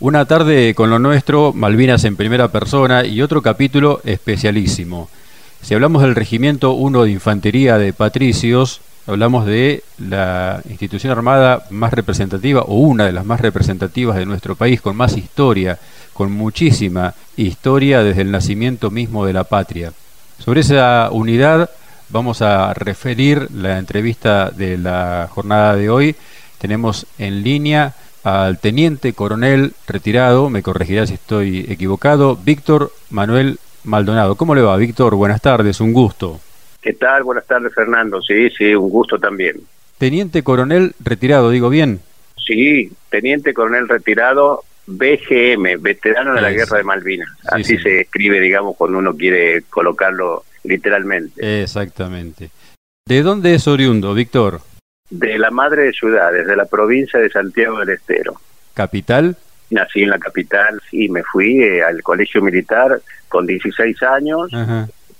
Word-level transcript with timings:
Una 0.00 0.26
tarde 0.26 0.76
con 0.76 0.90
lo 0.90 1.00
nuestro, 1.00 1.52
Malvinas 1.52 2.04
en 2.04 2.14
primera 2.14 2.52
persona 2.52 3.04
y 3.04 3.20
otro 3.20 3.42
capítulo 3.42 4.00
especialísimo. 4.04 5.08
Si 5.60 5.74
hablamos 5.74 6.02
del 6.02 6.14
Regimiento 6.14 6.74
1 6.74 7.02
de 7.02 7.10
Infantería 7.10 7.78
de 7.78 7.92
Patricios, 7.92 8.80
hablamos 9.08 9.44
de 9.44 9.82
la 9.98 10.62
institución 10.70 11.10
armada 11.10 11.66
más 11.70 11.92
representativa 11.92 12.60
o 12.60 12.76
una 12.76 13.06
de 13.06 13.12
las 13.12 13.26
más 13.26 13.40
representativas 13.40 14.16
de 14.16 14.24
nuestro 14.24 14.54
país, 14.54 14.80
con 14.80 14.94
más 14.94 15.16
historia, 15.16 15.80
con 16.12 16.30
muchísima 16.30 17.14
historia 17.36 18.04
desde 18.04 18.22
el 18.22 18.30
nacimiento 18.30 18.92
mismo 18.92 19.26
de 19.26 19.32
la 19.32 19.42
patria. 19.42 19.92
Sobre 20.38 20.60
esa 20.60 21.08
unidad 21.10 21.70
vamos 22.08 22.40
a 22.40 22.72
referir 22.72 23.48
la 23.50 23.78
entrevista 23.78 24.50
de 24.50 24.78
la 24.78 25.28
jornada 25.28 25.74
de 25.74 25.90
hoy. 25.90 26.14
Tenemos 26.58 27.04
en 27.18 27.42
línea 27.42 27.96
al 28.24 28.58
teniente 28.58 29.12
coronel 29.12 29.72
retirado, 29.86 30.50
me 30.50 30.62
corregirá 30.62 31.06
si 31.06 31.14
estoy 31.14 31.66
equivocado, 31.68 32.36
Víctor 32.36 32.92
Manuel 33.10 33.58
Maldonado. 33.84 34.34
¿Cómo 34.36 34.54
le 34.54 34.62
va, 34.62 34.76
Víctor? 34.76 35.14
Buenas 35.14 35.40
tardes, 35.40 35.80
un 35.80 35.92
gusto. 35.92 36.40
¿Qué 36.80 36.92
tal? 36.92 37.24
Buenas 37.24 37.46
tardes, 37.46 37.74
Fernando. 37.74 38.20
Sí, 38.22 38.50
sí, 38.50 38.74
un 38.74 38.90
gusto 38.90 39.18
también. 39.18 39.56
Teniente 39.98 40.42
coronel 40.42 40.94
retirado, 41.00 41.50
digo 41.50 41.68
bien. 41.70 42.00
Sí, 42.36 42.90
teniente 43.10 43.52
coronel 43.52 43.88
retirado, 43.88 44.62
BGM, 44.86 45.80
veterano 45.80 46.34
de 46.34 46.40
la 46.40 46.50
Guerra 46.50 46.78
de 46.78 46.84
Malvinas. 46.84 47.28
Así 47.46 47.76
se 47.78 48.02
escribe, 48.02 48.40
digamos, 48.40 48.76
cuando 48.76 48.98
uno 48.98 49.14
quiere 49.14 49.62
colocarlo 49.68 50.44
literalmente. 50.64 51.62
Exactamente. 51.62 52.50
¿De 53.06 53.22
dónde 53.22 53.54
es 53.54 53.66
oriundo, 53.66 54.14
Víctor? 54.14 54.60
De 55.10 55.38
la 55.38 55.50
madre 55.50 55.84
de 55.84 55.92
ciudades, 55.92 56.46
de 56.46 56.56
la 56.56 56.66
provincia 56.66 57.18
de 57.18 57.30
Santiago 57.30 57.78
del 57.80 57.90
Estero. 57.90 58.34
¿Capital? 58.74 59.36
Nací 59.70 60.02
en 60.02 60.10
la 60.10 60.18
capital 60.18 60.80
y 60.92 61.08
me 61.08 61.22
fui 61.22 61.62
eh, 61.62 61.82
al 61.82 62.02
colegio 62.02 62.42
militar 62.42 63.00
con 63.28 63.46
16 63.46 64.02
años 64.02 64.50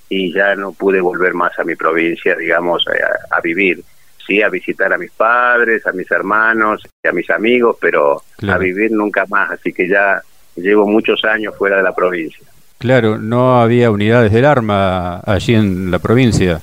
y 0.09 0.33
ya 0.33 0.55
no 0.55 0.71
pude 0.71 0.99
volver 1.01 1.33
más 1.33 1.57
a 1.59 1.63
mi 1.63 1.75
provincia, 1.75 2.35
digamos, 2.35 2.85
eh, 2.87 2.99
a, 3.29 3.41
vivir. 3.41 3.83
Sí, 4.25 4.41
a 4.41 4.49
visitar 4.49 4.91
a 4.93 4.97
mis 4.97 5.11
padres, 5.11 5.85
a 5.87 5.91
mis 5.91 6.09
hermanos, 6.11 6.83
a 7.03 7.11
mis 7.11 7.29
amigos, 7.29 7.77
pero 7.79 8.21
a 8.47 8.57
vivir 8.57 8.91
nunca 8.91 9.25
más. 9.27 9.51
Así 9.51 9.73
que 9.73 9.87
ya 9.87 10.21
llevo 10.55 10.87
muchos 10.87 11.23
años 11.25 11.55
fuera 11.57 11.77
de 11.77 11.83
la 11.83 11.95
provincia. 11.95 12.45
Claro, 12.77 13.17
no 13.17 13.59
había 13.61 13.91
unidades 13.91 14.31
del 14.31 14.45
arma 14.45 15.19
allí 15.19 15.55
en 15.55 15.91
la 15.91 15.99
provincia. 15.99 16.61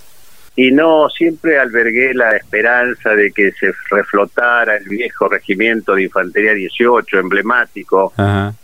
Y 0.58 0.72
no, 0.72 1.10
siempre 1.10 1.58
albergué 1.58 2.14
la 2.14 2.34
esperanza 2.34 3.10
de 3.10 3.30
que 3.30 3.52
se 3.52 3.72
reflotara 3.90 4.78
el 4.78 4.88
viejo 4.88 5.28
regimiento 5.28 5.94
de 5.94 6.04
Infantería 6.04 6.54
18, 6.54 7.18
emblemático, 7.18 8.14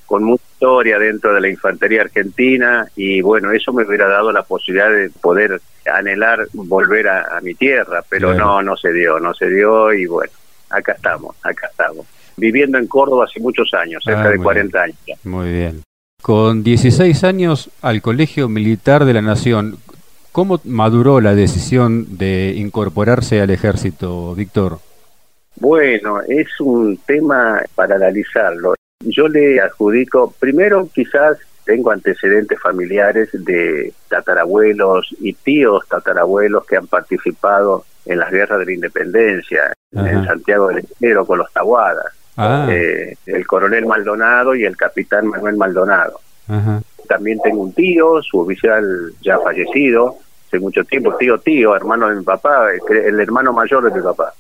con 0.07 0.25
mucha 0.25 0.43
historia 0.53 0.99
dentro 0.99 1.35
de 1.35 1.43
la 1.43 1.49
Infantería 1.49 2.01
Argentina, 2.01 2.87
y 2.97 3.21
bueno, 3.21 3.53
eso 3.53 3.75
me 3.75 3.85
hubiera 3.85 4.09
dado 4.09 4.33
la 4.33 4.43
posibilidad 4.43 4.91
de 4.91 5.11
poder 5.11 5.61
anhelar 5.93 6.47
volver 6.55 7.09
a, 7.09 7.41
mi 7.43 7.55
tierra, 7.55 8.03
pero 8.09 8.33
no, 8.33 8.63
no 8.63 8.75
se 8.75 8.91
dio, 8.93 9.21
no 9.21 9.35
se 9.35 9.51
dio, 9.51 9.93
y 9.93 10.07
bueno, 10.07 10.33
acá 10.71 10.93
estamos, 10.93 11.37
acá 11.43 11.67
estamos. 11.71 12.07
Viviendo 12.39 12.79
en 12.79 12.87
Córdoba 12.87 13.27
hace 13.29 13.39
muchos 13.41 13.73
años, 13.75 14.03
cerca 14.03 14.25
ah, 14.25 14.31
de 14.31 14.39
40 14.39 14.83
años. 14.83 14.97
Muy 15.25 15.53
bien. 15.53 15.83
Con 16.23 16.63
16 16.63 17.25
años 17.25 17.71
al 17.83 18.01
Colegio 18.01 18.49
Militar 18.49 19.05
de 19.05 19.13
la 19.13 19.23
Nación, 19.23 19.77
¿cómo 20.33 20.61
maduró 20.65 21.21
la 21.21 21.35
decisión 21.35 22.19
de 22.19 22.55
incorporarse 22.57 23.41
al 23.41 23.51
ejército, 23.51 24.35
Víctor? 24.35 24.79
Bueno, 25.57 26.21
es 26.27 26.49
un 26.61 26.99
tema 27.07 27.63
para 27.75 27.97
analizarlo. 27.97 28.75
Yo 29.01 29.29
le 29.29 29.61
adjudico, 29.61 30.35
primero 30.39 30.89
quizás 30.93 31.39
tengo 31.65 31.91
antecedentes 31.91 32.59
familiares 32.61 33.29
de 33.33 33.93
tatarabuelos 34.09 35.15
y 35.21 35.33
tíos 35.35 35.87
tatarabuelos 35.89 36.65
que 36.67 36.77
han 36.77 36.87
participado 36.87 37.85
en 38.05 38.19
las 38.19 38.31
guerras 38.31 38.59
de 38.59 38.67
la 38.67 38.73
independencia, 38.73 39.73
en 39.93 40.25
Santiago 40.25 40.69
del 40.69 40.79
Estero 40.79 41.25
con 41.25 41.39
los 41.39 41.53
Taguadas. 41.53 42.07
Ah. 42.37 42.67
Eh, 42.71 43.15
el 43.27 43.47
coronel 43.47 43.87
Maldonado 43.87 44.55
y 44.55 44.65
el 44.65 44.77
capitán 44.77 45.29
Manuel 45.29 45.57
Maldonado. 45.57 46.21
También 47.13 47.39
tengo 47.41 47.61
un 47.61 47.75
tío, 47.75 48.23
su 48.23 48.41
oficial 48.41 49.13
ya 49.21 49.39
fallecido, 49.39 50.17
hace 50.47 50.59
mucho 50.59 50.83
tiempo, 50.85 51.15
tío, 51.17 51.39
tío, 51.39 51.77
hermano 51.77 52.09
de 52.09 52.17
mi 52.17 52.25
papá, 52.25 52.69
el 52.89 53.21
hermano 53.21 53.53
mayor 53.53 53.85
de 53.85 53.99
mi 53.99 54.03
papá. 54.03 54.33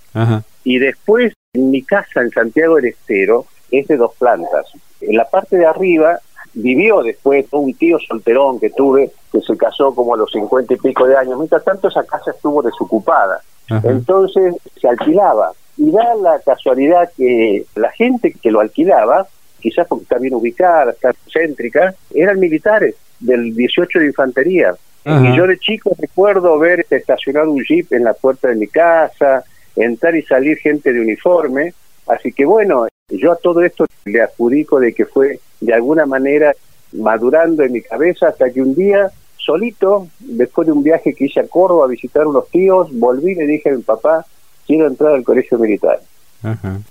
Y 0.64 0.78
después, 0.78 1.34
en 1.52 1.70
mi 1.70 1.82
casa 1.82 2.22
en 2.22 2.30
Santiago 2.30 2.76
del 2.76 2.86
Estero, 2.86 3.44
es 3.70 3.86
de 3.88 3.98
dos 3.98 4.14
plantas. 4.18 4.72
En 5.02 5.18
la 5.18 5.26
parte 5.26 5.58
de 5.58 5.66
arriba 5.66 6.18
vivió 6.54 7.02
después 7.02 7.44
un 7.50 7.74
tío 7.74 7.98
solterón 7.98 8.58
que 8.58 8.70
tuve, 8.70 9.10
que 9.30 9.42
se 9.42 9.54
casó 9.58 9.94
como 9.94 10.14
a 10.14 10.16
los 10.16 10.30
cincuenta 10.32 10.72
y 10.72 10.78
pico 10.78 11.06
de 11.06 11.14
años. 11.14 11.36
Mientras 11.36 11.64
tanto, 11.64 11.88
esa 11.88 12.04
casa 12.04 12.30
estuvo 12.30 12.62
desocupada. 12.62 13.42
Entonces 13.84 14.54
se 14.80 14.88
alquilaba 14.88 15.52
y 15.76 15.90
da 15.90 16.14
la 16.14 16.38
casualidad 16.40 17.10
que 17.18 17.66
la 17.74 17.90
gente 17.92 18.32
que 18.32 18.50
lo 18.50 18.60
alquilaba, 18.60 19.26
quizás 19.62 19.86
porque 19.86 20.02
está 20.02 20.18
bien 20.18 20.34
ubicada, 20.34 20.92
está 20.92 21.14
céntrica, 21.32 21.94
eran 22.14 22.38
militares 22.40 22.96
del 23.20 23.54
18 23.54 24.00
de 24.00 24.06
infantería. 24.06 24.74
Y 25.04 25.36
yo 25.36 25.46
de 25.46 25.58
chico 25.58 25.90
recuerdo 25.98 26.58
ver 26.58 26.86
estacionado 26.88 27.50
un 27.50 27.64
jeep 27.64 27.92
en 27.92 28.04
la 28.04 28.14
puerta 28.14 28.48
de 28.48 28.54
mi 28.54 28.68
casa, 28.68 29.42
entrar 29.74 30.14
y 30.14 30.22
salir 30.22 30.58
gente 30.58 30.92
de 30.92 31.00
uniforme. 31.00 31.74
Así 32.06 32.32
que 32.32 32.44
bueno, 32.44 32.86
yo 33.08 33.32
a 33.32 33.36
todo 33.36 33.62
esto 33.62 33.86
le 34.04 34.22
adjudico 34.22 34.78
de 34.78 34.92
que 34.92 35.06
fue 35.06 35.40
de 35.60 35.74
alguna 35.74 36.06
manera 36.06 36.54
madurando 36.92 37.62
en 37.62 37.72
mi 37.72 37.82
cabeza 37.82 38.28
hasta 38.28 38.50
que 38.50 38.62
un 38.62 38.74
día 38.74 39.10
solito, 39.36 40.08
después 40.20 40.66
de 40.66 40.72
un 40.72 40.82
viaje 40.82 41.14
que 41.14 41.24
hice 41.24 41.40
a 41.40 41.48
Córdoba 41.48 41.86
a 41.86 41.88
visitar 41.88 42.26
unos 42.26 42.48
tíos, 42.48 42.88
volví 42.92 43.32
y 43.32 43.36
le 43.36 43.46
dije 43.46 43.70
a 43.70 43.74
mi 43.74 43.82
papá, 43.82 44.24
quiero 44.66 44.86
entrar 44.86 45.14
al 45.14 45.24
colegio 45.24 45.58
militar. 45.58 46.00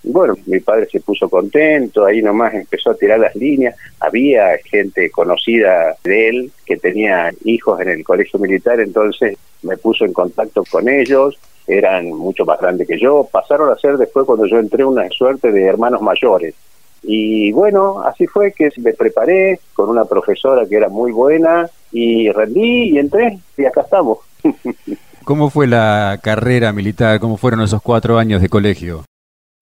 Y 0.03 0.11
bueno, 0.11 0.35
mi 0.45 0.59
padre 0.59 0.87
se 0.91 0.99
puso 0.99 1.29
contento, 1.29 2.05
ahí 2.05 2.21
nomás 2.21 2.53
empezó 2.53 2.91
a 2.91 2.95
tirar 2.95 3.19
las 3.19 3.35
líneas. 3.35 3.75
Había 3.99 4.57
gente 4.63 5.09
conocida 5.09 5.95
de 6.03 6.29
él 6.29 6.51
que 6.65 6.77
tenía 6.77 7.31
hijos 7.43 7.79
en 7.81 7.89
el 7.89 8.03
colegio 8.03 8.39
militar, 8.39 8.79
entonces 8.79 9.37
me 9.63 9.77
puso 9.77 10.05
en 10.05 10.13
contacto 10.13 10.63
con 10.69 10.87
ellos. 10.87 11.37
Eran 11.67 12.07
mucho 12.07 12.43
más 12.45 12.59
grandes 12.59 12.87
que 12.87 12.99
yo. 12.99 13.27
Pasaron 13.31 13.69
a 13.69 13.75
ser 13.75 13.97
después 13.97 14.25
cuando 14.25 14.45
yo 14.45 14.57
entré 14.57 14.83
una 14.83 15.07
suerte 15.09 15.51
de 15.51 15.63
hermanos 15.63 16.01
mayores. 16.01 16.55
Y 17.03 17.51
bueno, 17.51 18.01
así 18.03 18.27
fue 18.27 18.51
que 18.51 18.69
me 18.77 18.93
preparé 18.93 19.59
con 19.73 19.89
una 19.89 20.05
profesora 20.05 20.65
que 20.67 20.75
era 20.75 20.89
muy 20.89 21.11
buena 21.11 21.69
y 21.91 22.29
rendí 22.31 22.91
y 22.91 22.97
entré 22.99 23.39
y 23.57 23.65
acá 23.65 23.81
estamos. 23.81 24.19
¿Cómo 25.23 25.49
fue 25.49 25.67
la 25.67 26.19
carrera 26.21 26.73
militar? 26.73 27.19
¿Cómo 27.19 27.37
fueron 27.37 27.61
esos 27.61 27.81
cuatro 27.81 28.17
años 28.17 28.41
de 28.41 28.49
colegio? 28.49 29.03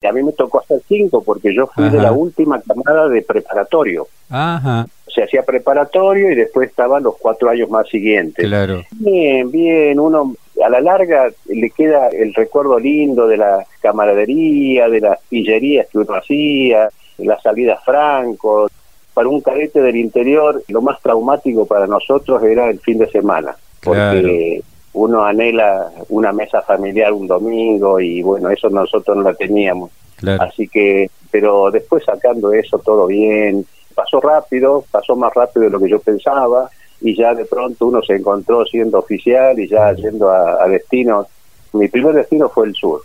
A 0.02 0.14
mí 0.14 0.24
me 0.24 0.32
tocó 0.32 0.62
hacer 0.62 0.82
cinco 0.88 1.22
porque 1.22 1.54
yo 1.54 1.68
fui 1.68 1.90
de 1.90 1.98
la 1.98 2.14
última 2.14 2.62
camada 2.62 3.10
de 3.10 3.22
preparatorio. 3.22 4.08
Ajá. 4.30 4.88
Se 5.14 5.24
hacía 5.24 5.44
preparatorio 5.44 6.32
y 6.32 6.36
después 6.36 6.70
estaban 6.70 7.04
los 7.04 7.18
cuatro 7.18 7.50
años 7.50 7.70
más 7.70 7.86
siguientes. 7.90 8.46
Claro. 8.46 8.86
Bien, 8.92 9.52
bien. 9.52 10.00
Uno 10.00 10.36
a 10.64 10.70
la 10.70 10.80
larga 10.80 11.30
le 11.48 11.70
queda 11.72 12.08
el 12.08 12.34
recuerdo 12.34 12.80
lindo 12.80 13.28
de 13.28 13.36
la 13.36 13.66
camaradería, 13.82 14.88
de 14.88 15.02
las 15.02 15.20
pillerías 15.28 15.88
que 15.90 15.98
uno 15.98 16.14
hacía, 16.14 16.88
las 17.18 17.42
salidas 17.44 17.84
francos. 17.84 18.72
Para 19.14 19.28
un 19.28 19.42
cadete 19.42 19.82
del 19.82 19.98
interior, 19.98 20.64
lo 20.70 20.82
más 20.82 21.02
traumático 21.02 21.66
para 21.66 21.88
nosotros 21.88 22.42
era 22.44 22.70
el 22.70 22.80
fin 22.80 23.00
de 23.00 23.10
semana. 23.10 23.54
Porque 23.84 24.64
uno 24.94 25.24
anhela 25.24 25.92
una 26.10 26.32
mesa 26.32 26.62
familiar 26.62 27.14
un 27.14 27.28
domingo 27.28 28.00
y 28.00 28.22
bueno, 28.22 28.50
eso 28.50 28.70
nosotros 28.70 29.18
no 29.18 29.24
la 29.24 29.34
teníamos. 29.34 29.92
Así 30.40 30.68
que, 30.68 31.10
pero 31.32 31.72
después 31.72 32.04
sacando 32.04 32.52
eso 32.52 32.80
todo 32.80 33.08
bien, 33.08 33.66
pasó 33.96 34.20
rápido, 34.20 34.84
pasó 34.92 35.16
más 35.16 35.34
rápido 35.34 35.66
de 35.66 35.70
lo 35.72 35.80
que 35.80 35.90
yo 35.90 36.00
pensaba 36.00 36.70
y 37.02 37.16
ya 37.16 37.34
de 37.34 37.46
pronto 37.46 37.86
uno 37.86 38.02
se 38.02 38.16
encontró 38.16 38.66
siendo 38.66 39.00
oficial 39.00 39.58
y 39.60 39.68
ya 39.68 39.94
yendo 39.94 40.30
a, 40.30 40.68
destinos. 40.68 41.28
Mi 41.74 41.88
primer 41.88 42.16
destino 42.16 42.50
fue 42.50 42.68
el 42.68 42.76
sur, 42.76 43.02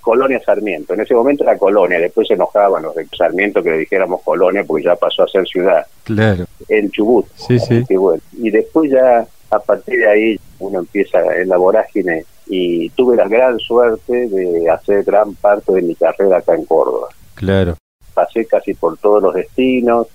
Colonia 0.00 0.40
Sarmiento. 0.44 0.94
En 0.94 1.00
ese 1.00 1.14
momento 1.14 1.44
era 1.44 1.58
Colonia, 1.58 1.98
después 1.98 2.28
se 2.28 2.34
enojaban 2.34 2.82
los 2.82 2.94
de 2.94 3.06
Sarmiento 3.16 3.62
que 3.62 3.70
le 3.70 3.78
dijéramos 3.78 4.22
Colonia 4.22 4.64
porque 4.64 4.84
ya 4.84 4.96
pasó 4.96 5.24
a 5.24 5.28
ser 5.28 5.46
ciudad. 5.46 5.84
Claro. 6.04 6.44
En 6.68 6.90
Chubut. 6.90 7.26
Sí, 7.34 7.58
sí. 7.58 7.84
Y 8.38 8.50
después 8.50 8.90
ya 8.90 9.26
a 9.52 9.58
partir 9.58 9.98
de 9.98 10.08
ahí 10.08 10.40
uno 10.58 10.80
empieza 10.80 11.18
en 11.36 11.48
la 11.50 11.58
vorágine 11.58 12.24
y 12.46 12.88
tuve 12.90 13.16
la 13.16 13.28
gran 13.28 13.58
suerte 13.58 14.28
de 14.28 14.68
hacer 14.70 15.04
gran 15.04 15.34
parte 15.34 15.72
de 15.72 15.82
mi 15.82 15.94
carrera 15.94 16.38
acá 16.38 16.54
en 16.54 16.64
Córdoba. 16.64 17.08
Claro. 17.34 17.76
Pasé 18.14 18.46
casi 18.46 18.72
por 18.74 18.96
todos 18.96 19.22
los 19.22 19.34
destinos, 19.34 20.06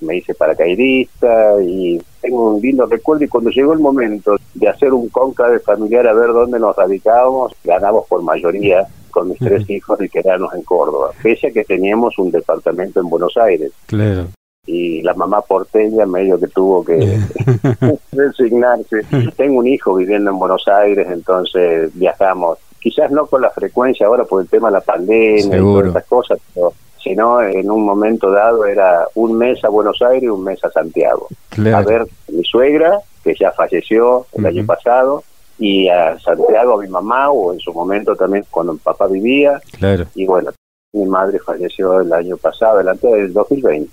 me 0.00 0.16
hice 0.16 0.34
paracaidista 0.34 1.54
y 1.62 2.02
tengo 2.20 2.54
un 2.54 2.60
lindo 2.60 2.86
recuerdo 2.86 3.24
y 3.24 3.28
cuando 3.28 3.50
llegó 3.50 3.72
el 3.72 3.78
momento 3.78 4.36
de 4.54 4.68
hacer 4.68 4.92
un 4.92 5.08
cónclave 5.08 5.60
familiar 5.60 6.06
a 6.08 6.12
ver 6.12 6.32
dónde 6.32 6.58
nos 6.58 6.74
radicábamos, 6.74 7.52
ganamos 7.62 8.06
por 8.08 8.22
mayoría 8.22 8.86
con 9.10 9.28
mis 9.28 9.38
tres 9.38 9.68
hijos 9.70 10.00
y 10.00 10.08
quedarnos 10.08 10.52
en 10.54 10.62
Córdoba, 10.62 11.10
pese 11.22 11.48
a 11.48 11.52
que 11.52 11.64
teníamos 11.64 12.18
un 12.18 12.30
departamento 12.30 13.00
en 13.00 13.08
Buenos 13.08 13.36
Aires. 13.36 13.72
Claro. 13.86 14.26
Y 14.66 15.02
la 15.02 15.14
mamá 15.14 15.40
porteña 15.40 16.06
medio 16.06 16.38
que 16.38 16.46
tuvo 16.48 16.84
que 16.84 17.18
resignarse. 18.12 19.02
Tengo 19.36 19.58
un 19.58 19.66
hijo 19.66 19.94
viviendo 19.94 20.30
en 20.30 20.38
Buenos 20.38 20.68
Aires, 20.68 21.06
entonces 21.10 21.90
viajamos, 21.94 22.58
quizás 22.80 23.10
no 23.10 23.26
con 23.26 23.42
la 23.42 23.50
frecuencia 23.50 24.06
ahora 24.06 24.24
por 24.24 24.42
el 24.42 24.48
tema 24.48 24.68
de 24.68 24.74
la 24.74 24.80
pandemia 24.80 25.56
y 25.56 25.60
todas 25.60 25.86
estas 25.86 26.06
cosas, 26.06 26.38
pero 26.54 26.72
sino 27.02 27.40
en 27.40 27.70
un 27.70 27.84
momento 27.84 28.30
dado 28.30 28.64
era 28.66 29.06
un 29.14 29.36
mes 29.36 29.64
a 29.64 29.68
Buenos 29.68 30.00
Aires 30.02 30.24
y 30.24 30.28
un 30.28 30.44
mes 30.44 30.62
a 30.64 30.70
Santiago. 30.70 31.28
A 31.74 31.80
ver 31.82 32.06
mi 32.28 32.44
suegra, 32.44 33.00
que 33.24 33.34
ya 33.38 33.52
falleció 33.52 34.26
el 34.34 34.46
año 34.46 34.66
pasado, 34.66 35.24
y 35.58 35.88
a 35.88 36.18
Santiago 36.18 36.74
a 36.74 36.82
mi 36.82 36.88
mamá, 36.88 37.30
o 37.30 37.52
en 37.52 37.60
su 37.60 37.72
momento 37.72 38.14
también 38.16 38.44
cuando 38.50 38.74
mi 38.74 38.78
papá 38.78 39.06
vivía. 39.06 39.60
Claro. 39.78 40.06
Y 40.14 40.26
bueno, 40.26 40.50
mi 40.92 41.06
madre 41.06 41.38
falleció 41.38 42.00
el 42.00 42.12
año 42.12 42.36
pasado, 42.36 42.78
delante 42.78 43.08
del 43.08 43.32
2020. 43.32 43.90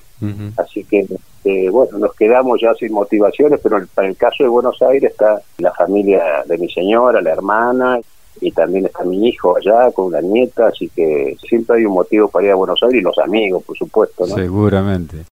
Así 0.57 0.83
que, 0.83 0.99
este, 0.99 1.69
bueno, 1.69 1.99
nos 1.99 2.13
quedamos 2.15 2.59
ya 2.61 2.73
sin 2.73 2.91
motivaciones, 2.91 3.59
pero 3.61 3.79
para 3.93 4.07
el 4.07 4.17
caso 4.17 4.43
de 4.43 4.49
Buenos 4.49 4.81
Aires 4.81 5.11
está 5.11 5.41
la 5.59 5.71
familia 5.73 6.43
de 6.45 6.57
mi 6.57 6.69
señora, 6.69 7.21
la 7.21 7.31
hermana, 7.31 7.99
y 8.41 8.51
también 8.51 8.85
está 8.85 9.03
mi 9.03 9.27
hijo 9.27 9.55
allá 9.57 9.91
con 9.91 10.07
una 10.07 10.21
nieta, 10.21 10.67
así 10.67 10.89
que 10.89 11.35
siempre 11.47 11.77
hay 11.77 11.85
un 11.85 11.93
motivo 11.93 12.27
para 12.27 12.45
ir 12.45 12.51
a 12.51 12.55
Buenos 12.55 12.81
Aires 12.83 13.01
y 13.01 13.03
los 13.03 13.17
amigos, 13.19 13.63
por 13.63 13.77
supuesto. 13.77 14.25
¿no? 14.27 14.35
Seguramente. 14.35 15.25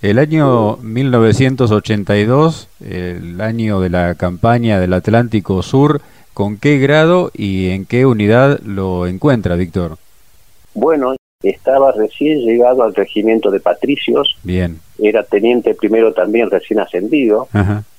El 0.00 0.18
año 0.18 0.78
1982, 0.78 2.68
el 2.84 3.40
año 3.40 3.80
de 3.80 3.90
la 3.90 4.14
campaña 4.16 4.80
del 4.80 4.94
Atlántico 4.94 5.62
Sur, 5.62 6.00
¿con 6.34 6.56
qué 6.56 6.78
grado 6.78 7.30
y 7.34 7.70
en 7.70 7.86
qué 7.86 8.04
unidad 8.04 8.58
lo 8.64 9.06
encuentra, 9.06 9.54
Víctor? 9.54 9.98
Bueno, 10.74 11.14
estaba 11.42 11.92
recién 11.92 12.40
llegado 12.40 12.82
al 12.82 12.94
regimiento 12.94 13.50
de 13.50 13.60
patricios. 13.60 14.36
Bien. 14.42 14.80
Era 14.98 15.22
teniente 15.24 15.74
primero 15.74 16.12
también 16.12 16.50
recién 16.50 16.80
ascendido. 16.80 17.48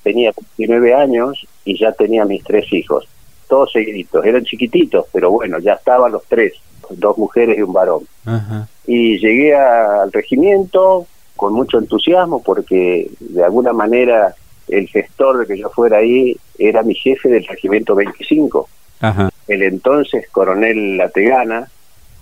Tenía 0.02 0.32
19 0.56 0.94
años 0.94 1.46
y 1.64 1.78
ya 1.78 1.92
tenía 1.92 2.24
mis 2.24 2.42
tres 2.42 2.72
hijos 2.72 3.08
todos 3.48 3.72
seguiditos. 3.72 4.24
Eran 4.24 4.44
chiquititos, 4.44 5.06
pero 5.12 5.30
bueno, 5.30 5.58
ya 5.58 5.74
estaban 5.74 6.12
los 6.12 6.24
tres, 6.26 6.54
dos 6.90 7.16
mujeres 7.18 7.58
y 7.58 7.62
un 7.62 7.72
varón. 7.72 8.02
Y 8.86 9.18
llegué 9.18 9.54
al 9.54 10.12
regimiento 10.12 11.06
con 11.36 11.52
mucho 11.52 11.78
entusiasmo 11.78 12.42
porque 12.42 13.10
de 13.20 13.44
alguna 13.44 13.72
manera 13.72 14.34
el 14.68 14.88
gestor 14.88 15.38
de 15.38 15.46
que 15.46 15.60
yo 15.60 15.68
fuera 15.70 15.98
ahí 15.98 16.36
era 16.58 16.82
mi 16.82 16.94
jefe 16.94 17.28
del 17.28 17.46
regimiento 17.46 17.94
25. 17.94 18.68
El 19.48 19.62
entonces 19.62 20.28
coronel 20.30 20.96
Lategana, 20.96 21.68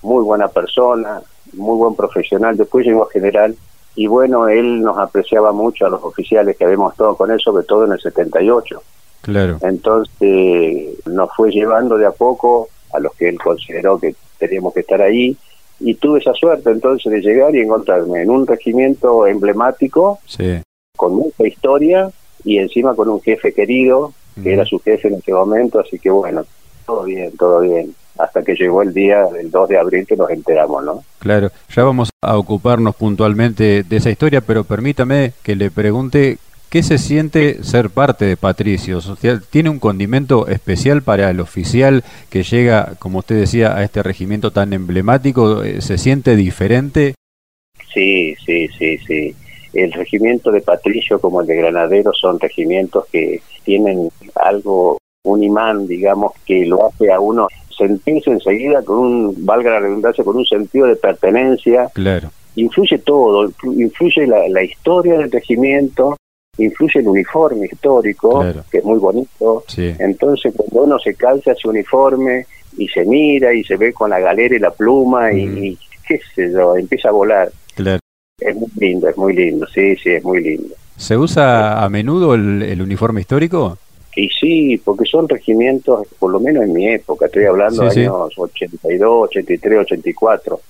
muy 0.03 0.23
buena 0.25 0.49
persona, 0.49 1.23
muy 1.55 1.77
buen 1.77 1.95
profesional, 1.95 2.57
después 2.57 2.87
llegó 2.87 3.05
a 3.05 3.11
general 3.11 3.57
y 3.95 4.07
bueno, 4.07 4.49
él 4.49 4.81
nos 4.81 4.99
apreciaba 4.99 5.53
mucho 5.53 5.87
a 5.87 5.91
los 5.91 6.03
oficiales 6.03 6.57
que 6.57 6.65
habíamos 6.65 6.93
estado 6.93 7.17
con 7.17 7.31
él, 7.31 7.39
sobre 7.41 7.65
todo 7.65 7.85
en 7.85 7.93
el 7.93 8.01
78. 8.01 8.83
Claro. 9.21 9.59
Entonces 9.61 11.07
nos 11.07 11.31
fue 11.37 11.51
llevando 11.51 11.97
de 11.97 12.07
a 12.07 12.11
poco 12.11 12.69
a 12.93 12.99
los 12.99 13.15
que 13.15 13.29
él 13.29 13.39
consideró 13.39 13.99
que 13.99 14.15
teníamos 14.39 14.75
que 14.75 14.81
estar 14.81 15.01
ahí 15.01 15.37
y 15.79 15.95
tuve 15.95 16.21
esa 16.21 16.33
suerte 16.35 16.71
entonces 16.71 17.13
de 17.13 17.21
llegar 17.21 17.55
y 17.55 17.61
encontrarme 17.61 18.23
en 18.23 18.31
un 18.31 18.47
regimiento 18.47 19.27
emblemático 19.27 20.19
con 20.97 21.15
mucha 21.15 21.47
historia 21.47 22.11
y 22.45 22.59
encima 22.59 22.95
con 22.95 23.09
un 23.09 23.21
jefe 23.21 23.53
querido 23.53 24.13
que 24.43 24.55
era 24.55 24.65
su 24.65 24.79
jefe 24.79 25.09
en 25.09 25.15
ese 25.15 25.33
momento, 25.33 25.79
así 25.79 25.99
que 25.99 26.11
bueno, 26.11 26.45
todo 26.85 27.05
bien, 27.05 27.37
todo 27.37 27.61
bien 27.61 27.95
hasta 28.19 28.43
que 28.43 28.55
llegó 28.55 28.83
el 28.83 28.93
día 28.93 29.25
del 29.25 29.51
2 29.51 29.69
de 29.71 29.79
abril 29.79 30.07
que 30.07 30.17
nos 30.17 30.31
enteramos, 30.31 30.85
¿no? 30.85 31.03
Claro, 31.19 31.51
ya 31.75 31.83
vamos 31.83 32.11
a 32.21 32.37
ocuparnos 32.37 32.95
puntualmente 32.95 33.83
de 33.83 33.97
esa 33.97 34.11
historia, 34.11 34.43
pero 34.43 34.65
permítame 34.65 35.33
que 35.43 35.57
le 35.57 35.71
pregunte 35.71 36.39
¿Qué 36.73 36.83
se 36.83 36.97
siente 36.97 37.63
ser 37.65 37.91
parte 37.91 38.25
de 38.25 38.39
Patricios? 38.39 39.13
¿Tiene 39.51 39.69
un 39.69 39.79
condimento 39.79 40.49
especial 40.49 41.03
para 41.03 41.29
el 41.29 41.39
oficial 41.41 42.03
que 42.31 42.45
llega, 42.45 42.95
como 42.99 43.19
usted 43.19 43.35
decía, 43.39 43.77
a 43.77 43.85
este 43.85 44.03
regimiento 44.03 44.53
tan 44.53 44.73
emblemático? 44.73 45.63
Eh, 45.63 45.83
¿Se 45.83 45.99
siente 45.99 46.35
diferente? 46.35 47.15
Sí, 47.93 48.35
sí, 48.47 48.69
sí, 48.69 48.97
sí. 49.07 49.35
El 49.75 49.93
regimiento 49.93 50.51
de 50.51 50.63
Patricio 50.63 51.21
como 51.21 51.43
el 51.43 51.47
de 51.47 51.57
Granadero 51.57 52.15
son 52.15 52.41
regimientos 52.41 53.05
que 53.13 53.43
tienen 53.65 54.09
algo, 54.35 54.97
un 55.25 55.43
imán, 55.43 55.87
digamos, 55.87 56.33
que 56.45 56.67
lo 56.67 56.87
hace 56.87 57.13
a 57.13 57.21
uno 57.21 57.47
sentirse 57.77 58.31
enseguida 58.31 58.83
con 58.83 58.99
un, 58.99 59.47
valga 59.47 59.71
la 59.71 59.81
redundancia, 59.81 60.25
con 60.25 60.37
un 60.37 60.45
sentido 60.45 60.87
de 60.87 60.97
pertenencia. 60.97 61.89
Claro. 61.95 62.31
Influye 62.57 62.99
todo, 62.99 63.51
influye 63.63 64.27
la, 64.27 64.49
la 64.49 64.63
historia 64.63 65.19
del 65.19 65.31
regimiento, 65.31 66.17
influye 66.59 67.01
el 67.01 67.09
uniforme 67.09 67.67
histórico, 67.67 68.45
que 68.71 68.79
es 68.79 68.85
muy 68.85 68.99
bonito. 68.99 69.65
Entonces, 69.77 70.53
cuando 70.55 70.83
uno 70.83 70.99
se 70.99 71.15
calza 71.15 71.53
ese 71.53 71.69
uniforme 71.69 72.47
y 72.77 72.89
se 72.89 73.05
mira 73.05 73.55
y 73.55 73.65
se 73.65 73.77
ve 73.77 73.93
con 73.93 74.11
la 74.11 74.21
galera 74.21 74.55
y 74.55 74.59
la 74.59 74.71
pluma 74.71 75.33
y, 75.33 75.79
qué 76.07 76.21
sé 76.35 76.53
yo, 76.53 76.77
empieza 76.77 77.09
a 77.09 77.13
volar. 77.13 77.51
Es 78.39 78.57
muy 78.57 78.69
lindo, 78.77 79.09
es 79.09 79.17
muy 79.17 79.35
lindo, 79.35 79.67
sí, 79.69 79.97
sí, 79.97 80.11
es 80.11 80.25
muy 80.25 80.43
lindo. 80.43 80.75
¿Se 80.97 81.17
usa 81.17 81.83
a 81.83 81.89
menudo 81.89 82.35
el 82.35 82.83
uniforme 82.83 83.21
histórico? 83.21 83.79
Y 84.15 84.29
sí, 84.29 84.81
porque 84.85 85.07
son 85.07 85.29
regimientos, 85.29 86.07
por 86.19 86.31
lo 86.31 86.39
menos 86.39 86.65
en 86.65 86.73
mi 86.73 86.87
época, 86.89 87.27
estoy 87.27 87.47
hablando 87.47 87.85
de 87.85 88.01
años 88.03 88.33
82, 88.37 89.29
83, 89.29 89.79
84, 89.81 90.61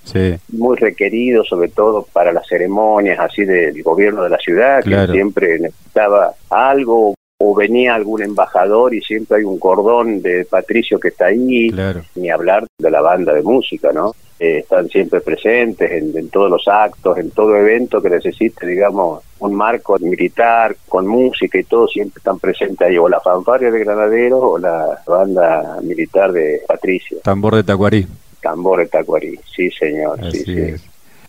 muy 0.53 0.77
requeridos 0.77 1.47
sobre 1.47 1.69
todo 1.69 2.07
para 2.13 2.31
las 2.31 2.47
ceremonias 2.47 3.19
así 3.19 3.43
del 3.43 3.81
gobierno 3.83 4.23
de 4.23 4.29
la 4.29 4.37
ciudad, 4.37 4.83
que 4.83 5.11
siempre 5.11 5.59
necesitaba 5.59 6.33
algo 6.49 7.15
o 7.39 7.53
venía 7.53 7.95
algún 7.95 8.23
embajador 8.23 8.93
y 8.95 9.01
siempre 9.01 9.39
hay 9.39 9.43
un 9.43 9.59
cordón 9.59 10.21
de 10.21 10.45
Patricio 10.45 10.97
que 10.97 11.09
está 11.09 11.25
ahí, 11.25 11.69
ni 12.15 12.29
hablar 12.29 12.65
de 12.77 12.91
la 12.91 13.01
banda 13.01 13.33
de 13.33 13.41
música, 13.41 13.91
¿no? 13.91 14.13
Eh, 14.43 14.57
están 14.57 14.89
siempre 14.89 15.21
presentes 15.21 15.89
en, 15.89 16.27
todos 16.27 16.49
los 16.49 16.67
actos, 16.67 17.17
en 17.17 17.31
todo 17.31 17.55
evento 17.55 18.01
que 18.01 18.09
necesite, 18.09 18.67
digamos, 18.67 19.23
un 19.39 19.55
marco 19.55 19.97
militar 19.99 20.75
con 20.89 21.07
música 21.07 21.57
y 21.57 21.63
todo, 21.63 21.87
siempre 21.87 22.19
están 22.19 22.39
presentes 22.39 22.85
ahí, 22.85 22.97
o 22.97 23.07
la 23.07 23.21
fanfarria 23.21 23.71
de 23.71 23.79
Granaderos 23.79 24.41
o 24.43 24.57
la 24.57 25.01
banda 25.07 25.79
militar 25.81 26.33
de 26.33 26.59
Patricio. 26.67 27.19
Tambor 27.23 27.55
de 27.55 27.63
Tacuarí. 27.63 28.05
Tambor 28.41 28.79
de 28.79 28.87
Tacuarí, 28.87 29.39
sí 29.55 29.71
señor. 29.71 30.19
sí, 30.29 30.43
sí. 30.43 30.75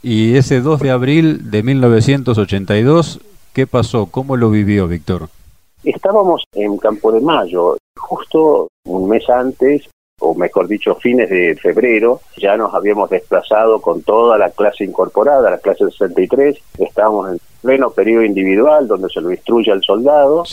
Y 0.02 0.36
ese 0.36 0.60
2 0.60 0.80
de 0.80 0.90
abril 0.90 1.52
de 1.52 1.62
1982, 1.62 3.20
¿qué 3.52 3.68
pasó? 3.68 4.06
¿Cómo 4.06 4.36
lo 4.36 4.50
vivió 4.50 4.88
Víctor? 4.88 5.28
Estábamos 5.84 6.42
en 6.52 6.78
Campo 6.78 7.12
de 7.12 7.20
Mayo, 7.20 7.76
justo 7.96 8.66
un 8.86 9.08
mes 9.08 9.30
antes, 9.30 9.88
o 10.20 10.34
mejor 10.34 10.68
dicho, 10.68 10.94
fines 10.94 11.28
de 11.28 11.56
febrero, 11.56 12.20
ya 12.36 12.56
nos 12.56 12.72
habíamos 12.74 13.10
desplazado 13.10 13.80
con 13.80 14.02
toda 14.02 14.38
la 14.38 14.50
clase 14.50 14.84
incorporada, 14.84 15.50
la 15.50 15.58
clase 15.58 15.84
63, 15.90 16.56
estábamos 16.78 17.32
en 17.32 17.40
pleno 17.60 17.90
periodo 17.90 18.24
individual 18.24 18.86
donde 18.86 19.08
se 19.08 19.20
lo 19.20 19.30
instruye 19.30 19.72
al 19.72 19.82
soldado 19.82 20.44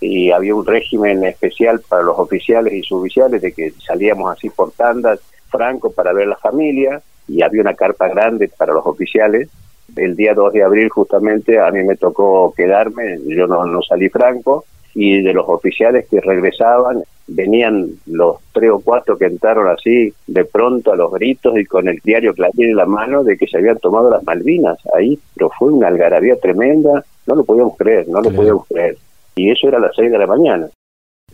y 0.00 0.30
había 0.30 0.54
un 0.54 0.66
régimen 0.66 1.24
especial 1.24 1.80
para 1.88 2.02
los 2.02 2.18
oficiales 2.18 2.72
y 2.72 2.82
suboficiales 2.82 3.40
de 3.40 3.52
que 3.52 3.72
salíamos 3.86 4.32
así 4.32 4.50
por 4.50 4.72
tandas 4.72 5.20
franco 5.48 5.92
para 5.92 6.12
ver 6.12 6.26
la 6.26 6.36
familia 6.36 7.00
y 7.28 7.42
había 7.42 7.62
una 7.62 7.74
carpa 7.74 8.08
grande 8.08 8.50
para 8.56 8.72
los 8.72 8.84
oficiales. 8.86 9.48
El 9.94 10.16
día 10.16 10.34
2 10.34 10.52
de 10.52 10.62
abril 10.64 10.88
justamente 10.88 11.60
a 11.60 11.70
mí 11.70 11.84
me 11.84 11.96
tocó 11.96 12.52
quedarme, 12.56 13.18
yo 13.26 13.46
no, 13.46 13.64
no 13.66 13.80
salí 13.82 14.08
franco, 14.08 14.64
y 14.94 15.22
de 15.22 15.32
los 15.32 15.48
oficiales 15.48 16.06
que 16.08 16.20
regresaban 16.20 17.02
venían 17.26 17.88
los 18.06 18.36
tres 18.52 18.70
o 18.70 18.80
cuatro 18.80 19.16
que 19.16 19.24
entraron 19.24 19.68
así 19.68 20.12
de 20.26 20.44
pronto 20.44 20.92
a 20.92 20.96
los 20.96 21.10
gritos 21.12 21.58
y 21.58 21.64
con 21.64 21.88
el 21.88 21.98
diario 22.04 22.34
Clarín 22.34 22.70
en 22.70 22.76
la 22.76 22.86
mano 22.86 23.24
de 23.24 23.36
que 23.36 23.46
se 23.46 23.58
habían 23.58 23.78
tomado 23.78 24.10
las 24.10 24.22
Malvinas 24.24 24.78
ahí, 24.94 25.18
pero 25.34 25.50
fue 25.50 25.72
una 25.72 25.88
algarabía 25.88 26.36
tremenda, 26.36 27.04
no 27.26 27.34
lo 27.34 27.44
podíamos 27.44 27.76
creer, 27.76 28.08
no 28.08 28.20
lo 28.20 28.30
podíamos 28.30 28.66
creer. 28.66 28.96
Y 29.36 29.50
eso 29.50 29.68
era 29.68 29.78
a 29.78 29.80
las 29.80 29.96
seis 29.96 30.12
de 30.12 30.18
la 30.18 30.26
mañana. 30.26 30.68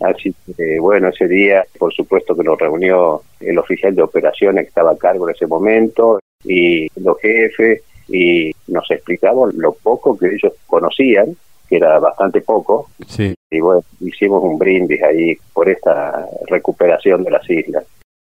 Así 0.01 0.35
que, 0.57 0.79
bueno, 0.81 1.09
ese 1.09 1.29
día, 1.29 1.65
por 1.79 1.93
supuesto 1.93 2.35
que 2.35 2.45
nos 2.45 2.59
reunió 2.59 3.21
el 3.41 3.59
oficial 3.59 3.95
de 3.95 4.03
operaciones 4.03 4.65
que 4.65 4.69
estaba 4.69 4.93
a 4.93 4.97
cargo 4.97 5.29
en 5.29 5.35
ese 5.35 5.47
momento 5.47 6.21
y 6.45 6.89
los 7.01 7.19
jefes 7.21 7.83
y 8.09 8.51
nos 8.69 8.91
explicaban 8.91 9.51
lo 9.57 9.73
poco 9.73 10.17
que 10.17 10.29
ellos 10.29 10.55
conocían 10.67 11.37
que 11.71 11.77
era 11.77 11.99
bastante 11.99 12.43
poco. 12.43 12.91
Sí. 13.07 13.35
Y 13.51 13.61
bueno, 13.61 13.83
hicimos 14.01 14.43
un 14.43 14.59
brindis 14.59 15.03
ahí 15.03 15.37
por 15.55 15.71
esta 15.71 16.27
recuperación 16.49 17.25
de 17.25 17.31
las 17.31 17.49
islas. 17.49 17.85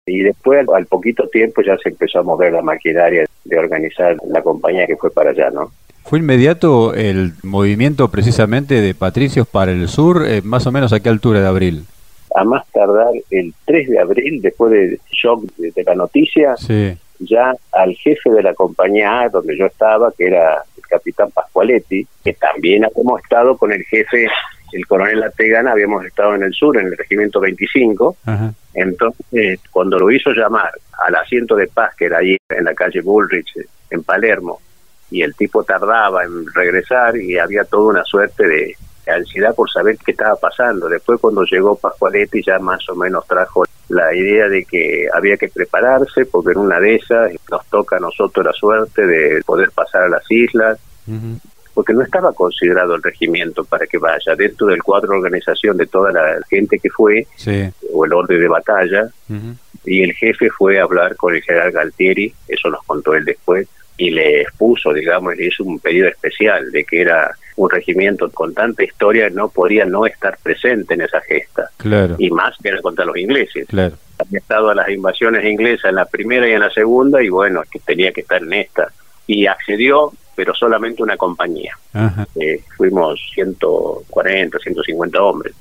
Y 0.07 0.21
después, 0.21 0.66
al 0.69 0.87
poquito 0.87 1.28
tiempo, 1.28 1.62
ya 1.62 1.76
se 1.78 1.90
empezó 1.90 2.21
a 2.21 2.23
mover 2.23 2.52
la 2.52 2.62
maquinaria 2.62 3.26
de 3.45 3.59
organizar 3.59 4.16
la 4.28 4.43
compañía 4.43 4.87
que 4.87 4.97
fue 4.97 5.11
para 5.11 5.31
allá, 5.31 5.50
¿no? 5.50 5.71
¿Fue 6.05 6.21
inmediato 6.21 6.95
el 6.95 7.33
movimiento 7.43 8.09
precisamente 8.11 8.81
de 8.81 8.95
Patricios 8.95 9.47
para 9.47 9.73
el 9.73 9.88
sur, 9.88 10.25
eh, 10.26 10.40
más 10.43 10.66
o 10.66 10.73
menos 10.73 10.93
a 10.93 11.00
qué 11.00 11.09
altura 11.09 11.40
de 11.40 11.47
abril? 11.47 11.85
a 12.37 12.45
más 12.45 12.66
tardar 12.71 13.14
el 13.31 13.55
3 13.64 13.88
de 13.88 13.99
abril, 13.99 14.43
después 14.43 14.71
del 14.71 15.00
shock 15.11 15.45
de, 15.57 15.83
la 15.85 15.95
noticia, 15.95 16.55
ya 17.19 17.55
al 17.73 17.95
jefe 17.95 18.31
de 18.31 18.43
la 18.43 18.52
compañía 18.52 19.23
A, 19.23 19.28
donde 19.31 19.57
yo 19.57 19.64
estaba, 19.64 20.12
que 20.12 20.26
era 20.26 20.62
capitán 20.87 21.31
Pascualetti, 21.31 22.07
que 22.23 22.35
también 22.35 22.85
habíamos 22.85 23.23
estado 23.23 23.57
con 23.57 23.73
el 23.73 23.85
jefe, 23.85 24.28
el 24.73 24.87
coronel 24.87 25.23
Ategana, 25.23 25.73
habíamos 25.73 26.05
estado 26.05 26.35
en 26.35 26.43
el 26.43 26.52
sur, 26.52 26.76
en 26.76 26.87
el 26.87 26.97
regimiento 26.97 27.40
25. 27.40 28.16
Entonces, 28.75 29.61
cuando 29.71 29.99
lo 29.99 30.11
hizo 30.11 30.31
llamar 30.33 30.71
al 31.07 31.14
asiento 31.14 31.57
de 31.57 31.66
paz, 31.69 31.95
que 31.97 32.07
era 32.07 32.19
ahí 32.19 32.37
en 32.49 32.64
la 32.64 32.75
calle 32.75 33.00
Bullrich, 33.00 33.52
en 33.90 34.02
Palermo, 34.02 34.61
y 35.11 35.23
el 35.23 35.35
tipo 35.35 35.62
tardaba 35.62 36.25
en 36.25 36.52
regresar 36.52 37.16
y 37.16 37.38
había 37.38 37.64
toda 37.64 37.90
una 37.90 38.05
suerte 38.05 38.47
de 38.47 38.76
ansiedad 39.07 39.55
por 39.55 39.71
saber 39.71 39.97
qué 40.05 40.12
estaba 40.12 40.37
pasando. 40.37 40.88
Después 40.88 41.21
cuando 41.21 41.45
llegó 41.45 41.76
Pascualetti 41.76 42.43
ya 42.43 42.59
más 42.59 42.88
o 42.88 42.97
menos 42.97 43.26
trajo 43.26 43.64
la 43.88 44.14
idea 44.14 44.49
de 44.49 44.64
que 44.64 45.07
había 45.12 45.37
que 45.37 45.49
prepararse 45.49 46.26
porque 46.26 46.52
en 46.52 46.59
una 46.59 46.81
de 46.81 46.97
esas 46.97 47.33
nos 47.50 47.64
toca 47.66 47.97
a 47.97 48.00
nosotros 48.00 48.45
la 48.45 48.52
suerte 48.52 49.07
de 49.07 49.43
poder 49.45 49.71
pasar 49.71 50.05
a 50.05 50.09
las 50.09 50.31
islas. 50.31 50.78
Porque 51.75 51.93
no 51.93 52.02
estaba 52.02 52.33
considerado 52.33 52.95
el 52.95 53.02
regimiento 53.02 53.62
para 53.62 53.87
que 53.87 53.99
vaya. 53.99 54.35
Dentro 54.35 54.66
del 54.66 54.83
cuadro 54.83 55.11
de 55.11 55.19
organización 55.19 55.76
de 55.76 55.87
toda 55.87 56.11
la 56.11 56.38
gente 56.49 56.78
que 56.78 56.88
fue, 56.88 57.26
o 57.93 58.05
el 58.07 58.12
orden 58.14 58.40
de 58.40 58.49
batalla, 58.49 59.11
y 59.85 60.02
el 60.02 60.12
jefe 60.14 60.49
fue 60.50 60.81
a 60.81 60.85
hablar 60.85 61.16
con 61.16 61.35
el 61.35 61.43
general 61.43 61.71
Galtieri, 61.73 62.33
eso 62.49 62.71
nos 62.71 62.83
contó 62.85 63.14
él 63.14 63.25
después, 63.25 63.69
y 63.99 64.11
le 64.11 64.43
expuso, 64.43 64.93
digamos, 64.93 65.37
le 65.37 65.47
hizo 65.47 65.64
un 65.64 65.78
pedido 65.78 66.09
especial 66.09 66.71
de 66.73 66.85
que 66.85 67.02
era 67.02 67.31
un 67.56 67.70
regimiento 67.70 68.30
con 68.30 68.54
tanta 68.54 68.84
historia 68.84 69.30
no 69.30 69.48
podía 69.48 69.84
no 69.84 70.06
estar 70.06 70.38
presente 70.42 70.94
en 70.94 71.02
esa 71.02 71.20
gesta. 71.22 71.70
Claro. 71.78 72.16
Y 72.18 72.30
más 72.30 72.56
que 72.62 72.68
era 72.68 72.80
contra 72.82 73.04
los 73.04 73.16
ingleses. 73.16 73.66
Claro. 73.68 73.96
Había 74.18 74.38
estado 74.38 74.70
a 74.70 74.75
las 74.75 74.88
invasiones 74.88 75.44
inglesas 75.44 75.90
en 75.90 75.96
la 75.96 76.04
primera 76.04 76.48
y 76.48 76.52
en 76.52 76.60
la 76.60 76.70
segunda 76.70 77.22
y 77.22 77.28
bueno, 77.28 77.62
que 77.70 77.78
tenía 77.80 78.12
que 78.12 78.20
estar 78.20 78.42
en 78.42 78.52
esta. 78.52 78.92
Y 79.26 79.46
accedió, 79.46 80.12
pero 80.34 80.54
solamente 80.54 81.02
una 81.02 81.16
compañía. 81.16 81.76
Eh, 82.34 82.62
fuimos 82.76 83.20
140, 83.34 84.58
150 84.58 85.22
hombres. 85.22 85.54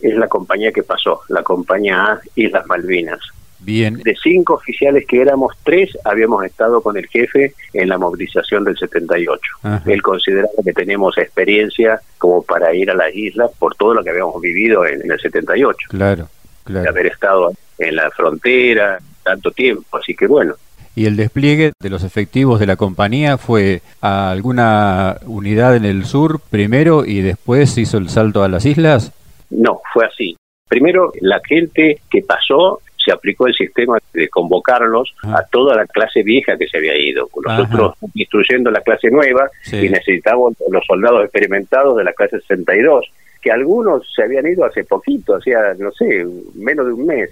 Es 0.00 0.16
la 0.16 0.28
compañía 0.28 0.72
que 0.72 0.82
pasó, 0.82 1.20
la 1.28 1.42
compañía 1.42 2.04
A 2.04 2.20
Islas 2.34 2.66
Malvinas. 2.66 3.20
Bien. 3.64 3.96
De 4.02 4.14
cinco 4.22 4.54
oficiales 4.54 5.06
que 5.06 5.20
éramos, 5.20 5.54
tres 5.62 5.96
habíamos 6.04 6.44
estado 6.44 6.82
con 6.82 6.96
el 6.96 7.06
jefe 7.06 7.54
en 7.72 7.88
la 7.88 7.98
movilización 7.98 8.64
del 8.64 8.76
78. 8.76 9.40
Él 9.86 10.02
consideraba 10.02 10.50
que 10.62 10.72
tenemos 10.72 11.16
experiencia 11.18 12.00
como 12.18 12.42
para 12.42 12.74
ir 12.74 12.90
a 12.90 12.94
las 12.94 13.14
islas 13.14 13.50
por 13.58 13.74
todo 13.76 13.94
lo 13.94 14.04
que 14.04 14.10
habíamos 14.10 14.40
vivido 14.40 14.86
en, 14.86 15.10
el 15.10 15.18
78. 15.18 15.88
Claro, 15.90 16.28
claro. 16.64 16.82
De 16.82 16.88
haber 16.88 17.06
estado 17.06 17.52
en 17.78 17.96
la 17.96 18.10
frontera 18.10 18.98
tanto 19.22 19.50
tiempo, 19.50 19.96
así 19.96 20.14
que 20.14 20.26
bueno. 20.26 20.54
¿Y 20.96 21.06
el 21.06 21.16
despliegue 21.16 21.72
de 21.80 21.90
los 21.90 22.04
efectivos 22.04 22.60
de 22.60 22.66
la 22.66 22.76
compañía 22.76 23.36
fue 23.36 23.80
a 24.00 24.30
alguna 24.30 25.16
unidad 25.26 25.74
en 25.74 25.84
el 25.84 26.04
sur 26.04 26.40
primero 26.50 27.04
y 27.04 27.20
después 27.20 27.76
hizo 27.78 27.98
el 27.98 28.08
salto 28.08 28.44
a 28.44 28.48
las 28.48 28.64
islas? 28.64 29.12
No, 29.50 29.80
fue 29.92 30.06
así. 30.06 30.36
Primero, 30.68 31.12
la 31.20 31.40
gente 31.46 32.00
que 32.10 32.22
pasó 32.22 32.80
se 33.04 33.12
aplicó 33.12 33.46
el 33.46 33.54
sistema 33.54 33.98
de 34.12 34.28
convocarlos 34.28 35.14
a 35.22 35.42
toda 35.44 35.76
la 35.76 35.86
clase 35.86 36.22
vieja 36.22 36.56
que 36.56 36.66
se 36.68 36.78
había 36.78 36.96
ido. 36.96 37.28
Nosotros 37.44 37.94
instruyendo 38.14 38.70
la 38.70 38.80
clase 38.80 39.10
nueva 39.10 39.48
y 39.70 39.88
necesitábamos 39.88 40.54
los 40.70 40.84
soldados 40.86 41.24
experimentados 41.24 41.96
de 41.96 42.04
la 42.04 42.12
clase 42.12 42.40
62 42.40 43.10
que 43.44 43.52
algunos 43.52 44.10
se 44.16 44.22
habían 44.22 44.46
ido 44.46 44.64
hace 44.64 44.84
poquito, 44.84 45.36
hacía, 45.36 45.74
no 45.78 45.92
sé, 45.92 46.26
menos 46.54 46.86
de 46.86 46.92
un 46.94 47.04
mes. 47.04 47.28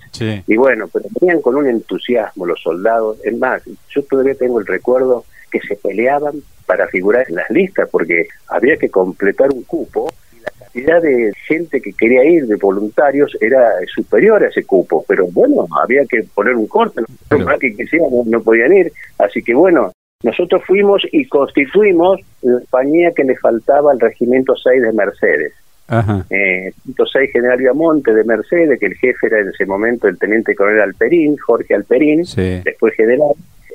Y 0.47 0.57
bueno, 0.57 0.87
pero 0.93 1.07
venían 1.19 1.41
con 1.41 1.55
un 1.55 1.67
entusiasmo 1.67 2.45
los 2.45 2.61
soldados. 2.61 3.17
Es 3.25 3.35
más, 3.38 3.62
yo 3.88 4.02
todavía 4.02 4.35
tengo 4.35 4.61
el 4.61 4.67
recuerdo 4.67 5.25
que 5.50 5.61
se 5.61 5.75
peleaban 5.76 6.35
para 6.67 6.87
figurar 6.88 7.25
en 7.31 7.37
las 7.37 7.49
listas, 7.50 7.88
porque 7.91 8.26
había 8.49 8.76
que 8.76 8.91
completar 8.91 9.50
un 9.52 9.62
cupo 9.62 10.12
cantidad 10.51 11.03
de 11.03 11.33
gente 11.47 11.81
que 11.81 11.93
quería 11.93 12.25
ir 12.25 12.47
de 12.47 12.57
voluntarios 12.57 13.37
era 13.41 13.73
superior 13.95 14.43
a 14.43 14.49
ese 14.49 14.65
cupo, 14.65 15.05
pero 15.07 15.27
bueno, 15.29 15.67
había 15.83 16.05
que 16.07 16.25
poner 16.35 16.55
un 16.55 16.67
corte, 16.67 17.03
no, 17.31 17.59
que 17.59 17.75
quisieran, 17.75 18.09
no, 18.27 18.43
podían 18.43 18.73
ir, 18.73 18.93
así 19.19 19.43
que 19.43 19.55
bueno, 19.55 19.93
nosotros 20.23 20.63
fuimos 20.65 21.03
y 21.11 21.27
constituimos 21.27 22.21
la 22.43 22.59
compañía 22.61 23.13
que 23.13 23.25
le 23.25 23.37
faltaba 23.37 23.93
al 23.93 24.01
Regimiento 24.01 24.55
6 24.57 24.83
de 24.83 24.93
Mercedes. 24.93 25.53
Ajá. 25.89 26.25
Eh, 26.31 26.73
6 26.97 27.33
General 27.33 27.59
Viamonte 27.59 28.15
de 28.15 28.25
Mercedes, 28.25 28.79
que 28.79 28.87
el 28.87 28.95
jefe 28.95 29.27
era 29.27 29.41
en 29.41 29.49
ese 29.49 29.67
momento 29.67 30.09
el 30.09 30.19
teniente 30.19 30.55
coronel 30.55 30.81
Alperín, 30.81 31.37
Jorge 31.37 31.75
Alperín, 31.75 32.25
después 32.65 32.95
general, 32.95 33.33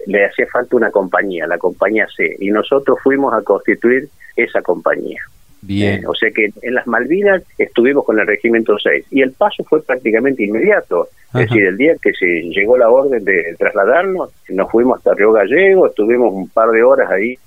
le 0.08 0.26
hacía 0.26 0.48
falta 0.48 0.78
una 0.78 0.90
compañía, 0.90 1.46
la 1.46 1.58
compañía 1.58 2.08
C, 2.16 2.36
y 2.40 2.50
nosotros 2.50 2.98
fuimos 3.04 3.34
a 3.34 3.42
constituir 3.42 4.10
esa 4.36 4.62
compañía. 4.62 5.22
Bien. 5.62 6.02
Eh, 6.02 6.08
o 6.08 6.14
sea 6.14 6.32
que 6.32 6.52
en 6.62 6.74
las 6.74 6.88
Malvinas 6.88 7.44
estuvimos 7.58 8.06
con 8.06 8.20
el 8.20 8.28
Regimiento 8.28 8.78
6 8.78 9.06
y 9.12 9.22
el 9.22 9.32
paso 9.32 9.64
fue 9.64 9.82
prácticamente 9.82 10.44
inmediato. 10.44 11.10
Es 11.34 11.50
decir, 11.50 11.66
el 11.66 11.78
día 11.78 11.96
que 12.02 12.14
se 12.14 12.26
llegó 12.26 12.78
la 12.78 12.90
orden 12.90 13.24
de 13.24 13.56
trasladarnos, 13.58 14.32
nos 14.50 14.72
fuimos 14.72 14.98
hasta 14.98 15.14
Río 15.14 15.34
Gallego, 15.34 15.88
estuvimos 15.88 16.34
un 16.34 16.48
par 16.50 16.70
de 16.70 16.84
horas 16.84 17.12
ahí, 17.12 17.38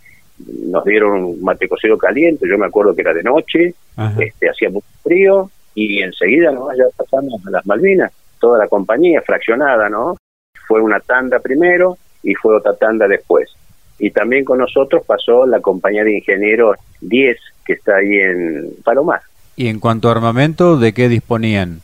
nos 0.66 0.84
dieron 0.84 1.24
un 1.24 1.42
mate 1.42 1.68
cocido 1.68 1.96
caliente, 1.96 2.46
yo 2.48 2.58
me 2.58 2.66
acuerdo 2.66 2.94
que 2.94 3.00
era 3.02 3.14
de 3.14 3.22
noche, 3.22 3.74
este, 4.18 4.48
hacía 4.48 4.70
mucho 4.70 4.86
frío 5.02 5.50
y 5.74 6.02
enseguida 6.02 6.52
¿no? 6.52 6.68
ya 6.74 6.84
pasamos 6.96 7.44
a 7.46 7.50
las 7.50 7.66
Malvinas, 7.66 8.12
toda 8.38 8.58
la 8.58 8.68
compañía 8.68 9.22
fraccionada, 9.22 9.88
¿no? 9.88 10.16
Fue 10.66 10.80
una 10.80 11.00
tanda 11.00 11.38
primero 11.40 11.96
y 12.22 12.34
fue 12.34 12.56
otra 12.56 12.74
tanda 12.74 13.08
después. 13.08 13.50
Y 14.00 14.10
también 14.10 14.44
con 14.44 14.58
nosotros 14.58 15.04
pasó 15.06 15.46
la 15.46 15.60
compañía 15.60 16.02
de 16.02 16.16
ingenieros 16.16 16.76
10, 17.00 17.36
que 17.64 17.74
está 17.74 17.96
ahí 17.96 18.16
en 18.16 18.70
Palomar. 18.82 19.20
¿Y 19.56 19.68
en 19.68 19.78
cuanto 19.78 20.08
a 20.08 20.12
armamento, 20.12 20.78
de 20.78 20.92
qué 20.92 21.08
disponían? 21.08 21.82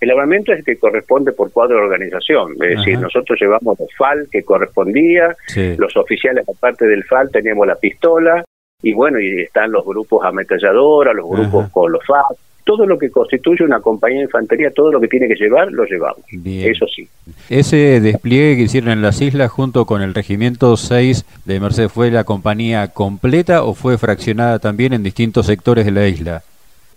El 0.00 0.10
armamento 0.10 0.52
es 0.52 0.60
el 0.60 0.64
que 0.64 0.78
corresponde 0.78 1.32
por 1.32 1.50
cuadro 1.52 1.76
de 1.76 1.82
organización, 1.82 2.52
es 2.52 2.78
decir, 2.78 2.98
nosotros 3.00 3.36
llevamos 3.40 3.78
el 3.80 3.88
FAL 3.96 4.28
que 4.30 4.44
correspondía, 4.44 5.34
los 5.76 5.96
oficiales 5.96 6.48
aparte 6.48 6.86
del 6.86 7.02
FAL 7.02 7.30
teníamos 7.32 7.66
la 7.66 7.74
pistola, 7.74 8.44
y 8.80 8.92
bueno, 8.92 9.18
y 9.18 9.40
están 9.42 9.72
los 9.72 9.84
grupos 9.84 10.24
ametralladoras, 10.24 11.16
los 11.16 11.28
grupos 11.28 11.68
con 11.70 11.90
los 11.90 12.06
FAL, 12.06 12.36
todo 12.68 12.84
lo 12.84 12.98
que 12.98 13.08
constituye 13.08 13.64
una 13.64 13.80
compañía 13.80 14.18
de 14.18 14.24
infantería, 14.24 14.70
todo 14.70 14.92
lo 14.92 15.00
que 15.00 15.08
tiene 15.08 15.26
que 15.26 15.36
llevar, 15.36 15.72
lo 15.72 15.86
llevamos. 15.86 16.22
Eso 16.44 16.84
sí. 16.86 17.08
Ese 17.48 17.98
despliegue 17.98 18.56
que 18.56 18.62
hicieron 18.64 18.90
en 18.90 19.00
las 19.00 19.22
islas 19.22 19.50
junto 19.50 19.86
con 19.86 20.02
el 20.02 20.12
Regimiento 20.12 20.76
6 20.76 21.24
de 21.46 21.60
Mercedes, 21.60 21.90
¿fue 21.90 22.10
la 22.10 22.24
compañía 22.24 22.88
completa 22.88 23.64
o 23.64 23.72
fue 23.72 23.96
fraccionada 23.96 24.58
también 24.58 24.92
en 24.92 25.02
distintos 25.02 25.46
sectores 25.46 25.86
de 25.86 25.92
la 25.92 26.08
isla? 26.08 26.42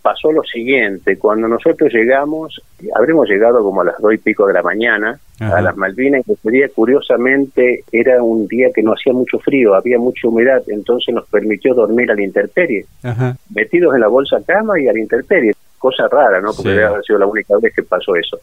Pasó 0.01 0.33
lo 0.33 0.43
siguiente, 0.43 1.17
cuando 1.17 1.47
nosotros 1.47 1.89
llegamos, 1.93 2.61
habremos 2.93 3.29
llegado 3.29 3.63
como 3.63 3.79
a 3.79 3.85
las 3.85 4.01
dos 4.01 4.13
y 4.13 4.17
pico 4.17 4.47
de 4.47 4.53
la 4.53 4.63
mañana 4.63 5.21
a 5.41 5.61
las 5.61 5.75
Malvinas, 5.75 6.21
y 6.27 6.33
ese 6.33 6.51
día 6.51 6.69
curiosamente 6.69 7.83
era 7.91 8.21
un 8.21 8.47
día 8.47 8.69
que 8.73 8.83
no 8.83 8.93
hacía 8.93 9.11
mucho 9.11 9.39
frío, 9.39 9.73
había 9.75 9.97
mucha 9.97 10.27
humedad, 10.27 10.61
entonces 10.67 11.13
nos 11.13 11.27
permitió 11.27 11.73
dormir 11.73 12.11
a 12.11 12.15
la 12.15 12.23
intemperie, 12.23 12.85
metidos 13.49 13.95
en 13.95 14.01
la 14.01 14.07
bolsa 14.07 14.37
cama 14.45 14.79
y 14.79 14.87
a 14.87 14.93
la 14.93 14.99
intemperie 14.99 15.53
cosa 15.81 16.07
rara, 16.09 16.39
¿no? 16.39 16.53
Porque 16.53 16.69
debe 16.69 16.85
haber 16.85 17.03
sido 17.03 17.17
la 17.17 17.25
única 17.25 17.55
vez 17.59 17.73
que 17.73 17.81
pasó 17.81 18.15
eso. 18.15 18.39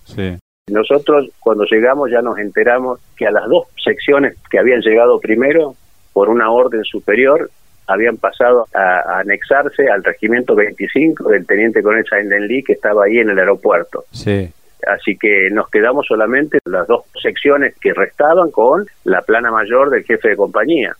Nosotros 0.71 1.31
cuando 1.38 1.64
llegamos 1.64 2.11
ya 2.11 2.21
nos 2.21 2.38
enteramos 2.38 3.00
que 3.17 3.26
a 3.26 3.31
las 3.31 3.49
dos 3.49 3.69
secciones 3.83 4.37
que 4.50 4.59
habían 4.59 4.81
llegado 4.81 5.19
primero, 5.21 5.75
por 6.12 6.28
una 6.28 6.50
orden 6.50 6.85
superior, 6.85 7.49
habían 7.87 8.19
pasado 8.19 8.67
a, 8.75 9.21
anexarse 9.21 9.88
al 9.88 10.05
regimiento 10.05 10.55
25 10.55 11.31
del 11.31 11.47
teniente 11.47 11.83
coronel 11.83 12.47
Lee 12.47 12.62
que 12.62 12.75
estaba 12.75 13.05
ahí 13.05 13.19
en 13.19 13.31
el 13.31 13.38
aeropuerto. 13.38 14.05
Sí. 14.11 14.52
Así 14.87 15.16
que 15.16 15.50
nos 15.50 15.68
quedamos 15.70 16.06
solamente 16.06 16.58
las 16.64 16.87
dos 16.87 17.04
secciones 17.20 17.75
que 17.80 17.92
restaban 17.92 18.50
con 18.50 18.87
la 19.04 19.23
plana 19.23 19.50
mayor 19.50 19.90
del 19.90 20.04
jefe 20.04 20.30
de 20.30 20.37
compañía. 20.37 20.94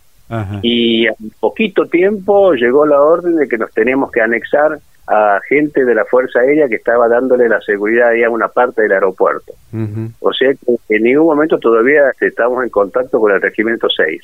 Y 0.61 1.07
en 1.07 1.15
poquito 1.39 1.85
tiempo 1.85 2.53
llegó 2.53 2.85
la 2.85 3.01
orden 3.01 3.35
de 3.37 3.47
que 3.47 3.57
nos 3.57 3.71
teníamos 3.71 4.11
que 4.11 4.21
anexar 4.21 4.79
a 5.07 5.39
gente 5.49 5.85
de 5.85 5.95
la 5.95 6.05
Fuerza 6.05 6.39
Aérea 6.39 6.67
que 6.67 6.75
estaba 6.75 7.07
dándole 7.07 7.49
la 7.49 7.59
seguridad 7.61 8.09
ahí 8.09 8.21
a 8.21 8.29
una 8.29 8.47
parte 8.47 8.83
del 8.83 8.91
aeropuerto. 8.91 9.53
O 10.19 10.31
sea 10.31 10.53
que 10.53 10.95
en 10.95 11.03
ningún 11.03 11.25
momento 11.25 11.57
todavía 11.57 12.11
estábamos 12.19 12.63
en 12.63 12.69
contacto 12.69 13.19
con 13.19 13.31
el 13.31 13.41
Regimiento 13.41 13.87
6. 13.89 14.21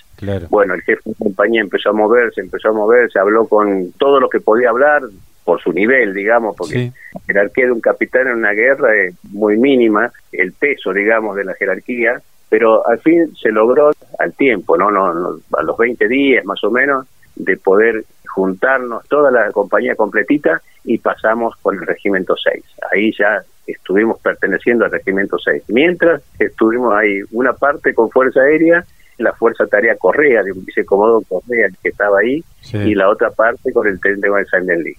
Bueno, 0.50 0.76
el 0.76 0.82
jefe 0.84 1.02
de 1.06 1.16
compañía 1.16 1.62
empezó 1.62 1.90
a 1.90 1.94
moverse, 1.94 2.42
empezó 2.42 2.70
a 2.70 2.74
moverse, 2.74 3.18
habló 3.18 3.48
con 3.48 3.94
todo 3.94 4.20
lo 4.20 4.30
que 4.30 4.40
podía 4.40 4.70
hablar 4.70 5.02
por 5.46 5.62
su 5.62 5.72
nivel, 5.72 6.14
digamos, 6.14 6.56
porque 6.58 6.92
la 7.14 7.22
jerarquía 7.28 7.66
de 7.66 7.72
un 7.72 7.80
capitán 7.80 8.28
en 8.28 8.34
una 8.34 8.52
guerra 8.52 8.94
es 8.96 9.14
muy 9.32 9.58
mínima, 9.58 10.12
el 10.32 10.52
peso, 10.52 10.92
digamos, 10.92 11.38
de 11.38 11.46
la 11.46 11.54
jerarquía, 11.54 12.20
pero 12.50 12.86
al 12.86 13.00
fin 13.00 13.34
se 13.36 13.52
logró 13.52 13.92
al 14.20 14.34
tiempo, 14.34 14.78
¿no? 14.78 14.92
no, 14.92 15.14
no 15.14 15.40
a 15.58 15.64
los 15.64 15.78
20 15.78 16.08
días 16.08 16.44
más 16.46 16.64
o 16.64 16.72
menos, 16.72 17.06
de 17.36 17.58
poder 17.58 18.04
juntarnos 18.28 19.08
toda 19.08 19.32
la 19.32 19.52
compañía 19.52 19.96
completita 19.96 20.62
y 20.84 20.98
pasamos 20.98 21.56
por 21.62 21.76
el 21.76 21.86
regimiento 21.86 22.36
6. 22.36 22.64
Ahí 22.92 23.12
ya 23.18 23.42
estuvimos 23.66 24.20
perteneciendo 24.20 24.86
al 24.86 24.92
Regimiento 24.92 25.38
6. 25.40 25.64
Mientras 25.70 26.22
estuvimos 26.40 26.94
ahí, 26.94 27.22
una 27.32 27.54
parte 27.54 27.94
con 27.94 28.10
Fuerza 28.10 28.42
Aérea, 28.42 28.86
la 29.18 29.34
Fuerza 29.34 29.66
Tarea 29.66 29.96
Correa, 29.96 30.44
de 30.44 30.52
un 30.52 30.66
vicecomodoro 30.66 31.22
Correa 31.28 31.70
que 31.82 31.90
estaba 31.90 32.20
ahí, 32.20 32.44
y 32.74 32.94
la 32.96 33.10
otra 33.10 33.32
parte 33.32 33.72
con 33.72 33.88
el 33.88 34.00
teniente 34.00 34.30
González 34.30 34.80
Lee. 34.80 34.98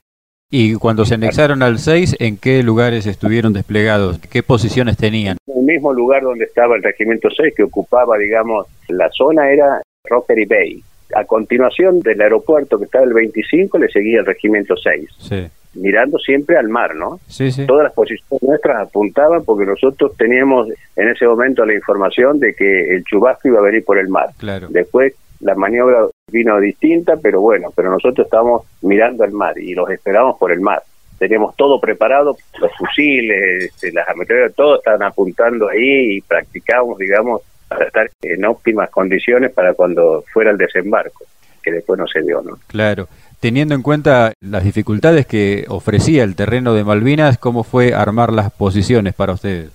Y 0.50 0.74
cuando 0.74 1.04
se 1.04 1.14
anexaron 1.14 1.62
al 1.62 1.78
6, 1.78 2.16
¿en 2.20 2.36
qué 2.36 2.62
lugares 2.62 3.06
estuvieron 3.06 3.52
desplegados? 3.52 4.18
¿Qué 4.18 4.42
posiciones 4.44 4.96
tenían? 4.96 5.38
En 5.46 5.58
el 5.58 5.64
mismo 5.64 5.92
lugar 5.92 6.22
donde 6.22 6.44
estaba 6.44 6.76
el 6.76 6.82
Regimiento 6.82 7.28
6, 7.30 7.52
que 7.56 7.64
ocupaba, 7.64 8.16
digamos, 8.16 8.66
la 8.88 9.10
zona 9.10 9.50
era 9.50 9.82
Rockery 10.04 10.44
Bay. 10.44 10.82
A 11.14 11.24
continuación 11.24 12.00
del 12.00 12.20
aeropuerto 12.20 12.78
que 12.78 12.84
estaba 12.84 13.04
el 13.04 13.12
25, 13.12 13.78
le 13.78 13.88
seguía 13.88 14.20
el 14.20 14.26
Regimiento 14.26 14.76
6. 14.76 15.08
Sí 15.18 15.46
mirando 15.76 16.18
siempre 16.18 16.56
al 16.56 16.68
mar, 16.68 16.94
¿no? 16.94 17.20
Sí, 17.28 17.52
sí. 17.52 17.66
Todas 17.66 17.84
las 17.84 17.92
posiciones 17.92 18.42
nuestras 18.42 18.88
apuntaban 18.88 19.44
porque 19.44 19.66
nosotros 19.66 20.16
teníamos 20.16 20.68
en 20.96 21.08
ese 21.08 21.26
momento 21.26 21.64
la 21.64 21.74
información 21.74 22.40
de 22.40 22.54
que 22.54 22.94
el 22.94 23.04
chubasco 23.04 23.48
iba 23.48 23.58
a 23.58 23.62
venir 23.62 23.84
por 23.84 23.98
el 23.98 24.08
mar. 24.08 24.30
Claro. 24.38 24.68
Después 24.70 25.14
la 25.46 25.54
maniobra 25.54 26.06
vino 26.30 26.58
distinta, 26.60 27.16
pero 27.16 27.40
bueno, 27.40 27.72
pero 27.74 27.90
nosotros 27.90 28.26
estábamos 28.26 28.62
mirando 28.82 29.24
al 29.24 29.32
mar 29.32 29.56
y 29.58 29.74
los 29.74 29.88
esperábamos 29.88 30.38
por 30.38 30.52
el 30.52 30.60
mar. 30.60 30.82
Teníamos 31.18 31.56
todo 31.56 31.80
preparado, 31.80 32.36
los 32.58 32.70
fusiles, 32.76 33.64
este, 33.64 33.92
las 33.92 34.06
ametralladoras, 34.08 34.54
todo 34.54 34.76
estaban 34.76 35.04
apuntando 35.04 35.68
ahí 35.68 36.16
y 36.16 36.20
practicábamos, 36.20 36.98
digamos, 36.98 37.42
para 37.68 37.86
estar 37.86 38.10
en 38.22 38.44
óptimas 38.44 38.90
condiciones 38.90 39.52
para 39.52 39.72
cuando 39.72 40.22
fuera 40.32 40.50
el 40.50 40.58
desembarco, 40.58 41.24
que 41.62 41.72
después 41.72 41.98
no 41.98 42.06
se 42.06 42.22
dio, 42.22 42.42
¿no? 42.42 42.58
Claro 42.66 43.08
teniendo 43.40 43.74
en 43.74 43.82
cuenta 43.82 44.32
las 44.40 44.64
dificultades 44.64 45.26
que 45.26 45.66
ofrecía 45.68 46.24
el 46.24 46.34
terreno 46.34 46.74
de 46.74 46.84
Malvinas, 46.84 47.38
¿cómo 47.38 47.64
fue 47.64 47.94
armar 47.94 48.32
las 48.32 48.50
posiciones 48.50 49.14
para 49.14 49.34
ustedes? 49.34 49.70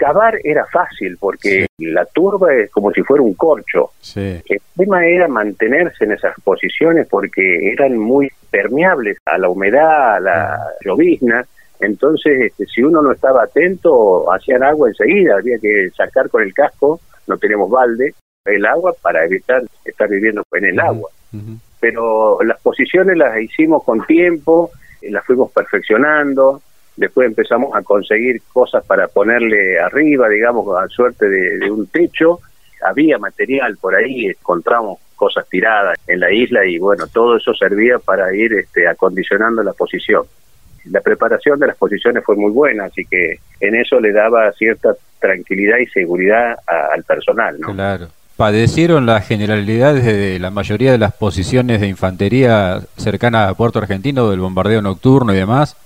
Cavar 0.00 0.38
era 0.42 0.64
fácil 0.64 1.18
porque 1.20 1.66
la 1.76 2.06
turba 2.06 2.54
es 2.54 2.70
como 2.70 2.90
si 2.90 3.02
fuera 3.02 3.22
un 3.22 3.34
corcho. 3.34 3.90
Sí. 4.00 4.40
El 4.48 4.60
tema 4.74 5.06
era 5.06 5.28
mantenerse 5.28 6.04
en 6.04 6.12
esas 6.12 6.34
posiciones 6.42 7.06
porque 7.06 7.70
eran 7.70 7.98
muy 7.98 8.30
permeables 8.50 9.18
a 9.26 9.36
la 9.36 9.50
humedad, 9.50 10.16
a 10.16 10.20
la 10.20 10.58
llovizna. 10.82 11.44
Entonces, 11.80 12.40
este, 12.40 12.64
si 12.64 12.82
uno 12.82 13.02
no 13.02 13.12
estaba 13.12 13.44
atento, 13.44 14.32
hacían 14.32 14.62
agua 14.62 14.88
enseguida. 14.88 15.36
Había 15.36 15.58
que 15.58 15.90
sacar 15.94 16.30
con 16.30 16.42
el 16.42 16.54
casco, 16.54 16.98
no 17.26 17.36
tenemos 17.36 17.70
balde, 17.70 18.14
el 18.46 18.64
agua 18.64 18.94
para 19.02 19.26
evitar 19.26 19.62
estar 19.84 20.08
viviendo 20.08 20.42
en 20.52 20.64
el 20.64 20.80
agua 20.80 21.10
pero 21.80 22.42
las 22.42 22.60
posiciones 22.60 23.16
las 23.16 23.40
hicimos 23.40 23.82
con 23.84 24.04
tiempo, 24.06 24.70
las 25.02 25.24
fuimos 25.24 25.50
perfeccionando, 25.50 26.62
después 27.00 27.26
empezamos 27.26 27.74
a 27.74 27.82
conseguir 27.82 28.42
cosas 28.52 28.84
para 28.84 29.08
ponerle 29.08 29.80
arriba, 29.80 30.28
digamos, 30.28 30.66
a 30.76 30.86
suerte 30.88 31.28
de, 31.28 31.70
un 31.70 31.86
techo, 31.86 32.40
había 32.86 33.18
material 33.18 33.78
por 33.78 33.96
ahí, 33.96 34.26
encontramos 34.26 34.98
cosas 35.16 35.48
tiradas 35.48 35.98
en 36.06 36.20
la 36.20 36.30
isla 36.30 36.64
y 36.66 36.78
bueno, 36.78 37.06
todo 37.06 37.38
eso 37.38 37.54
servía 37.54 37.98
para 37.98 38.34
ir 38.34 38.52
este, 38.52 38.86
acondicionando 38.86 39.62
la 39.62 39.72
posición. 39.72 40.24
La 40.90 41.00
preparación 41.00 41.58
de 41.58 41.68
las 41.68 41.76
posiciones 41.78 42.22
fue 42.22 42.36
muy 42.36 42.52
buena, 42.52 42.84
así 42.84 43.06
que 43.06 43.38
en 43.60 43.74
eso 43.76 43.98
le 43.98 44.12
daba 44.12 44.52
cierta 44.52 44.94
tranquilidad 45.18 45.78
y 45.78 45.86
seguridad 45.86 46.56
al 46.66 47.02
personal. 47.04 47.58
¿no? 47.60 47.72
Claro 47.72 48.08
padecieron 48.36 49.04
las 49.04 49.26
generalidades 49.26 50.02
de 50.02 50.38
la 50.38 50.50
mayoría 50.50 50.92
de 50.92 50.96
las 50.96 51.12
posiciones 51.12 51.78
de 51.78 51.88
infantería 51.88 52.80
cercanas 52.96 53.50
a 53.50 53.54
Puerto 53.54 53.80
Argentino 53.80 54.30
del 54.30 54.40
bombardeo 54.40 54.80
nocturno 54.80 55.34
y 55.34 55.36
demás? 55.36 55.76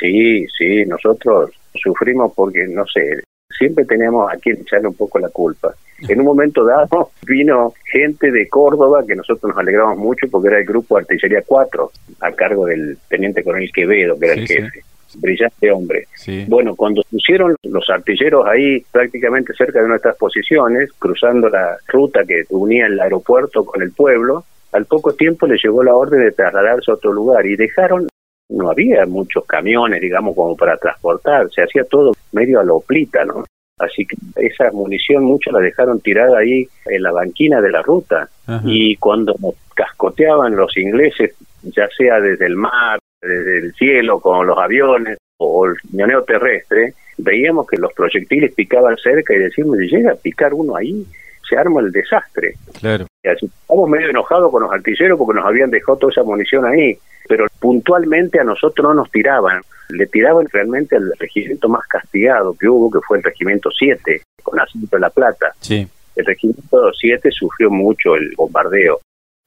Sí, 0.00 0.46
sí, 0.58 0.84
nosotros 0.86 1.50
sufrimos 1.74 2.32
porque, 2.34 2.66
no 2.66 2.86
sé, 2.86 3.20
siempre 3.56 3.84
teníamos 3.84 4.32
a 4.32 4.36
quien 4.36 4.58
echarle 4.58 4.88
un 4.88 4.94
poco 4.94 5.18
la 5.18 5.28
culpa. 5.28 5.74
En 6.08 6.18
un 6.18 6.26
momento 6.26 6.64
dado 6.64 7.10
vino 7.26 7.74
gente 7.84 8.30
de 8.30 8.48
Córdoba, 8.48 9.04
que 9.06 9.14
nosotros 9.14 9.50
nos 9.50 9.58
alegramos 9.58 9.98
mucho 9.98 10.26
porque 10.30 10.48
era 10.48 10.58
el 10.58 10.64
grupo 10.64 10.96
Artillería 10.96 11.42
4, 11.46 11.92
a 12.20 12.32
cargo 12.32 12.66
del 12.66 12.96
teniente 13.08 13.44
coronel 13.44 13.70
Quevedo, 13.72 14.18
que 14.18 14.26
era 14.26 14.34
el 14.34 14.46
jefe 14.46 14.82
brillante 15.16 15.70
hombre. 15.70 16.06
Bueno, 16.46 16.74
cuando 16.76 17.02
pusieron 17.10 17.56
los 17.64 17.90
artilleros 17.90 18.46
ahí 18.46 18.80
prácticamente 18.92 19.52
cerca 19.54 19.82
de 19.82 19.88
nuestras 19.88 20.16
posiciones, 20.16 20.90
cruzando 20.98 21.48
la 21.48 21.76
ruta 21.88 22.24
que 22.24 22.44
unía 22.50 22.86
el 22.86 23.00
aeropuerto 23.00 23.64
con 23.64 23.82
el 23.82 23.92
pueblo, 23.92 24.44
al 24.72 24.86
poco 24.86 25.12
tiempo 25.14 25.46
les 25.46 25.62
llegó 25.62 25.82
la 25.82 25.94
orden 25.94 26.20
de 26.20 26.32
trasladarse 26.32 26.90
a 26.90 26.94
otro 26.94 27.12
lugar 27.12 27.44
y 27.44 27.56
dejaron, 27.56 28.08
no 28.50 28.70
había 28.70 29.06
muchos 29.06 29.44
camiones, 29.46 30.00
digamos, 30.00 30.34
como 30.34 30.56
para 30.56 30.76
transportar, 30.76 31.50
se 31.50 31.62
hacía 31.62 31.84
todo 31.84 32.12
medio 32.32 32.60
a 32.60 32.64
lo 32.64 32.80
plita, 32.80 33.24
¿no? 33.24 33.44
Así 33.78 34.04
que 34.04 34.16
esa 34.36 34.70
munición 34.72 35.24
muchos 35.24 35.52
la 35.54 35.60
dejaron 35.60 36.00
tirada 36.00 36.38
ahí 36.38 36.68
en 36.86 37.02
la 37.02 37.12
banquina 37.12 37.60
de 37.62 37.70
la 37.70 37.80
ruta. 37.80 38.28
Y 38.64 38.96
cuando 38.96 39.34
cascoteaban 39.74 40.56
los 40.56 40.76
ingleses, 40.76 41.34
ya 41.62 41.88
sea 41.96 42.20
desde 42.20 42.46
el 42.46 42.56
mar 42.56 42.98
desde 43.22 43.58
el 43.58 43.74
cielo 43.74 44.20
con 44.20 44.46
los 44.46 44.58
aviones 44.58 45.18
o 45.38 45.66
el 45.66 45.74
ñoneo 45.92 46.22
terrestre, 46.24 46.94
veíamos 47.18 47.66
que 47.66 47.76
los 47.76 47.92
proyectiles 47.92 48.54
picaban 48.54 48.96
cerca 48.96 49.34
y 49.34 49.38
decíamos, 49.38 49.78
si 49.78 49.88
llega 49.88 50.12
a 50.12 50.16
picar 50.16 50.54
uno 50.54 50.76
ahí, 50.76 51.04
se 51.48 51.56
arma 51.56 51.80
el 51.80 51.92
desastre. 51.92 52.54
Claro. 52.78 53.06
Y 53.22 53.28
así 53.28 53.46
estamos 53.46 53.88
medio 53.88 54.10
enojados 54.10 54.50
con 54.50 54.62
los 54.62 54.72
artilleros 54.72 55.18
porque 55.18 55.38
nos 55.38 55.46
habían 55.46 55.70
dejado 55.70 55.98
toda 55.98 56.12
esa 56.12 56.22
munición 56.22 56.64
ahí, 56.64 56.96
pero 57.30 57.46
puntualmente 57.60 58.40
a 58.40 58.44
nosotros 58.44 58.88
no 58.88 58.92
nos 58.92 59.10
tiraban, 59.12 59.62
le 59.90 60.08
tiraban 60.08 60.48
realmente 60.52 60.96
al 60.96 61.12
regimiento 61.16 61.68
más 61.68 61.86
castigado 61.86 62.56
que 62.58 62.68
hubo, 62.68 62.90
que 62.90 62.98
fue 63.06 63.18
el 63.18 63.22
regimiento 63.22 63.70
7, 63.70 64.20
con 64.42 64.58
asiento 64.58 64.96
de 64.96 65.00
la 65.00 65.10
Plata. 65.10 65.54
Sí. 65.60 65.86
El 66.16 66.26
regimiento 66.26 66.92
7 66.92 67.30
sufrió 67.30 67.70
mucho 67.70 68.16
el 68.16 68.32
bombardeo 68.36 68.98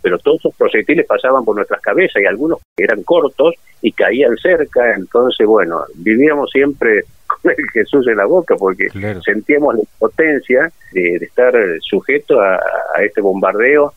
pero 0.01 0.19
todos 0.19 0.41
esos 0.41 0.55
proyectiles 0.55 1.05
pasaban 1.05 1.45
por 1.45 1.55
nuestras 1.55 1.79
cabezas 1.79 2.21
y 2.21 2.25
algunos 2.25 2.59
eran 2.77 3.03
cortos 3.03 3.55
y 3.81 3.93
caían 3.93 4.35
cerca, 4.35 4.93
entonces 4.95 5.47
bueno, 5.47 5.85
vivíamos 5.95 6.51
siempre 6.51 7.05
con 7.27 7.51
el 7.51 7.69
Jesús 7.71 8.05
en 8.09 8.17
la 8.17 8.25
boca 8.25 8.55
porque 8.57 8.89
sentíamos 9.23 9.75
la 9.75 9.81
potencia 9.97 10.69
de, 10.91 11.15
estar 11.15 11.53
sujeto 11.79 12.39
a, 12.41 12.59
este 13.01 13.21
bombardeo 13.21 13.93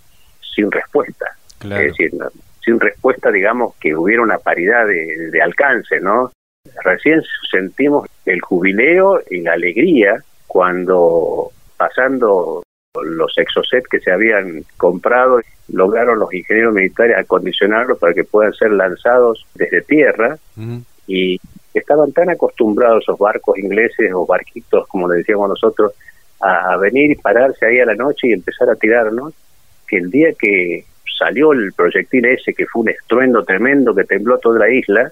sin 0.54 0.70
respuesta, 0.70 1.26
es 1.60 1.68
decir, 1.68 2.12
sin 2.66 2.78
respuesta, 2.78 3.30
digamos, 3.30 3.74
que 3.76 3.96
hubiera 3.96 4.22
una 4.22 4.38
paridad 4.38 4.86
de, 4.86 5.30
de 5.30 5.40
alcance, 5.40 6.00
¿no? 6.00 6.30
Recién 6.84 7.22
sentimos 7.50 8.08
el 8.26 8.40
jubileo 8.40 9.22
y 9.30 9.40
la 9.40 9.52
alegría 9.54 10.22
cuando 10.46 11.52
pasando 11.76 12.62
los 13.02 13.36
exocet 13.38 13.84
que 13.88 14.00
se 14.00 14.10
habían 14.10 14.64
comprado, 14.76 15.40
lograron 15.68 16.18
los 16.18 16.32
ingenieros 16.32 16.74
militares 16.74 17.16
acondicionarlos 17.16 17.98
para 17.98 18.14
que 18.14 18.24
puedan 18.24 18.52
ser 18.54 18.72
lanzados 18.72 19.46
desde 19.54 19.82
tierra 19.82 20.38
y 21.06 21.38
estaban 21.74 22.12
tan 22.12 22.30
acostumbrados 22.30 23.02
esos 23.02 23.18
barcos 23.18 23.58
ingleses 23.58 24.12
o 24.14 24.26
barquitos, 24.26 24.88
como 24.88 25.08
le 25.08 25.18
decíamos 25.18 25.48
nosotros, 25.48 25.92
a, 26.40 26.76
venir 26.76 27.10
y 27.10 27.16
pararse 27.16 27.66
ahí 27.66 27.78
a 27.80 27.86
la 27.86 27.94
noche 27.94 28.28
y 28.28 28.32
empezar 28.32 28.68
a 28.70 28.76
tirarnos, 28.76 29.34
que 29.86 29.98
el 29.98 30.10
día 30.10 30.32
que 30.38 30.84
salió 31.16 31.52
el 31.52 31.72
proyectil 31.72 32.26
ese, 32.26 32.54
que 32.54 32.66
fue 32.66 32.82
un 32.82 32.88
estruendo 32.90 33.44
tremendo 33.44 33.94
que 33.94 34.04
tembló 34.04 34.38
toda 34.38 34.60
la 34.60 34.70
isla, 34.70 35.10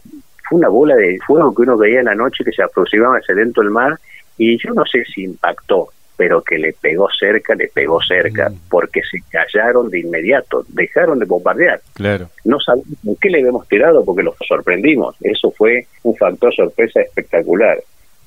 fue 0.48 0.58
una 0.58 0.68
bola 0.68 0.94
de 0.96 1.18
fuego 1.26 1.54
que 1.54 1.62
uno 1.62 1.76
veía 1.76 2.00
en 2.00 2.06
la 2.06 2.14
noche 2.14 2.44
que 2.44 2.52
se 2.52 2.62
aproximaba 2.62 3.16
hacia 3.16 3.34
dentro 3.34 3.62
del 3.62 3.72
mar 3.72 3.98
y 4.36 4.58
yo 4.58 4.74
no 4.74 4.84
sé 4.84 5.04
si 5.04 5.22
impactó, 5.22 5.88
pero 6.16 6.42
que 6.42 6.58
le 6.58 6.72
pegó 6.72 7.08
cerca, 7.18 7.54
le 7.54 7.68
pegó 7.68 8.00
cerca, 8.02 8.50
mm. 8.50 8.58
porque 8.68 9.00
se 9.02 9.20
callaron 9.30 9.90
de 9.90 10.00
inmediato, 10.00 10.64
dejaron 10.68 11.18
de 11.18 11.24
bombardear. 11.24 11.80
Claro. 11.94 12.28
No 12.44 12.60
sabemos 12.60 12.86
en 13.06 13.16
qué 13.16 13.30
le 13.30 13.38
habíamos 13.38 13.66
tirado 13.68 14.04
porque 14.04 14.22
los 14.22 14.34
sorprendimos. 14.46 15.16
Eso 15.20 15.50
fue 15.50 15.86
un 16.02 16.16
factor 16.16 16.54
sorpresa 16.54 17.00
espectacular. 17.00 17.78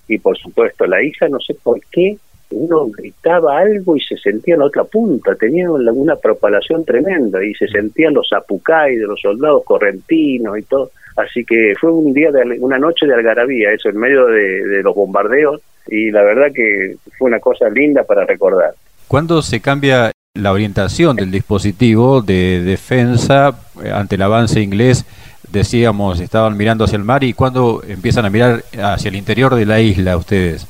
Y 0.07 0.17
por 0.19 0.37
supuesto, 0.37 0.85
la 0.85 1.03
hija, 1.03 1.27
no 1.27 1.39
sé 1.39 1.53
por 1.53 1.79
qué, 1.91 2.17
uno 2.51 2.87
gritaba 2.87 3.59
algo 3.59 3.95
y 3.95 4.01
se 4.01 4.17
sentía 4.17 4.55
en 4.55 4.61
otra 4.61 4.83
punta, 4.83 5.35
tenía 5.35 5.69
una 5.71 6.15
propalación 6.15 6.85
tremenda 6.85 7.43
y 7.43 7.53
se 7.53 7.65
mm. 7.65 7.71
sentían 7.71 8.13
los 8.13 8.31
apucay 8.33 8.95
de 8.95 9.05
los 9.05 9.19
soldados 9.19 9.63
correntinos 9.63 10.57
y 10.57 10.63
todo. 10.63 10.91
Así 11.15 11.43
que 11.43 11.73
fue 11.79 11.91
un 11.91 12.13
día 12.13 12.31
de 12.31 12.57
una 12.59 12.77
noche 12.77 13.07
de 13.07 13.15
algarabía, 13.15 13.71
eso 13.71 13.89
en 13.89 13.97
medio 13.97 14.27
de 14.27 14.81
los 14.83 14.93
bombardeos 14.93 15.61
y 15.87 16.11
la 16.11 16.21
verdad 16.23 16.51
que 16.53 16.95
fue 17.17 17.29
una 17.29 17.39
cosa 17.39 17.69
linda 17.69 18.03
para 18.03 18.25
recordar. 18.25 18.73
¿Cuándo 19.07 19.41
se 19.41 19.61
cambia 19.61 20.11
la 20.33 20.51
orientación 20.51 21.15
del 21.15 21.31
dispositivo 21.31 22.21
de 22.21 22.61
defensa 22.61 23.57
eh, 23.83 23.91
ante 23.91 24.15
el 24.15 24.21
avance 24.21 24.61
inglés? 24.61 25.05
Decíamos, 25.49 26.19
estaban 26.19 26.57
mirando 26.57 26.83
hacia 26.83 26.97
el 26.97 27.03
mar 27.03 27.23
y 27.23 27.33
cuándo 27.33 27.81
empiezan 27.87 28.25
a 28.25 28.29
mirar 28.29 28.63
hacia 28.81 29.09
el 29.09 29.15
interior 29.15 29.55
de 29.55 29.65
la 29.65 29.79
isla 29.79 30.17
ustedes? 30.17 30.67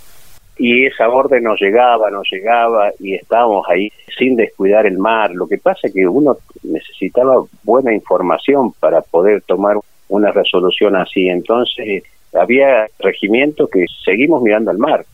Y 0.60 0.86
esa 0.86 1.10
orden 1.10 1.44
nos 1.44 1.60
llegaba, 1.62 2.10
nos 2.10 2.28
llegaba 2.32 2.92
y 3.00 3.14
estábamos 3.14 3.66
ahí 3.70 3.92
sin 4.18 4.36
descuidar 4.36 4.86
el 4.86 4.98
mar. 4.98 5.32
Lo 5.32 5.48
que 5.48 5.58
pasa 5.58 5.88
es 5.88 5.94
que 5.94 6.08
uno 6.08 6.38
necesitaba 6.64 7.44
buena 7.64 7.94
información 7.94 8.74
para 8.80 9.02
poder 9.02 9.42
tomar 9.44 9.78
una 10.10 10.32
resolución 10.32 10.96
así. 10.96 11.28
Entonces 11.30 12.04
había 12.34 12.88
regimientos 13.00 13.70
que 13.70 13.86
seguimos 14.04 14.42
mirando 14.42 14.72
al 14.72 14.78
mar. 14.78 15.06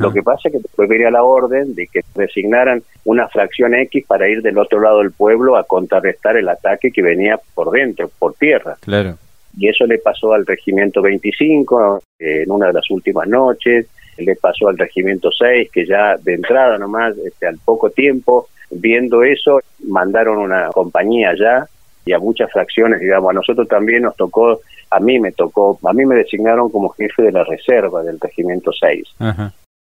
Lo 0.00 0.12
que 0.12 0.24
pasa 0.24 0.48
es 0.48 0.52
que 0.52 0.58
después 0.58 0.88
venía 0.88 1.08
la 1.08 1.22
orden 1.22 1.74
de 1.76 1.86
que 1.86 2.00
designaran 2.16 2.82
una 3.04 3.28
fracción 3.28 3.74
X 3.74 4.04
para 4.08 4.28
ir 4.28 4.42
del 4.42 4.58
otro 4.58 4.80
lado 4.80 4.98
del 4.98 5.12
pueblo 5.12 5.56
a 5.56 5.62
contrarrestar 5.62 6.36
el 6.36 6.48
ataque 6.48 6.90
que 6.90 7.00
venía 7.00 7.38
por 7.54 7.70
dentro, 7.70 8.10
por 8.18 8.34
tierra. 8.34 8.76
Claro. 8.80 9.16
Y 9.56 9.68
eso 9.68 9.86
le 9.86 9.98
pasó 9.98 10.32
al 10.32 10.44
regimiento 10.44 11.00
25 11.00 12.02
en 12.18 12.50
una 12.50 12.66
de 12.66 12.72
las 12.72 12.90
últimas 12.90 13.28
noches, 13.28 13.86
le 14.18 14.36
pasó 14.36 14.68
al 14.68 14.78
regimiento 14.78 15.30
6 15.30 15.70
que 15.72 15.86
ya 15.86 16.16
de 16.16 16.34
entrada 16.34 16.78
nomás, 16.78 17.16
este, 17.18 17.46
al 17.46 17.58
poco 17.64 17.90
tiempo, 17.90 18.48
viendo 18.70 19.22
eso, 19.22 19.60
mandaron 19.86 20.38
una 20.38 20.68
compañía 20.68 21.30
allá 21.30 21.66
y 22.04 22.12
a 22.12 22.18
muchas 22.18 22.50
fracciones, 22.50 23.00
digamos, 23.00 23.30
a 23.30 23.34
nosotros 23.34 23.68
también 23.68 24.02
nos 24.02 24.16
tocó, 24.16 24.60
a 24.90 25.00
mí 25.00 25.18
me 25.18 25.32
tocó, 25.32 25.78
a 25.84 25.92
mí 25.92 26.06
me 26.06 26.16
designaron 26.16 26.70
como 26.70 26.88
jefe 26.90 27.22
de 27.22 27.32
la 27.32 27.44
reserva 27.44 28.02
del 28.02 28.18
regimiento 28.18 28.72
6. 28.72 29.04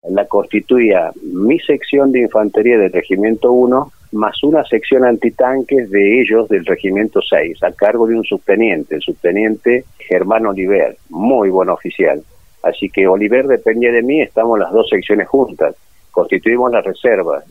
La 0.10 0.26
constituía 0.26 1.12
mi 1.22 1.60
sección 1.60 2.12
de 2.12 2.22
infantería 2.22 2.78
del 2.78 2.92
regimiento 2.92 3.52
1 3.52 3.92
más 4.12 4.44
una 4.44 4.64
sección 4.66 5.06
antitanques 5.06 5.90
de 5.92 6.22
ellos 6.22 6.50
del 6.50 6.66
regimiento 6.66 7.22
6, 7.22 7.64
a 7.64 7.72
cargo 7.72 8.08
de 8.08 8.16
un 8.16 8.24
subteniente, 8.24 8.96
el 8.96 9.02
subteniente 9.02 9.86
Germán 10.00 10.46
Oliver, 10.46 10.98
muy 11.10 11.50
buen 11.50 11.70
oficial. 11.70 12.24
Así 12.64 12.90
que 12.90 13.08
Oliver 13.08 13.48
dependía 13.48 13.92
de 13.92 14.04
mí, 14.04 14.22
estamos 14.22 14.60
las 14.60 14.72
dos 14.72 14.90
secciones 14.90 15.28
juntas, 15.28 15.76
constituimos 16.12 16.72
la 16.72 16.82
reserva 16.82 17.44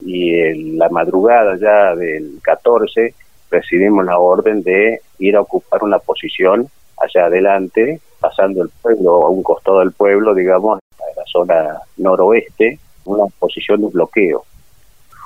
y 0.00 0.34
en 0.34 0.78
la 0.78 0.88
madrugada 0.88 1.56
ya 1.56 1.94
del 1.94 2.38
14 2.42 3.14
recibimos 3.50 4.04
la 4.04 4.18
orden 4.18 4.62
de 4.62 5.00
ir 5.18 5.36
a 5.36 5.42
ocupar 5.42 5.84
una 5.84 5.98
posición 5.98 6.68
allá 6.96 7.26
adelante, 7.26 8.00
pasando 8.20 8.62
el 8.62 8.70
pueblo, 8.82 9.26
a 9.26 9.30
un 9.30 9.42
costado 9.42 9.80
del 9.80 9.92
pueblo, 9.92 10.34
digamos, 10.34 10.80
a 10.98 11.18
la 11.18 11.24
zona 11.26 11.80
noroeste, 11.96 12.78
una 13.04 13.26
posición 13.38 13.82
de 13.82 13.88
bloqueo. 13.88 14.44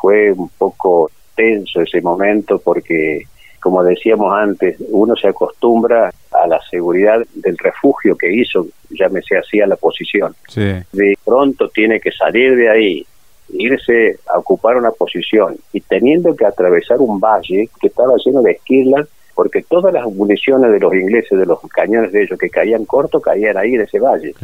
Fue 0.01 0.33
un 0.33 0.49
poco 0.51 1.11
tenso 1.35 1.81
ese 1.81 2.01
momento 2.01 2.59
porque, 2.59 3.23
como 3.61 3.83
decíamos 3.83 4.33
antes, 4.35 4.77
uno 4.91 5.17
se 5.17 5.29
acostumbra 5.29 6.13
a 6.31 6.47
la 6.47 6.61
seguridad 6.71 7.21
del 7.35 7.57
refugio 7.59 8.17
que 8.17 8.33
hizo, 8.33 8.67
ya 8.91 9.09
me 9.09 9.23
sé 9.23 9.37
así, 9.37 9.61
a 9.61 9.67
la 9.67 9.77
posición. 9.77 10.35
De 10.55 11.19
pronto 11.25 11.69
tiene 11.69 12.01
que 12.01 12.13
salir 12.13 12.57
de 12.57 12.71
ahí, 12.71 13.07
irse 13.51 14.19
a 14.33 14.39
ocupar 14.39 14.77
una 14.77 14.91
posición 14.91 15.57
y 15.73 15.81
teniendo 15.81 16.37
que 16.37 16.47
atravesar 16.47 16.99
un 16.99 17.19
valle 17.19 17.69
que 17.81 17.89
estaba 17.89 18.15
lleno 18.25 18.43
de 18.43 18.53
esquirlas, 18.53 19.09
porque 19.35 19.63
todas 19.63 19.93
las 19.93 20.05
municiones 20.07 20.73
de 20.73 20.81
los 20.81 20.93
ingleses, 20.95 21.39
de 21.39 21.47
los 21.47 21.61
cañones 21.73 22.13
de 22.13 22.23
ellos 22.23 22.39
que 22.39 22.51
caían 22.51 22.85
cortos, 22.85 23.23
caían 23.23 23.57
ahí 23.57 23.75
en 23.75 23.83
ese 23.83 24.01
valle. 24.01 24.35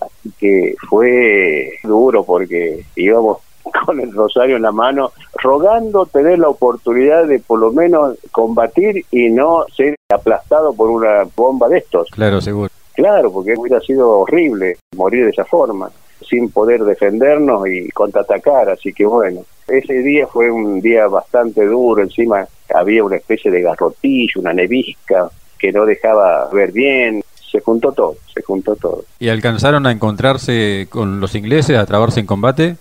Así 0.00 0.30
que 0.38 0.74
fue 0.88 1.72
duro 1.82 2.22
porque 2.24 2.84
íbamos 2.96 3.38
con 3.86 4.00
el 4.00 4.12
rosario 4.12 4.56
en 4.56 4.62
la 4.62 4.72
mano, 4.72 5.12
rogando 5.42 6.06
tener 6.06 6.38
la 6.38 6.48
oportunidad 6.48 7.26
de 7.26 7.40
por 7.40 7.58
lo 7.58 7.72
menos 7.72 8.16
combatir 8.32 9.04
y 9.10 9.30
no 9.30 9.64
ser 9.74 9.96
aplastado 10.08 10.74
por 10.74 10.90
una 10.90 11.24
bomba 11.34 11.68
de 11.68 11.78
estos. 11.78 12.08
Claro, 12.10 12.40
seguro. 12.40 12.70
Claro, 12.94 13.30
porque 13.30 13.54
hubiera 13.56 13.80
sido 13.80 14.20
horrible 14.20 14.76
morir 14.96 15.24
de 15.24 15.30
esa 15.30 15.44
forma 15.44 15.90
sin 16.28 16.50
poder 16.50 16.82
defendernos 16.82 17.68
y 17.68 17.88
contraatacar, 17.90 18.70
así 18.70 18.92
que 18.92 19.04
bueno, 19.04 19.42
ese 19.68 19.94
día 20.02 20.26
fue 20.26 20.50
un 20.50 20.80
día 20.80 21.06
bastante 21.08 21.64
duro, 21.66 22.02
encima 22.02 22.46
había 22.74 23.04
una 23.04 23.16
especie 23.16 23.50
de 23.50 23.62
garrotillo, 23.62 24.40
una 24.40 24.52
nevisca 24.52 25.30
que 25.58 25.72
no 25.72 25.84
dejaba 25.84 26.48
ver 26.50 26.72
bien, 26.72 27.22
se 27.50 27.60
juntó 27.60 27.92
todo, 27.92 28.16
se 28.34 28.42
juntó 28.42 28.76
todo. 28.76 29.04
¿Y 29.18 29.28
alcanzaron 29.28 29.86
a 29.86 29.92
encontrarse 29.92 30.88
con 30.90 31.20
los 31.20 31.34
ingleses, 31.34 31.76
a 31.76 31.86
trabarse 31.86 32.20
en 32.20 32.26
combate? 32.26 32.76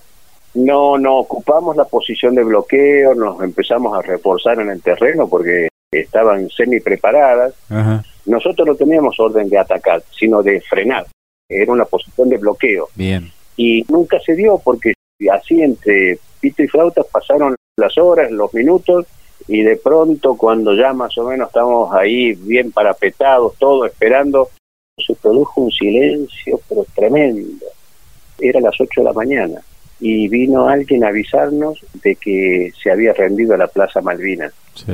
No, 0.56 0.98
no, 0.98 1.18
ocupamos 1.18 1.76
la 1.76 1.86
posición 1.86 2.36
de 2.36 2.44
bloqueo, 2.44 3.14
nos 3.14 3.42
empezamos 3.44 3.98
a 3.98 4.02
reforzar 4.02 4.60
en 4.60 4.70
el 4.70 4.82
terreno 4.82 5.28
porque 5.28 5.68
estaban 5.92 6.50
semi 6.50 6.80
preparadas. 6.80 7.54
Nosotros 8.26 8.68
no 8.68 8.76
teníamos 8.76 9.20
orden 9.20 9.50
de 9.50 9.58
atacar, 9.58 10.02
sino 10.12 10.42
de 10.42 10.62
frenar 10.62 11.06
era 11.50 11.72
una 11.72 11.86
posición 11.86 12.30
de 12.30 12.38
bloqueo. 12.38 12.90
Bien. 12.96 13.32
Y 13.58 13.84
nunca 13.90 14.20
se 14.20 14.36
dio 14.36 14.60
porque 14.64 14.94
así 15.32 15.62
entre 15.62 16.20
pito 16.40 16.64
y 16.64 16.68
flauta 16.68 17.04
pasaron 17.04 17.56
las 17.78 17.98
horas, 17.98 18.32
los 18.32 18.54
minutos, 18.54 19.06
y 19.48 19.62
de 19.62 19.78
pronto 19.78 20.36
cuando 20.36 20.74
ya 20.74 20.94
más 20.94 21.18
o 21.18 21.26
menos 21.26 21.48
estamos 21.48 21.94
ahí 21.94 22.34
bien 22.34 22.72
parapetados, 22.72 23.56
todo 23.58 23.86
esperando, 23.86 24.50
se 24.98 25.14
produjo 25.16 25.62
un 25.62 25.72
silencio 25.72 26.60
pero 26.68 26.86
tremendo. 26.96 27.66
Era 28.40 28.60
las 28.60 28.80
8 28.80 29.02
de 29.02 29.04
la 29.04 29.14
mañana 29.14 29.62
y 30.00 30.28
vino 30.28 30.68
alguien 30.68 31.04
a 31.04 31.10
avisarnos 31.10 31.84
de 32.04 32.16
que 32.16 32.72
se 32.82 32.92
había 32.92 33.14
rendido 33.14 33.54
a 33.54 33.58
la 33.58 33.68
Plaza 33.68 34.02
Malvinas. 34.02 34.54
Sí. 34.74 34.94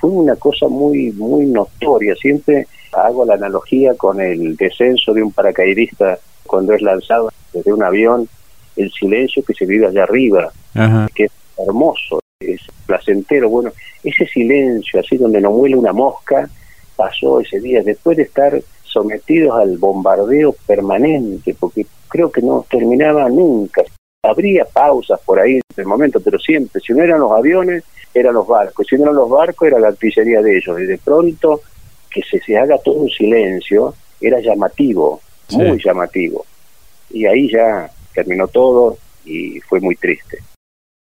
Fue 0.00 0.10
una 0.10 0.36
cosa 0.36 0.68
muy 0.68 1.12
muy 1.12 1.46
notoria, 1.46 2.14
siempre 2.14 2.66
Hago 2.92 3.24
la 3.24 3.34
analogía 3.34 3.94
con 3.94 4.20
el 4.20 4.56
descenso 4.56 5.12
de 5.12 5.22
un 5.22 5.32
paracaidista 5.32 6.18
cuando 6.46 6.72
es 6.72 6.82
lanzado 6.82 7.30
desde 7.52 7.72
un 7.72 7.82
avión, 7.82 8.28
el 8.76 8.90
silencio 8.92 9.42
que 9.42 9.54
se 9.54 9.66
vive 9.66 9.86
allá 9.86 10.04
arriba, 10.04 10.50
que 11.14 11.24
es 11.24 11.32
hermoso, 11.58 12.20
es 12.40 12.60
placentero. 12.86 13.50
Bueno, 13.50 13.72
ese 14.02 14.26
silencio, 14.26 15.00
así 15.00 15.16
donde 15.16 15.40
no 15.40 15.50
muele 15.50 15.76
una 15.76 15.92
mosca, 15.92 16.48
pasó 16.96 17.40
ese 17.40 17.60
día, 17.60 17.82
después 17.82 18.16
de 18.16 18.22
estar 18.22 18.58
sometidos 18.84 19.58
al 19.58 19.76
bombardeo 19.76 20.54
permanente, 20.66 21.54
porque 21.58 21.86
creo 22.08 22.32
que 22.32 22.40
no 22.40 22.64
terminaba 22.70 23.28
nunca. 23.28 23.82
Habría 24.22 24.64
pausas 24.64 25.20
por 25.24 25.38
ahí 25.38 25.54
en 25.54 25.62
el 25.76 25.86
momento, 25.86 26.20
pero 26.20 26.38
siempre, 26.38 26.80
si 26.80 26.92
no 26.92 27.02
eran 27.02 27.20
los 27.20 27.32
aviones, 27.32 27.84
eran 28.12 28.34
los 28.34 28.46
barcos, 28.46 28.86
si 28.88 28.96
no 28.96 29.04
eran 29.04 29.14
los 29.14 29.30
barcos, 29.30 29.68
era 29.68 29.78
la 29.78 29.88
artillería 29.88 30.42
de 30.42 30.56
ellos, 30.56 30.80
y 30.80 30.84
de 30.84 30.98
pronto 30.98 31.60
que 32.10 32.22
se, 32.22 32.40
se 32.40 32.58
haga 32.58 32.78
todo 32.78 32.96
un 32.96 33.10
silencio 33.10 33.94
era 34.20 34.40
llamativo, 34.40 35.20
muy 35.50 35.80
llamativo. 35.82 36.44
Y 37.10 37.26
ahí 37.26 37.50
ya 37.50 37.90
terminó 38.12 38.48
todo 38.48 38.98
y 39.24 39.60
fue 39.60 39.80
muy 39.80 39.96
triste. 39.96 40.38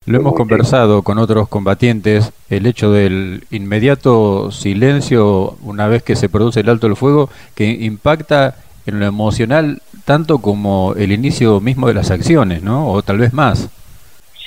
Lo 0.06 0.19
hemos 0.19 0.36
conversado 0.36 1.01
con 1.01 1.17
otros 1.17 1.47
combatientes, 1.47 2.32
el 2.49 2.67
hecho 2.67 2.91
del 2.91 3.45
inmediato 3.49 4.51
silencio 4.51 5.58
una 5.63 5.88
vez 5.88 6.04
que 6.04 6.15
se 6.15 6.30
produce 6.30 6.60
el 6.60 6.69
alto 6.69 6.88
del 6.88 6.95
fuego, 6.95 7.30
que 7.56 7.65
impacta 7.65 8.56
en 8.86 8.99
lo 8.99 9.06
emocional 9.08 9.82
tanto 10.06 10.38
como 10.38 10.94
el 10.96 11.12
inicio 11.12 11.60
mismo 11.60 11.88
de 11.88 11.96
las 11.96 12.12
acciones, 12.12 12.62
¿no? 12.62 12.91
O 12.91 13.02
tal 13.02 13.18
vez 13.18 13.34
más. 13.34 13.70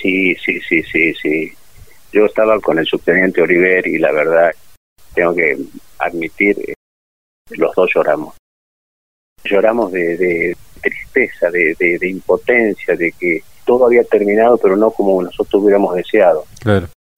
Sí, 0.00 0.34
sí, 0.36 0.60
sí, 0.60 0.82
sí, 0.84 1.12
sí. 1.14 1.52
Yo 2.12 2.26
estaba 2.26 2.58
con 2.60 2.78
el 2.78 2.86
subteniente 2.86 3.42
Oliver 3.42 3.86
y 3.86 3.98
la 3.98 4.12
verdad 4.12 4.52
tengo 5.14 5.34
que 5.34 5.58
admitir, 5.98 6.56
eh, 6.60 6.74
los 7.50 7.74
dos 7.74 7.90
lloramos. 7.92 8.36
Lloramos 9.44 9.92
de, 9.92 10.56
tristeza, 10.80 11.50
de, 11.50 11.74
de, 11.78 12.08
impotencia, 12.08 12.94
de 12.94 13.12
que 13.12 13.42
todo 13.64 13.86
había 13.86 14.04
terminado, 14.04 14.56
pero 14.58 14.76
no 14.76 14.90
como 14.90 15.22
nosotros 15.22 15.62
hubiéramos 15.62 15.94
deseado. 15.94 16.44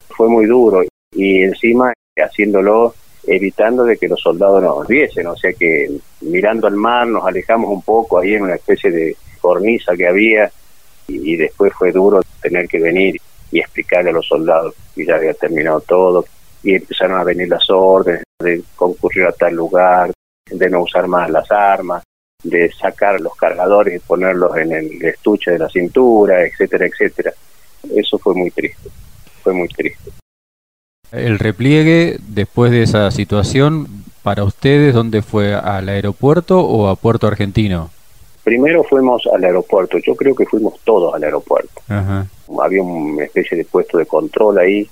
Fue 0.08 0.28
muy 0.28 0.46
duro 0.46 0.82
y 1.12 1.42
encima 1.42 1.92
haciéndolo 2.16 2.94
evitando 3.24 3.84
de 3.84 3.96
que 3.96 4.08
los 4.08 4.20
soldados 4.20 4.62
nos 4.62 4.86
viesen, 4.86 5.26
o 5.26 5.36
sea 5.36 5.52
que 5.52 5.90
mirando 6.22 6.66
al 6.66 6.74
mar 6.74 7.06
nos 7.06 7.26
alejamos 7.26 7.70
un 7.70 7.82
poco 7.82 8.18
ahí 8.18 8.34
en 8.34 8.42
una 8.42 8.54
especie 8.54 8.90
de 8.90 9.16
cornisa 9.40 9.96
que 9.96 10.06
había 10.06 10.50
y, 11.06 11.34
y 11.34 11.36
después 11.36 11.72
fue 11.74 11.92
duro 11.92 12.20
tener 12.40 12.66
que 12.66 12.80
venir 12.80 13.16
y 13.52 13.58
explicarle 13.58 14.10
a 14.10 14.14
los 14.14 14.26
soldados 14.26 14.74
que 14.94 15.04
ya 15.04 15.16
había 15.16 15.34
terminado 15.34 15.80
todo, 15.80 16.24
y 16.62 16.74
empezaron 16.74 17.18
a 17.18 17.24
venir 17.24 17.48
las 17.48 17.68
órdenes 17.70 18.22
de 18.38 18.62
concurrir 18.76 19.24
a 19.24 19.32
tal 19.32 19.54
lugar, 19.54 20.10
de 20.50 20.70
no 20.70 20.82
usar 20.82 21.06
más 21.06 21.30
las 21.30 21.50
armas, 21.50 22.02
de 22.42 22.70
sacar 22.72 23.20
los 23.20 23.34
cargadores 23.36 23.96
y 23.96 24.06
ponerlos 24.06 24.56
en 24.56 24.72
el 24.72 25.04
estuche 25.04 25.52
de 25.52 25.58
la 25.58 25.68
cintura, 25.68 26.44
etcétera, 26.44 26.86
etcétera. 26.86 27.32
Eso 27.94 28.18
fue 28.18 28.34
muy 28.34 28.50
triste, 28.50 28.88
fue 29.42 29.52
muy 29.52 29.68
triste. 29.68 30.10
El 31.12 31.38
repliegue 31.38 32.18
después 32.28 32.70
de 32.70 32.82
esa 32.82 33.10
situación, 33.10 33.88
para 34.22 34.44
ustedes, 34.44 34.94
¿dónde 34.94 35.22
fue? 35.22 35.54
¿Al 35.54 35.88
aeropuerto 35.88 36.60
o 36.60 36.88
a 36.88 36.96
Puerto 36.96 37.26
Argentino? 37.26 37.90
Primero 38.44 38.84
fuimos 38.84 39.26
al 39.32 39.44
aeropuerto, 39.44 39.98
yo 39.98 40.14
creo 40.14 40.34
que 40.34 40.46
fuimos 40.46 40.74
todos 40.84 41.14
al 41.14 41.22
aeropuerto. 41.24 41.82
Había 42.60 42.82
una 42.82 43.24
especie 43.24 43.56
de 43.56 43.64
puesto 43.64 43.98
de 43.98 44.06
control 44.06 44.58
ahí, 44.58 44.88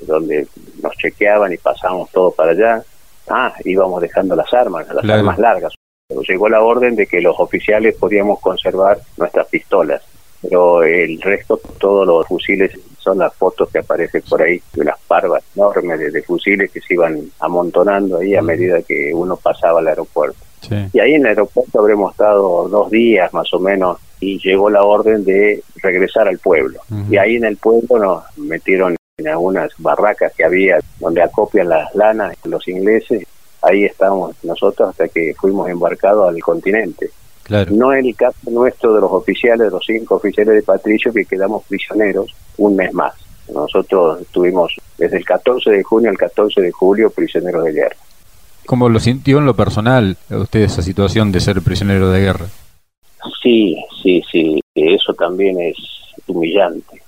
donde 0.00 0.46
nos 0.82 0.94
chequeaban 0.96 1.52
y 1.52 1.56
pasábamos 1.56 2.10
todo 2.10 2.30
para 2.30 2.52
allá. 2.52 2.82
Ah, 3.28 3.54
íbamos 3.64 4.00
dejando 4.02 4.34
las 4.34 4.52
armas, 4.52 4.86
las 4.92 5.08
armas 5.08 5.38
largas. 5.38 5.74
Pero 6.08 6.22
llegó 6.22 6.48
la 6.48 6.60
orden 6.60 6.96
de 6.96 7.06
que 7.06 7.20
los 7.20 7.38
oficiales 7.38 7.94
podíamos 7.96 8.40
conservar 8.40 8.98
nuestras 9.16 9.46
pistolas, 9.48 10.02
pero 10.42 10.82
el 10.82 11.20
resto, 11.20 11.60
todos 11.78 12.06
los 12.06 12.26
fusiles, 12.26 12.72
son 13.02 13.18
las 13.18 13.34
fotos 13.34 13.68
que 13.70 13.80
aparecen 13.80 14.22
por 14.28 14.42
ahí 14.42 14.60
de 14.74 14.84
las 14.84 14.98
parvas 15.06 15.42
enormes 15.56 16.12
de, 16.12 16.22
fusiles 16.22 16.70
que 16.70 16.80
se 16.80 16.94
iban 16.94 17.20
amontonando 17.40 18.18
ahí 18.18 18.34
a 18.34 18.42
medida 18.42 18.82
que 18.82 19.10
uno 19.12 19.36
pasaba 19.36 19.80
al 19.80 19.88
aeropuerto. 19.88 20.38
Y 20.92 21.00
ahí 21.00 21.14
en 21.14 21.22
el 21.22 21.28
aeropuerto 21.28 21.80
habremos 21.80 22.12
estado 22.12 22.68
dos 22.68 22.90
días 22.90 23.32
más 23.34 23.52
o 23.52 23.58
menos 23.58 23.98
y 24.20 24.38
llegó 24.38 24.70
la 24.70 24.84
orden 24.84 25.24
de 25.24 25.62
regresar 25.82 26.28
al 26.28 26.38
pueblo. 26.38 26.80
Y 27.10 27.16
ahí 27.16 27.36
en 27.36 27.44
el 27.44 27.56
pueblo 27.56 27.98
nos 27.98 28.38
metieron 28.38 28.94
en 29.18 29.28
algunas 29.28 29.70
barracas 29.78 30.32
que 30.34 30.44
había 30.44 30.78
donde 31.00 31.22
acopian 31.22 31.68
las 31.68 31.92
lanas 31.94 32.36
los 32.44 32.66
ingleses. 32.68 33.26
Ahí 33.60 33.84
estábamos 33.84 34.36
nosotros 34.44 34.90
hasta 34.90 35.08
que 35.08 35.34
fuimos 35.36 35.68
embarcados 35.68 36.28
al 36.28 36.40
continente. 36.40 37.10
Claro. 37.42 37.72
No 37.74 37.92
es 37.92 38.04
el 38.04 38.14
caso 38.14 38.38
nuestro 38.50 38.94
de 38.94 39.00
los 39.00 39.12
oficiales, 39.12 39.66
de 39.66 39.70
los 39.70 39.84
cinco 39.84 40.16
oficiales 40.16 40.54
de 40.54 40.62
Patricio, 40.62 41.12
que 41.12 41.24
quedamos 41.24 41.64
prisioneros 41.64 42.34
un 42.58 42.76
mes 42.76 42.92
más. 42.92 43.14
Nosotros 43.52 44.20
estuvimos 44.22 44.74
desde 44.96 45.16
el 45.16 45.24
14 45.24 45.70
de 45.70 45.82
junio 45.82 46.10
al 46.10 46.16
14 46.16 46.60
de 46.60 46.70
julio 46.70 47.10
prisioneros 47.10 47.64
de 47.64 47.72
guerra. 47.72 47.96
¿Cómo 48.66 48.88
lo 48.88 49.00
sintió 49.00 49.38
en 49.38 49.46
lo 49.46 49.54
personal 49.54 50.16
usted 50.30 50.60
esa 50.60 50.82
situación 50.82 51.32
de 51.32 51.40
ser 51.40 51.60
prisionero 51.62 52.10
de 52.10 52.20
guerra? 52.20 52.46
Sí, 53.42 53.76
sí, 54.02 54.22
sí, 54.30 54.60
eso 54.74 55.12
también 55.14 55.60
es 55.60 55.76
humillante, 56.26 57.02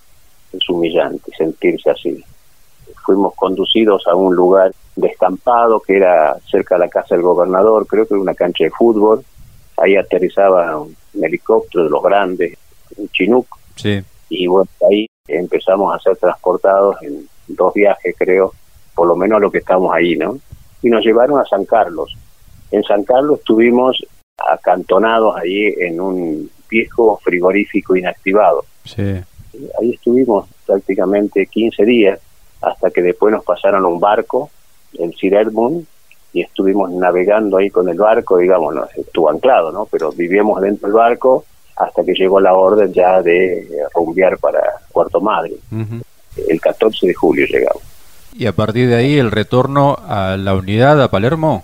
es 0.53 0.69
humillante 0.69 1.31
sentirse 1.37 1.91
así. 1.91 2.25
Fuimos 3.05 3.35
conducidos 3.35 4.07
a 4.09 4.15
un 4.15 4.35
lugar 4.35 4.73
descampado 4.97 5.81
que 5.81 5.97
era 5.97 6.37
cerca 6.51 6.77
de 6.77 6.81
la 6.81 6.89
casa 6.89 7.15
del 7.15 7.23
gobernador, 7.23 7.87
creo 7.87 8.07
que 8.07 8.15
era 8.15 8.23
una 8.23 8.35
cancha 8.35 8.65
de 8.65 8.71
fútbol, 8.71 9.25
ahí 9.77 9.97
aterrizaba 9.97 10.79
un 10.79 10.97
helicóptero 11.21 11.85
de 11.85 11.91
los 11.91 12.03
grandes, 12.03 12.57
un 12.97 13.09
Chinook, 13.09 13.47
sí. 13.77 14.03
y 14.29 14.47
bueno, 14.47 14.69
ahí 14.91 15.07
empezamos 15.27 15.95
a 15.95 15.99
ser 15.99 16.17
transportados 16.17 16.97
en 17.03 17.29
dos 17.49 17.75
viajes, 17.75 18.15
creo, 18.19 18.53
por 18.95 19.09
lo 19.09 19.17
menos 19.17 19.41
lo 19.41 19.51
que 19.51 19.59
estamos 19.59 19.93
ahí, 19.93 20.17
¿no? 20.17 20.39
Y 20.83 20.89
nos 20.89 21.05
llevaron 21.05 21.41
a 21.41 21.45
San 21.45 21.65
Carlos. 21.65 22.17
En 22.71 22.83
San 22.85 23.05
Carlos 23.05 23.39
estuvimos 23.39 24.05
acantonados 24.39 25.37
ahí 25.37 25.75
en 25.79 26.01
un 26.01 26.51
viejo 26.69 27.19
frigorífico 27.23 27.97
inactivado. 27.97 28.65
Sí. 28.85 29.03
Ahí 29.81 29.93
estuvimos 29.93 30.49
prácticamente 30.67 31.47
15 31.47 31.85
días 31.85 32.21
hasta 32.61 32.91
que 32.91 33.03
después 33.03 33.33
nos 33.33 33.45
pasaron 33.45 33.85
un 33.85 34.01
barco, 34.01 34.51
el 34.99 35.15
Sir 35.15 35.35
Edmund, 35.35 35.87
y 36.35 36.43
estuvimos 36.43 36.91
navegando 36.91 37.57
ahí 37.57 37.71
con 37.71 37.89
el 37.89 37.97
barco, 37.97 38.39
digamos, 38.39 38.75
no, 38.75 38.85
estuvo 38.97 39.31
anclado, 39.31 39.71
¿no? 39.71 39.87
Pero 39.87 40.11
vivíamos 40.11 40.61
dentro 40.61 40.89
del 40.89 40.97
barco 40.97 41.45
hasta 41.77 42.05
que 42.05 42.13
llegó 42.13 42.41
la 42.41 42.55
orden 42.55 42.93
ya 42.93 43.23
de 43.23 43.69
rumbear 43.95 44.37
para 44.39 44.61
Puerto 44.93 45.21
Madre. 45.21 45.55
El 46.37 46.61
14 46.61 47.07
de 47.07 47.15
julio 47.15 47.47
llegamos. 47.47 47.83
¿Y 48.37 48.47
a 48.47 48.53
partir 48.53 48.89
de 48.89 48.97
ahí 48.97 49.17
el 49.17 49.31
retorno 49.31 49.97
a 50.09 50.37
la 50.37 50.55
unidad, 50.55 51.01
a 51.01 51.09
Palermo? 51.09 51.63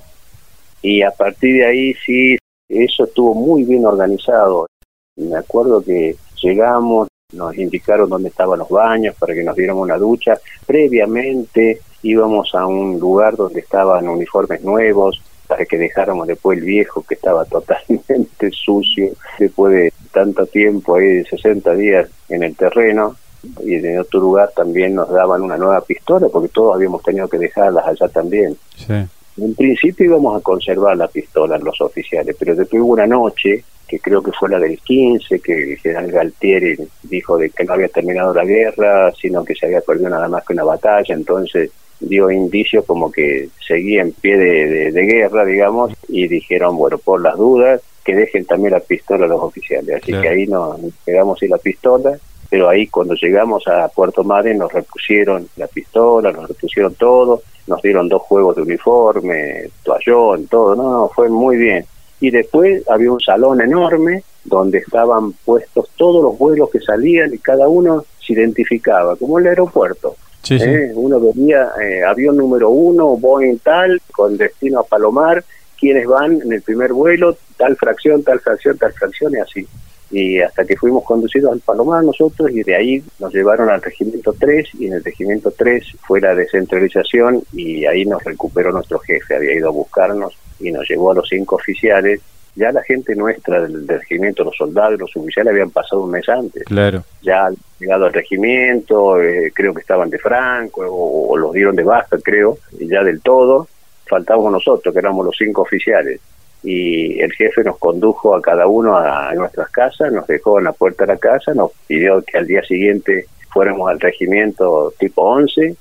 Y 0.83 1.03
a 1.03 1.11
partir 1.11 1.57
de 1.57 1.67
ahí 1.67 1.95
sí, 2.07 2.39
eso 2.69 3.05
estuvo 3.05 3.35
muy 3.35 3.65
bien 3.65 3.85
organizado. 3.85 4.69
Me 5.17 5.37
acuerdo 5.37 5.83
que 5.83 6.15
llegamos, 6.41 7.09
nos 7.33 7.59
indicaron 7.59 8.09
dónde 8.09 8.29
estaban 8.29 8.61
los 8.61 8.69
baños 8.69 9.17
para 9.19 9.35
que 9.35 9.43
nos 9.43 9.57
diéramos 9.57 9.83
una 9.83 9.99
ducha. 9.99 10.39
Previamente 10.65 11.81
íbamos 12.03 12.55
a 12.55 12.67
un 12.67 12.99
lugar 12.99 13.37
donde 13.37 13.61
estaban 13.61 14.09
uniformes 14.09 14.63
nuevos, 14.63 15.23
para 15.51 15.65
que 15.65 15.79
dejáramos 15.79 16.29
después 16.29 16.59
el 16.59 16.65
viejo 16.65 17.03
que 17.03 17.15
estaba 17.15 17.45
totalmente 17.47 18.51
sucio 18.53 19.11
después 19.37 19.73
de 19.75 19.93
tanto 20.13 20.47
tiempo 20.47 20.95
ahí 20.95 21.07
de 21.07 21.25
60 21.25 21.75
días 21.75 22.09
en 22.29 22.45
el 22.45 22.55
terreno 22.55 23.17
y 23.65 23.75
en 23.75 23.99
otro 23.99 24.21
lugar 24.21 24.53
también 24.55 24.95
nos 24.95 25.11
daban 25.11 25.43
una 25.43 25.57
nueva 25.57 25.81
pistola 25.81 26.29
porque 26.29 26.49
todos 26.49 26.77
habíamos 26.77 27.03
tenido 27.03 27.27
que 27.29 27.39
dejarlas 27.39 27.85
allá 27.85 28.09
también. 28.09 28.57
Sí. 28.77 28.95
En 29.39 29.55
principio 29.55 30.07
íbamos 30.07 30.39
a 30.39 30.43
conservar 30.43 30.97
la 30.97 31.09
pistola 31.09 31.59
los 31.59 31.81
oficiales, 31.81 32.37
pero 32.39 32.55
después 32.55 32.83
hubo 32.83 32.93
una 32.93 33.07
noche, 33.07 33.65
que 33.89 33.99
creo 33.99 34.23
que 34.23 34.33
fue 34.33 34.51
la 34.51 34.59
del 34.59 34.79
15, 34.79 35.41
que 35.41 35.73
el 35.73 35.79
general 35.79 36.13
Galtieri 36.13 36.77
dijo 37.05 37.39
de 37.39 37.51
que 37.51 37.65
no 37.65 37.73
había 37.73 37.89
terminado 37.89 38.35
la 38.35 38.45
guerra, 38.45 39.11
sino 39.13 39.43
que 39.43 39.55
se 39.55 39.67
había 39.67 39.81
perdido 39.81 40.11
nada 40.11 40.29
más 40.29 40.45
que 40.45 40.53
una 40.53 40.65
batalla, 40.65 41.15
entonces 41.15 41.71
dio 42.01 42.31
indicios 42.31 42.85
como 42.85 43.13
que 43.13 43.49
seguía 43.67 44.03
en 44.03 44.13
pie 44.13 44.37
de, 44.37 44.93
de, 44.93 45.03
guerra, 45.03 45.45
digamos, 45.45 45.93
y 46.09 46.27
dijeron, 46.29 46.77
bueno, 46.77 46.99
por 46.99 47.21
las 47.21 47.37
dudas, 47.37 47.83
que 48.05 48.15
dejen 48.15 48.47
también 48.47 48.73
la 48.73 48.81
pistola 48.81 49.27
a 49.27 49.29
los 49.29 49.43
oficiales. 49.43 50.03
Así 50.03 50.13
que 50.13 50.29
ahí 50.29 50.47
nos 50.47 50.81
quedamos 51.05 51.39
sin 51.39 51.51
la 51.51 51.59
pistola, 51.59 52.19
pero 52.49 52.69
ahí 52.69 52.87
cuando 52.89 53.15
llegamos 53.15 53.67
a 53.69 53.89
Puerto 53.89 54.25
Madre 54.25 54.55
nos 54.55 54.73
repusieron 54.73 55.49
la 55.57 55.67
pistola, 55.67 56.33
nos 56.33 56.49
repusieron 56.49 56.95
todo, 56.95 57.43
nos 57.67 57.81
dieron 57.83 58.09
dos 58.09 58.23
juegos 58.23 58.57
de 58.57 58.63
uniforme, 58.63 59.71
toallón, 59.85 60.47
todo, 60.49 60.75
no, 60.75 61.09
fue 61.15 61.29
muy 61.29 61.57
bien. 61.57 61.85
Y 62.21 62.31
después 62.31 62.87
había 62.89 63.13
un 63.13 63.21
salón 63.21 63.61
enorme 63.61 64.25
donde 64.45 64.79
estaban 64.79 65.33
puestos 65.45 65.91
todos 65.97 66.23
los 66.23 66.39
vuelos 66.39 66.71
que 66.71 66.81
salían 66.81 67.33
y 67.33 67.39
cada 67.39 67.69
uno 67.69 68.05
se 68.19 68.33
identificaba, 68.33 69.17
como 69.17 69.39
el 69.39 69.47
aeropuerto. 69.47 70.17
¿Eh? 70.49 70.93
Uno 70.95 71.21
venía, 71.21 71.71
eh, 71.81 72.03
avión 72.03 72.37
número 72.37 72.71
uno, 72.71 73.17
Boeing 73.17 73.59
tal, 73.59 74.01
con 74.13 74.37
destino 74.37 74.81
a 74.81 74.85
Palomar, 74.85 75.45
quienes 75.79 76.07
van 76.07 76.41
en 76.43 76.53
el 76.53 76.63
primer 76.63 76.93
vuelo, 76.93 77.37
tal 77.57 77.77
fracción, 77.77 78.23
tal 78.23 78.41
fracción, 78.41 78.77
tal 78.79 78.93
fracción, 78.93 79.33
y 79.35 79.39
así. 79.39 79.67
Y 80.11 80.41
hasta 80.41 80.65
que 80.65 80.77
fuimos 80.77 81.05
conducidos 81.05 81.53
al 81.53 81.61
Palomar 81.61 82.05
nosotros, 82.05 82.51
y 82.51 82.63
de 82.63 82.75
ahí 82.75 83.03
nos 83.19 83.33
llevaron 83.33 83.71
al 83.71 83.81
Regimiento 83.81 84.35
3, 84.39 84.69
y 84.79 84.87
en 84.87 84.95
el 84.95 85.05
Regimiento 85.05 85.53
3 85.57 85.85
fue 86.07 86.21
la 86.21 86.35
descentralización, 86.35 87.43
y 87.53 87.87
ahí 87.87 88.05
nos 88.05 88.23
recuperó 88.25 88.73
nuestro 88.73 88.99
jefe, 88.99 89.37
había 89.37 89.55
ido 89.55 89.69
a 89.69 89.73
buscarnos, 89.73 90.37
y 90.59 90.71
nos 90.73 90.89
llevó 90.89 91.13
a 91.13 91.15
los 91.15 91.29
cinco 91.29 91.57
oficiales, 91.57 92.21
ya 92.55 92.73
la 92.73 92.83
gente 92.83 93.15
nuestra 93.15 93.61
del, 93.61 93.87
regimiento, 93.87 94.45
los 94.45 94.57
soldados, 94.57 94.99
los 94.99 95.17
oficiales 95.17 95.53
habían 95.53 95.71
pasado 95.71 96.03
un 96.03 96.11
mes 96.11 96.29
antes. 96.29 96.65
Claro. 96.65 97.05
Ya 97.23 97.47
han 97.47 97.57
llegado 97.79 98.07
al 98.07 98.13
regimiento, 98.13 99.21
eh, 99.21 99.53
creo 99.55 99.73
que 99.75 99.81
estaban 99.81 100.11
de 100.11 100.19
Franco 100.19 100.83
o, 100.89 101.37
los 101.37 101.53
dieron 101.53 101.77
de 101.77 101.85
baja, 101.85 102.17
creo, 102.23 102.59
y 102.79 102.89
ya 102.89 103.03
del 103.03 103.21
todo. 103.21 103.69
Faltábamos 104.07 104.53
nosotros, 104.53 104.93
que 104.93 104.99
éramos 104.99 105.25
los 105.25 105.37
cinco 105.37 105.63
oficiales. 105.63 106.21
Y 106.63 107.21
el 107.21 107.33
jefe 107.33 107.65
nos 107.65 107.79
condujo 107.79 108.35
a 108.35 108.43
cada 108.43 108.67
uno 108.67 108.97
a, 108.97 109.33
nuestras 109.35 109.71
casas, 109.71 110.13
nos 110.13 110.27
dejó 110.27 110.59
en 110.59 110.65
la 110.65 110.73
puerta 110.73 111.07
de 111.07 111.15
la 111.15 111.19
casa, 111.19 111.55
nos 111.55 111.71
pidió 111.87 112.23
que 112.23 112.39
al 112.39 112.47
día 112.47 112.63
siguiente 112.63 113.27
fuéramos 113.51 113.89
al 113.89 114.01
regimiento 114.01 114.93
tipo 114.99 115.23
11. 115.23 115.75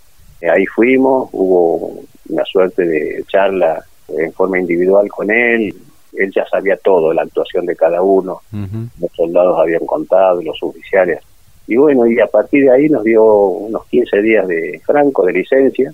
ahí 0.49 0.65
fuimos, 0.67 1.29
hubo 1.34 2.03
una 2.29 2.45
suerte 2.45 2.86
de 2.86 3.23
charla 3.27 3.84
en 4.08 4.32
forma 4.32 4.60
individual 4.60 5.10
con 5.10 5.29
él, 5.29 5.75
él 6.13 6.32
ya 6.34 6.45
sabía 6.48 6.78
todo, 6.78 7.13
la 7.13 7.24
actuación 7.24 7.65
de 7.65 7.76
cada 7.76 8.02
uno, 8.02 8.41
los 8.52 9.12
soldados 9.15 9.60
habían 9.60 9.86
contado, 9.86 10.41
los 10.41 10.62
oficiales. 10.62 11.19
Y 11.67 11.78
bueno, 11.78 12.08
y 12.08 12.19
a 12.19 12.28
partir 12.28 12.63
de 12.65 12.72
ahí 12.72 12.89
nos 12.89 13.04
dio 13.04 13.24
unos 13.24 13.86
15 13.88 14.22
días 14.22 14.48
de 14.48 14.82
franco, 14.86 15.26
de 15.26 15.34
licencia, 15.34 15.93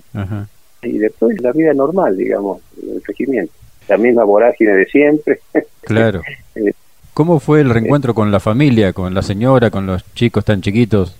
y 0.82 0.98
después 0.98 1.40
la 1.40 1.52
vida 1.52 1.74
normal, 1.74 2.16
digamos, 2.16 2.60
el 2.82 3.02
regimiento. 3.04 3.52
La 3.88 3.96
misma 3.96 4.24
vorágine 4.24 4.72
de 4.72 4.86
siempre. 4.86 5.40
Claro. 5.86 6.20
Eh, 6.56 6.72
¿Cómo 7.14 7.38
fue 7.38 7.60
el 7.60 7.70
reencuentro 7.70 8.12
con 8.12 8.32
la 8.32 8.40
familia, 8.40 8.92
con 8.92 9.14
la 9.14 9.22
señora, 9.22 9.70
con 9.70 9.86
los 9.86 10.04
chicos 10.14 10.44
tan 10.44 10.60
chiquitos? 10.60 11.16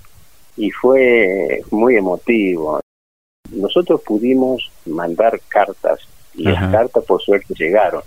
Y 0.56 0.72
fue 0.72 1.62
muy 1.70 1.94
emotivo. 1.94 2.80
Nosotros 3.52 4.00
pudimos 4.04 4.72
mandar 4.84 5.40
cartas 5.46 6.00
y 6.34 6.42
las 6.42 6.72
cartas 6.72 7.04
por 7.04 7.22
suerte 7.22 7.54
llegaron. 7.56 8.02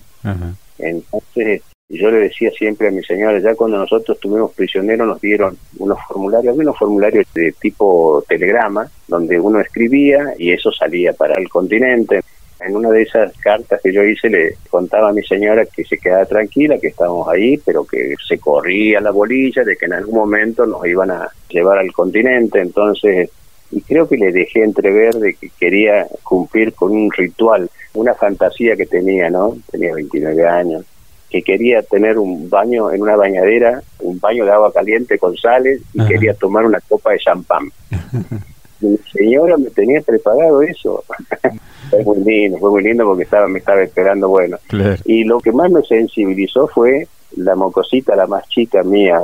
Entonces, 0.79 1.61
yo 1.89 2.11
le 2.11 2.19
decía 2.19 2.51
siempre 2.51 2.87
a 2.87 2.91
mi 2.91 3.03
señora, 3.03 3.39
ya 3.39 3.55
cuando 3.55 3.77
nosotros 3.77 4.15
estuvimos 4.15 4.53
prisioneros 4.53 5.07
nos 5.07 5.19
dieron 5.19 5.57
unos 5.79 5.97
formularios, 6.07 6.55
unos 6.55 6.77
formularios 6.77 7.25
de 7.33 7.51
tipo 7.59 8.23
telegrama, 8.27 8.87
donde 9.07 9.39
uno 9.39 9.59
escribía 9.59 10.33
y 10.37 10.51
eso 10.51 10.71
salía 10.71 11.13
para 11.13 11.33
el 11.35 11.49
continente. 11.49 12.21
En 12.59 12.75
una 12.75 12.91
de 12.91 13.03
esas 13.03 13.35
cartas 13.37 13.79
que 13.81 13.91
yo 13.91 14.03
hice 14.03 14.29
le 14.29 14.55
contaba 14.69 15.09
a 15.09 15.13
mi 15.13 15.23
señora 15.23 15.65
que 15.65 15.83
se 15.83 15.97
quedara 15.97 16.25
tranquila, 16.25 16.77
que 16.77 16.89
estábamos 16.89 17.27
ahí, 17.27 17.57
pero 17.57 17.85
que 17.85 18.13
se 18.27 18.37
corría 18.37 18.99
la 18.99 19.11
bolilla 19.11 19.63
de 19.63 19.75
que 19.75 19.85
en 19.85 19.93
algún 19.93 20.15
momento 20.15 20.65
nos 20.65 20.85
iban 20.85 21.09
a 21.09 21.29
llevar 21.49 21.79
al 21.79 21.91
continente. 21.91 22.59
Entonces, 22.59 23.31
y 23.71 23.81
creo 23.81 24.07
que 24.07 24.17
le 24.17 24.31
dejé 24.31 24.63
entrever 24.63 25.15
de 25.15 25.33
que 25.33 25.49
quería 25.59 26.05
cumplir 26.23 26.73
con 26.73 26.91
un 26.91 27.11
ritual 27.11 27.69
una 27.93 28.13
fantasía 28.13 28.75
que 28.75 28.85
tenía, 28.85 29.29
¿no? 29.29 29.57
Tenía 29.71 29.93
29 29.93 30.47
años, 30.47 30.85
que 31.29 31.41
quería 31.41 31.81
tener 31.83 32.17
un 32.17 32.49
baño 32.49 32.91
en 32.91 33.01
una 33.01 33.15
bañadera, 33.15 33.81
un 33.99 34.19
baño 34.19 34.45
de 34.45 34.51
agua 34.51 34.73
caliente 34.73 35.17
con 35.17 35.35
sales 35.37 35.81
y 35.93 36.05
quería 36.05 36.33
tomar 36.33 36.65
una 36.65 36.79
copa 36.81 37.11
de 37.11 37.19
champán. 37.19 37.69
Mi 38.81 38.97
señora 39.11 39.57
me 39.57 39.69
tenía 39.71 40.01
preparado 40.01 40.61
eso. 40.61 41.03
fue 41.89 42.03
muy 42.03 42.23
lindo, 42.23 42.57
fue 42.59 42.71
muy 42.71 42.83
lindo 42.83 43.03
porque 43.05 43.23
estaba 43.23 43.47
me 43.47 43.59
estaba 43.59 43.81
esperando, 43.81 44.29
bueno. 44.29 44.57
Y 45.05 45.25
lo 45.25 45.39
que 45.39 45.51
más 45.51 45.69
me 45.69 45.81
sensibilizó 45.83 46.67
fue 46.67 47.07
la 47.35 47.55
mocosita, 47.55 48.15
la 48.15 48.27
más 48.27 48.47
chica 48.47 48.83
mía, 48.83 49.21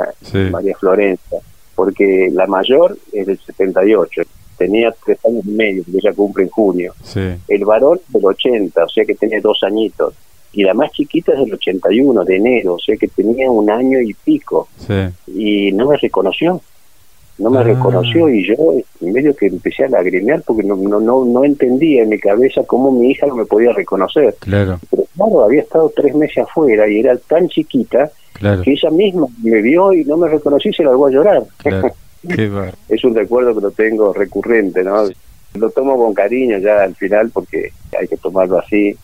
María 0.51 0.75
Florencia, 0.77 1.39
porque 1.73 2.29
la 2.31 2.47
mayor 2.47 2.97
es 3.13 3.27
del 3.27 3.39
78, 3.39 4.21
tenía 4.57 4.93
tres 5.05 5.17
años 5.25 5.45
y 5.45 5.51
medio, 5.51 5.83
que 5.83 5.97
ella 5.97 6.13
cumple 6.13 6.43
en 6.43 6.49
junio. 6.49 6.93
El 7.47 7.65
varón 7.65 7.99
del 8.09 8.25
80, 8.25 8.83
o 8.83 8.89
sea 8.89 9.05
que 9.05 9.15
tenía 9.15 9.39
dos 9.41 9.63
añitos. 9.63 10.13
y 10.53 10.63
la 10.63 10.73
más 10.73 10.91
chiquita 10.91 11.33
es 11.33 11.39
del 11.39 11.53
81, 11.53 12.23
de 12.23 12.35
enero, 12.37 12.75
o 12.75 12.79
sea 12.79 12.95
que 12.95 13.07
tenía 13.07 13.51
un 13.51 13.69
año 13.69 13.99
y 13.99 14.13
pico. 14.13 14.67
Y 15.27 15.71
no 15.73 15.89
me 15.89 15.97
reconoció, 15.97 16.61
no 17.37 17.49
me 17.49 17.59
ah. 17.59 17.63
reconoció 17.63 18.29
y 18.29 18.47
yo 18.47 18.55
en 19.01 19.11
medio 19.11 19.35
que 19.35 19.47
empecé 19.47 19.85
a 19.85 19.89
lagrimear 19.89 20.41
porque 20.43 20.63
no, 20.63 20.75
no, 20.75 21.01
no, 21.01 21.25
no 21.25 21.43
entendía 21.43 22.03
en 22.03 22.09
mi 22.09 22.17
cabeza 22.17 22.63
cómo 22.65 22.91
mi 22.91 23.11
hija 23.11 23.27
no 23.27 23.35
me 23.35 23.45
podía 23.45 23.73
reconocer. 23.73 24.35
Claro. 24.39 24.79
Pero 24.89 25.03
claro, 25.15 25.43
había 25.43 25.61
estado 25.61 25.91
tres 25.93 26.15
meses 26.15 26.37
afuera 26.37 26.87
y 26.87 26.99
era 26.99 27.17
tan 27.17 27.49
chiquita 27.49 28.09
que 28.39 28.71
ella 28.71 28.89
misma 28.89 29.27
me 29.43 29.61
vio 29.61 29.93
y 29.93 30.05
no 30.05 30.17
me 30.17 30.29
reconocí 30.29 30.69
y 30.69 30.73
se 30.73 30.83
largó 30.83 31.07
a 31.07 31.11
llorar. 31.11 31.43
es 32.89 33.03
un 33.03 33.15
recuerdo 33.15 33.55
que 33.55 33.61
lo 33.61 33.71
tengo 33.71 34.13
recurrente, 34.13 34.83
¿no? 34.83 35.07
Lo 35.53 35.69
tomo 35.69 35.97
con 35.97 36.13
cariño 36.13 36.57
ya 36.57 36.83
al 36.83 36.95
final 36.95 37.29
porque 37.31 37.71
hay 37.97 38.07
que 38.07 38.17
tomarlo 38.17 38.59
así. 38.59 38.95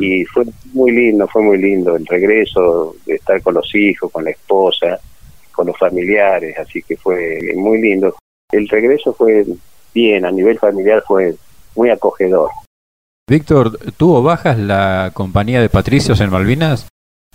Y 0.00 0.24
fue 0.24 0.44
muy 0.72 0.90
lindo, 0.90 1.28
fue 1.28 1.42
muy 1.42 1.58
lindo 1.58 1.94
el 1.96 2.06
regreso, 2.06 2.96
de 3.06 3.14
estar 3.14 3.40
con 3.40 3.54
los 3.54 3.72
hijos, 3.74 4.10
con 4.10 4.24
la 4.24 4.30
esposa, 4.30 4.98
con 5.52 5.68
los 5.68 5.78
familiares, 5.78 6.58
así 6.58 6.82
que 6.82 6.96
fue 6.96 7.52
muy 7.54 7.80
lindo. 7.80 8.16
El 8.50 8.68
regreso 8.68 9.12
fue 9.14 9.46
bien, 9.94 10.24
a 10.24 10.32
nivel 10.32 10.58
familiar 10.58 11.02
fue 11.06 11.34
muy 11.76 11.90
acogedor. 11.90 12.50
Víctor, 13.28 13.78
¿tuvo 13.96 14.22
bajas 14.22 14.58
la 14.58 15.12
compañía 15.14 15.60
de 15.60 15.68
Patricios 15.68 16.20
en 16.20 16.30
Malvinas? 16.30 16.88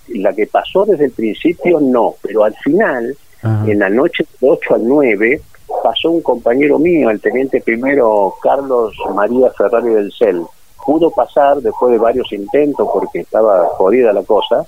La 0.10 0.34
que 0.34 0.48
pasó 0.48 0.86
desde 0.86 1.06
el 1.06 1.12
principio 1.12 1.80
no, 1.80 2.16
pero 2.22 2.44
al 2.44 2.56
final, 2.56 3.16
en 3.44 3.80
la 3.80 3.90
noche 3.90 4.26
del 4.40 4.52
8 4.52 4.76
al 4.76 4.88
9, 4.88 5.42
pasó 5.84 6.12
un 6.12 6.22
compañero 6.22 6.80
mío, 6.80 7.10
el 7.10 7.20
teniente 7.20 7.62
primero 7.62 8.36
Carlos 8.42 8.94
María 9.14 9.52
Ferrari 9.52 9.90
del 9.90 10.12
CEL. 10.12 10.42
Pudo 10.86 11.12
pasar 11.12 11.58
después 11.62 11.92
de 11.92 11.98
varios 11.98 12.32
intentos 12.32 12.88
porque 12.92 13.20
estaba 13.20 13.68
jodida 13.78 14.14
la 14.14 14.24
cosa. 14.24 14.64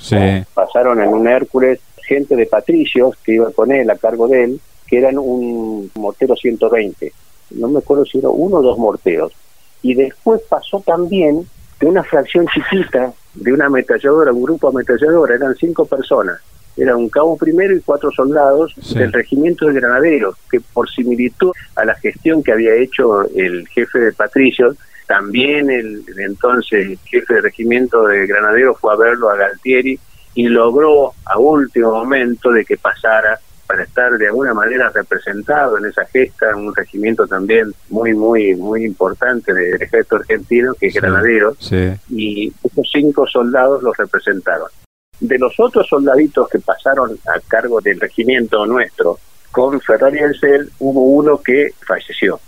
Pasaron 0.53 1.01
en 1.01 1.09
un 1.09 1.27
Hércules 1.27 1.79
gente 2.01 2.35
de 2.35 2.45
Patricios 2.47 3.15
que 3.23 3.33
iba 3.33 3.51
con 3.51 3.71
él 3.71 3.89
a 3.89 3.95
cargo 3.95 4.27
de 4.27 4.43
él, 4.43 4.61
que 4.87 4.97
eran 4.97 5.17
un 5.17 5.89
mortero 5.95 6.35
120. 6.35 7.13
No 7.51 7.67
me 7.69 7.79
acuerdo 7.79 8.03
si 8.05 8.17
era 8.17 8.29
uno 8.29 8.57
o 8.57 8.61
dos 8.61 8.77
morteros. 8.77 9.31
Y 9.81 9.93
después 9.93 10.41
pasó 10.49 10.81
también 10.85 11.47
de 11.79 11.87
una 11.87 12.03
fracción 12.03 12.47
chiquita 12.47 13.13
de 13.35 13.53
una 13.53 13.67
ametralladora, 13.67 14.33
un 14.33 14.43
grupo 14.43 14.67
ametralladora, 14.67 15.35
eran 15.35 15.55
cinco 15.55 15.85
personas 15.85 16.41
era 16.79 16.95
un 16.95 17.09
cabo 17.09 17.37
primero 17.37 17.75
y 17.75 17.81
cuatro 17.81 18.09
soldados 18.11 18.73
del 18.93 19.11
regimiento 19.11 19.67
de 19.67 19.73
granaderos, 19.73 20.35
que 20.49 20.61
por 20.61 20.89
similitud 20.89 21.51
a 21.75 21.85
la 21.85 21.95
gestión 21.95 22.41
que 22.41 22.53
había 22.53 22.73
hecho 22.75 23.23
el 23.35 23.67
jefe 23.67 23.99
de 23.99 24.13
Patricio, 24.13 24.75
también 25.07 25.69
el, 25.69 26.03
entonces 26.17 26.99
jefe 27.05 27.33
de 27.33 27.41
regimiento 27.41 28.05
de 28.05 28.27
granaderos 28.27 28.77
fue 28.79 28.93
a 28.93 28.97
verlo 28.97 29.29
a 29.29 29.35
Galtieri 29.35 29.99
y 30.35 30.47
logró 30.47 31.13
a 31.25 31.37
último 31.37 31.91
momento 31.91 32.51
de 32.51 32.63
que 32.63 32.77
pasara 32.77 33.39
para 33.67 33.83
estar 33.83 34.17
de 34.17 34.27
alguna 34.27 34.53
manera 34.53 34.89
representado 34.89 35.77
en 35.77 35.85
esa 35.85 36.03
gesta, 36.05 36.55
un 36.55 36.75
regimiento 36.75 37.27
también 37.27 37.71
muy, 37.89 38.15
muy, 38.15 38.55
muy 38.55 38.83
importante 38.83 39.53
del 39.53 39.79
ejército 39.79 40.15
argentino, 40.15 40.73
que 40.73 40.87
es 40.87 40.93
Granadero, 40.95 41.55
y 42.09 42.51
esos 42.63 42.89
cinco 42.91 43.27
soldados 43.27 43.83
los 43.83 43.95
representaron. 43.95 44.69
De 45.19 45.37
los 45.37 45.59
otros 45.59 45.87
soldaditos 45.87 46.47
que 46.49 46.59
pasaron 46.59 47.17
a 47.27 47.39
cargo 47.47 47.81
del 47.81 47.99
regimiento 47.99 48.65
nuestro 48.65 49.19
con 49.51 49.81
Ferrari 49.81 50.19
Cel, 50.39 50.69
hubo 50.79 51.01
uno 51.01 51.41
que 51.41 51.73
falleció. 51.85 52.39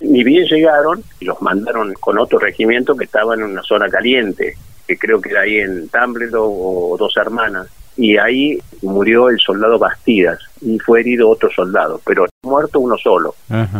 Ni 0.00 0.22
bien 0.24 0.46
llegaron, 0.46 1.02
y 1.20 1.24
los 1.24 1.40
mandaron 1.42 1.92
con 1.94 2.18
otro 2.18 2.38
regimiento 2.38 2.96
que 2.96 3.04
estaba 3.04 3.34
en 3.34 3.42
una 3.42 3.62
zona 3.62 3.88
caliente, 3.88 4.56
que 4.86 4.96
creo 4.96 5.20
que 5.20 5.30
era 5.30 5.40
ahí 5.42 5.58
en 5.58 5.88
Tambledo 5.88 6.44
o 6.44 6.96
Dos 6.96 7.16
Hermanas. 7.16 7.68
Y 7.96 8.18
ahí 8.18 8.58
murió 8.82 9.30
el 9.30 9.38
soldado 9.40 9.78
Bastidas 9.78 10.38
y 10.60 10.78
fue 10.78 11.00
herido 11.00 11.30
otro 11.30 11.50
soldado, 11.50 12.00
pero 12.04 12.26
muerto 12.42 12.78
uno 12.80 12.96
solo. 12.98 13.34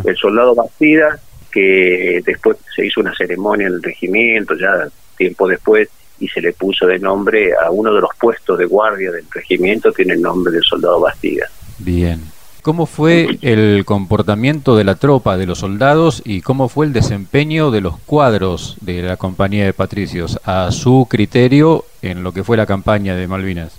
El 0.05 0.17
soldado 0.17 0.55
Bastidas, 0.55 1.21
que 1.53 2.23
después 2.25 2.57
se 2.75 2.87
hizo 2.87 3.01
una 3.01 3.15
ceremonia 3.15 3.67
en 3.67 3.75
el 3.75 3.83
regimiento, 3.83 4.55
ya 4.55 4.89
tiempo 5.17 5.47
después, 5.47 5.89
y 6.21 6.29
se 6.29 6.41
le 6.41 6.53
puso 6.53 6.87
de 6.87 6.99
nombre 6.99 7.53
a 7.55 7.71
uno 7.71 7.93
de 7.93 8.01
los 8.01 8.11
puestos 8.19 8.59
de 8.59 8.65
guardia 8.65 9.11
del 9.11 9.25
regimiento, 9.33 9.93
tiene 9.93 10.15
el 10.15 10.23
nombre 10.23 10.53
del 10.53 10.63
soldado 10.63 11.01
Bastida. 11.01 11.47
Bien. 11.79 12.21
¿Cómo 12.63 12.87
fue 12.87 13.39
el 13.43 13.85
comportamiento 13.85 14.77
de 14.77 14.83
la 14.83 14.97
tropa, 14.97 15.37
de 15.37 15.47
los 15.47 15.59
soldados 15.61 16.21
y 16.25 16.41
cómo 16.41 16.69
fue 16.69 16.87
el 16.87 16.93
desempeño 16.93 17.71
de 17.71 17.81
los 17.81 17.97
cuadros 18.01 18.77
de 18.81 19.03
la 19.03 19.17
compañía 19.17 19.65
de 19.65 19.73
patricios 19.73 20.41
a 20.45 20.73
su 20.73 21.07
criterio 21.09 21.85
en 22.03 22.25
lo 22.25 22.33
que 22.33 22.43
fue 22.43 22.57
la 22.57 22.67
campaña 22.67 23.15
de 23.15 23.29
Malvinas? 23.29 23.79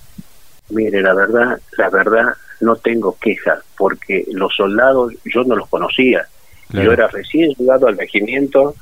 Mire, 0.69 1.01
la 1.01 1.13
verdad, 1.13 1.59
la 1.77 1.89
verdad 1.89 2.27
no 2.61 2.77
tengo 2.77 3.17
quejas 3.19 3.59
porque 3.77 4.23
los 4.31 4.55
soldados 4.55 5.13
yo 5.25 5.43
no 5.43 5.57
los 5.57 5.67
conocía. 5.67 6.25
Yo 6.69 6.91
era 6.91 7.07
recién 7.07 7.51
llegado 7.57 7.87
al 7.87 7.97
regimiento, 7.97 8.73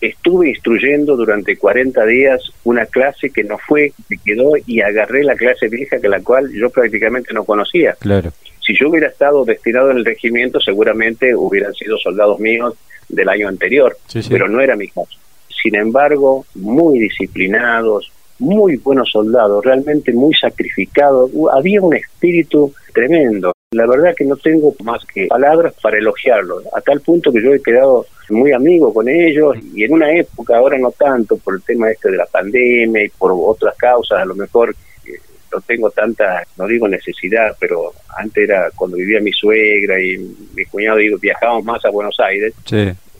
estuve 0.00 0.50
instruyendo 0.50 1.16
durante 1.16 1.56
40 1.56 2.04
días 2.06 2.52
una 2.64 2.86
clase 2.86 3.30
que 3.30 3.44
no 3.44 3.58
fue, 3.58 3.92
me 4.08 4.18
quedó 4.18 4.52
y 4.66 4.80
agarré 4.80 5.24
la 5.24 5.34
clase 5.34 5.68
vieja 5.68 6.00
que 6.00 6.08
la 6.08 6.20
cual 6.20 6.50
yo 6.52 6.70
prácticamente 6.70 7.32
no 7.32 7.44
conocía. 7.44 7.94
Claro. 8.00 8.32
Si 8.60 8.74
yo 8.78 8.88
hubiera 8.88 9.08
estado 9.08 9.44
destinado 9.44 9.90
en 9.90 9.98
el 9.98 10.04
regimiento, 10.04 10.60
seguramente 10.60 11.34
hubieran 11.34 11.74
sido 11.74 11.98
soldados 11.98 12.40
míos 12.40 12.74
del 13.08 13.28
año 13.28 13.48
anterior, 13.48 13.96
pero 14.28 14.48
no 14.48 14.60
era 14.60 14.76
mi 14.76 14.88
caso. 14.88 15.18
Sin 15.62 15.74
embargo, 15.74 16.46
muy 16.54 16.98
disciplinados, 16.98 18.10
muy 18.38 18.76
buenos 18.76 19.10
soldados, 19.10 19.64
realmente 19.64 20.12
muy 20.12 20.34
sacrificados. 20.34 21.30
Había 21.52 21.80
un 21.82 21.94
espíritu 21.94 22.72
tremendo. 22.92 23.52
La 23.74 23.86
verdad 23.86 24.14
que 24.16 24.24
no 24.24 24.36
tengo 24.36 24.72
más 24.84 25.04
que 25.04 25.26
palabras 25.26 25.74
para 25.82 25.98
elogiarlos, 25.98 26.62
a 26.72 26.80
tal 26.80 27.00
punto 27.00 27.32
que 27.32 27.42
yo 27.42 27.52
he 27.52 27.60
quedado 27.60 28.06
muy 28.30 28.52
amigo 28.52 28.94
con 28.94 29.08
ellos 29.08 29.56
y 29.74 29.82
en 29.82 29.94
una 29.94 30.12
época, 30.12 30.56
ahora 30.56 30.78
no 30.78 30.92
tanto 30.92 31.36
por 31.38 31.56
el 31.56 31.62
tema 31.62 31.90
este 31.90 32.12
de 32.12 32.18
la 32.18 32.26
pandemia 32.26 33.04
y 33.04 33.08
por 33.08 33.32
otras 33.34 33.76
causas, 33.76 34.20
a 34.20 34.24
lo 34.24 34.36
mejor 34.36 34.76
eh, 35.06 35.18
no 35.52 35.60
tengo 35.62 35.90
tanta, 35.90 36.44
no 36.56 36.68
digo 36.68 36.86
necesidad, 36.86 37.56
pero 37.58 37.92
antes 38.16 38.44
era 38.44 38.70
cuando 38.76 38.96
vivía 38.96 39.20
mi 39.20 39.32
suegra 39.32 40.00
y 40.00 40.18
mi 40.54 40.64
cuñado 40.66 41.00
y 41.00 41.12
viajábamos 41.16 41.64
más 41.64 41.84
a 41.84 41.90
Buenos 41.90 42.18
Aires. 42.20 42.54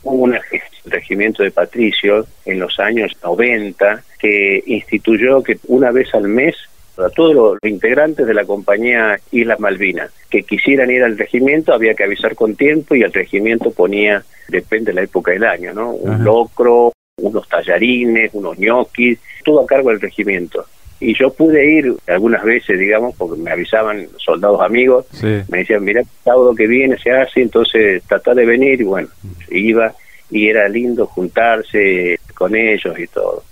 Hubo 0.03 0.23
un 0.23 0.37
regimiento 0.85 1.43
de 1.43 1.51
patricios 1.51 2.27
en 2.45 2.59
los 2.61 2.79
años 2.79 3.11
90 3.21 4.03
que 4.19 4.63
instituyó 4.67 5.43
que 5.43 5.57
una 5.67 5.91
vez 5.91 6.15
al 6.15 6.29
mes 6.29 6.55
a 6.97 7.09
todos 7.09 7.33
los 7.33 7.57
integrantes 7.63 8.25
de 8.25 8.33
la 8.33 8.45
compañía 8.45 9.19
Islas 9.31 9.59
Malvinas 9.59 10.11
que 10.29 10.43
quisieran 10.43 10.91
ir 10.91 11.03
al 11.03 11.17
regimiento 11.17 11.73
había 11.73 11.93
que 11.93 12.03
avisar 12.03 12.35
con 12.35 12.55
tiempo 12.55 12.95
y 12.95 13.03
el 13.03 13.13
regimiento 13.13 13.71
ponía, 13.71 14.23
depende 14.47 14.91
de 14.91 14.95
la 14.95 15.03
época 15.03 15.31
del 15.31 15.43
año, 15.43 15.73
¿no? 15.73 15.91
Un 15.91 16.23
locro, 16.23 16.91
unos 17.21 17.47
tallarines, 17.47 18.33
unos 18.33 18.57
ñoquis, 18.57 19.19
todo 19.43 19.61
a 19.61 19.65
cargo 19.65 19.89
del 19.89 20.01
regimiento. 20.01 20.65
Y 20.99 21.13
yo 21.17 21.29
pude 21.31 21.65
ir 21.65 21.93
algunas 22.07 22.43
veces, 22.43 22.79
digamos, 22.79 23.15
porque 23.15 23.41
me 23.41 23.51
avisaban 23.51 24.07
soldados 24.17 24.61
amigos, 24.61 25.05
me 25.21 25.59
decían, 25.59 25.83
mira, 25.83 26.01
sábado 26.23 26.55
que 26.55 26.67
viene 26.67 26.97
se 26.97 27.11
hace, 27.11 27.41
entonces 27.41 28.01
trata 28.07 28.33
de 28.33 28.45
venir, 28.45 28.81
y 28.81 28.85
bueno, 28.85 29.07
iba 29.49 29.93
y 30.31 30.47
era 30.47 30.67
lindo 30.67 31.05
juntarse 31.05 32.19
con 32.33 32.55
ellos 32.55 32.97
y 32.97 33.07
todo. 33.07 33.43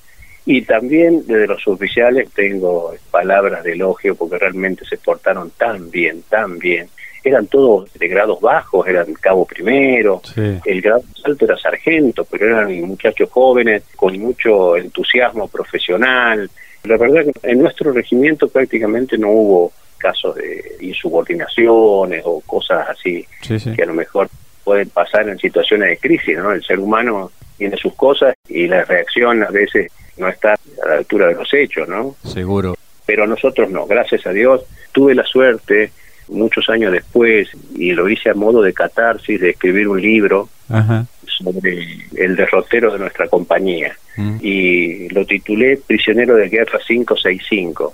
Y 0.46 0.64
también 0.64 1.26
desde 1.26 1.48
los 1.48 1.66
oficiales 1.68 2.30
tengo 2.32 2.94
palabras 3.10 3.64
de 3.64 3.74
elogio 3.74 4.16
porque 4.16 4.38
realmente 4.38 4.86
se 4.86 4.98
portaron 4.98 5.52
tan 5.52 5.90
bien, 5.90 6.24
tan 6.30 6.60
bien. 6.60 6.90
Eran 7.24 7.48
todos 7.48 7.94
de 7.94 8.08
grados 8.10 8.42
bajos, 8.42 8.86
eran 8.86 9.14
cabo 9.14 9.46
primero, 9.46 10.22
el 10.36 10.82
grado 10.82 11.04
alto 11.24 11.46
era 11.46 11.58
sargento, 11.58 12.26
pero 12.26 12.48
eran 12.48 12.82
muchachos 12.82 13.30
jóvenes 13.30 13.84
con 13.96 14.20
mucho 14.20 14.76
entusiasmo 14.76 15.48
profesional. 15.48 16.50
La 16.84 16.98
verdad 16.98 17.24
que 17.24 17.50
en 17.50 17.60
nuestro 17.60 17.94
regimiento 17.94 18.50
prácticamente 18.50 19.18
no 19.18 19.30
hubo 19.30 19.72
casos 19.98 20.36
de 20.36 20.76
insubordinaciones 20.82 22.22
o 22.26 22.42
cosas 22.42 22.90
así 22.90 23.26
que 23.42 23.84
a 23.84 23.86
lo 23.86 23.94
mejor 23.94 24.30
pueden 24.66 24.90
pasar 24.90 25.30
en 25.30 25.40
situaciones 25.40 25.90
de 25.90 25.98
crisis, 25.98 26.38
¿no? 26.38 26.52
El 26.52 26.62
ser 26.62 26.80
humano 26.80 27.32
tiene 27.58 27.78
sus 27.78 27.94
cosas 27.94 28.36
y 28.48 28.68
la 28.68 28.84
reacción 28.86 29.44
a 29.44 29.50
veces 29.50 29.92
no 30.18 30.28
está 30.28 30.54
a 30.54 30.88
la 30.88 30.96
altura 30.96 31.28
de 31.28 31.36
los 31.36 31.54
hechos, 31.54 31.88
¿no? 31.88 32.16
Seguro. 32.24 32.76
Pero 33.06 33.28
nosotros 33.28 33.70
no, 33.70 33.86
gracias 33.86 34.26
a 34.26 34.32
Dios. 34.32 34.64
Tuve 34.92 35.16
la 35.16 35.24
suerte 35.24 35.92
muchos 36.30 36.70
años 36.70 36.92
después 36.92 37.50
y 37.76 37.92
lo 37.92 38.08
hice 38.10 38.30
a 38.30 38.34
modo 38.34 38.62
de 38.62 38.74
catarsis 38.74 39.40
de 39.40 39.52
escribir 39.52 39.88
un 39.88 40.02
libro 40.02 40.50
sobre 41.26 41.88
el 42.16 42.36
derrotero 42.36 42.94
de 42.94 43.00
nuestra 43.00 43.28
compañía 43.28 43.96
mm. 44.18 44.38
y 44.42 45.10
lo 45.10 45.26
titulé 45.26 45.78
Prisionero 45.78 46.36
de 46.36 46.50
Guerra 46.50 46.80
565. 46.86 47.94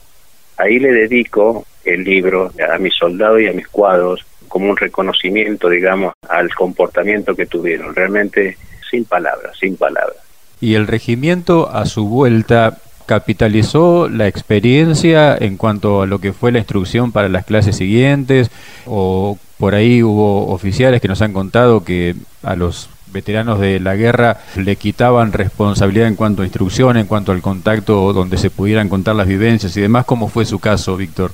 Ahí 0.58 0.80
le 0.80 0.92
dedico 0.92 1.66
el 1.84 2.04
libro 2.04 2.52
a 2.72 2.78
mis 2.78 2.94
soldados 2.94 3.42
y 3.42 3.48
a 3.48 3.54
mis 3.54 3.68
cuadros 3.68 4.26
como 4.48 4.70
un 4.70 4.78
reconocimiento, 4.78 5.70
digamos, 5.70 6.14
al 6.28 6.54
comportamiento 6.54 7.36
que 7.36 7.46
tuvieron. 7.46 7.96
Realmente 7.96 8.58
sin 8.90 9.06
palabras, 9.06 9.58
sin 9.58 9.76
palabras. 9.78 10.18
Y 10.62 10.76
el 10.76 10.88
regimiento 10.88 11.70
a 11.70 11.86
su 11.86 12.08
vuelta 12.08 12.78
capitalizó 13.10 14.08
la 14.08 14.28
experiencia 14.28 15.36
en 15.36 15.58
cuanto 15.58 16.04
a 16.04 16.06
lo 16.06 16.20
que 16.20 16.32
fue 16.32 16.52
la 16.52 16.60
instrucción 16.60 17.12
para 17.12 17.28
las 17.28 17.44
clases 17.44 17.76
siguientes? 17.76 18.52
¿O 18.86 19.40
por 19.58 19.74
ahí 19.74 20.04
hubo 20.04 20.50
oficiales 20.54 21.02
que 21.02 21.08
nos 21.08 21.24
han 21.24 21.34
contado 21.34 21.84
que 21.84 22.14
a 22.44 22.56
los 22.56 22.88
veteranos 23.12 23.60
de 23.60 23.80
la 23.80 23.96
guerra 23.96 24.38
le 24.56 24.76
quitaban 24.76 25.34
responsabilidad 25.34 26.08
en 26.08 26.16
cuanto 26.16 26.44
a 26.44 26.46
instrucción, 26.46 26.98
en 26.98 27.08
cuanto 27.08 27.32
al 27.32 27.42
contacto 27.42 28.14
donde 28.14 28.38
se 28.38 28.52
pudieran 28.52 28.90
contar 28.90 29.16
las 29.16 29.28
vivencias 29.28 29.76
y 29.76 29.82
demás? 29.82 30.06
¿Cómo 30.06 30.28
fue 30.28 30.46
su 30.46 30.60
caso, 30.60 30.96
Víctor? 30.96 31.32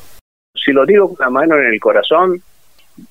Si 0.53 0.71
lo 0.71 0.85
digo 0.85 1.13
con 1.13 1.17
la 1.19 1.29
mano 1.29 1.57
en 1.57 1.73
el 1.73 1.79
corazón, 1.81 2.41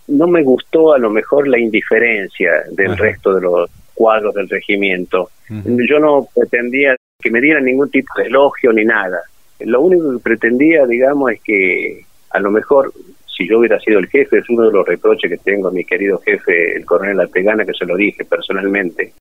no 0.08 0.26
me 0.26 0.42
gustó 0.42 0.94
a 0.94 0.98
lo 0.98 1.10
mejor 1.10 1.48
la 1.48 1.58
indiferencia 1.58 2.50
del 2.70 2.96
resto 2.96 3.34
de 3.34 3.42
los 3.42 3.70
cuadros 3.94 4.34
del 4.34 4.48
regimiento. 4.48 5.30
Yo 5.48 5.98
no 5.98 6.26
pretendía 6.34 6.96
que 7.20 7.30
me 7.30 7.40
dieran 7.40 7.64
ningún 7.64 7.90
tipo 7.90 8.12
de 8.16 8.24
elogio 8.24 8.72
ni 8.72 8.84
nada. 8.84 9.22
Lo 9.60 9.80
único 9.80 10.12
que 10.12 10.18
pretendía, 10.18 10.86
digamos, 10.86 11.32
es 11.32 11.40
que 11.42 12.04
a 12.30 12.40
lo 12.40 12.50
mejor 12.50 12.92
si 13.36 13.48
yo 13.48 13.58
hubiera 13.58 13.80
sido 13.80 13.98
el 13.98 14.08
jefe, 14.08 14.38
es 14.38 14.48
uno 14.48 14.66
de 14.66 14.72
los 14.72 14.86
reproches 14.86 15.30
que 15.30 15.38
tengo 15.38 15.68
a 15.68 15.72
mi 15.72 15.84
querido 15.84 16.18
jefe, 16.18 16.76
el 16.76 16.84
coronel 16.84 17.20
Artegana, 17.20 17.64
que 17.64 17.72
se 17.72 17.84
lo 17.84 17.96
dije 17.96 18.24
personalmente, 18.24 19.12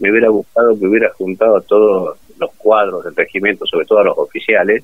me 0.00 0.10
hubiera 0.10 0.28
gustado 0.28 0.78
que 0.78 0.86
hubiera 0.86 1.10
juntado 1.10 1.56
a 1.56 1.60
todos 1.60 2.18
los 2.38 2.50
cuadros 2.54 3.04
del 3.04 3.14
regimiento, 3.14 3.66
sobre 3.66 3.86
todo 3.86 4.00
a 4.00 4.04
los 4.04 4.18
oficiales, 4.18 4.82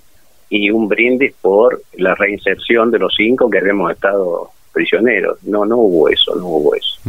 y 0.50 0.70
un 0.70 0.88
brindis 0.88 1.34
por 1.40 1.82
la 1.94 2.14
reinserción 2.14 2.90
de 2.90 2.98
los 2.98 3.14
cinco 3.16 3.50
que 3.50 3.58
habíamos 3.58 3.90
estado 3.92 4.50
prisioneros. 4.72 5.42
No, 5.42 5.64
no 5.64 5.78
hubo 5.78 6.08
eso, 6.08 6.34
no 6.36 6.46
hubo 6.46 6.74
eso. 6.74 7.00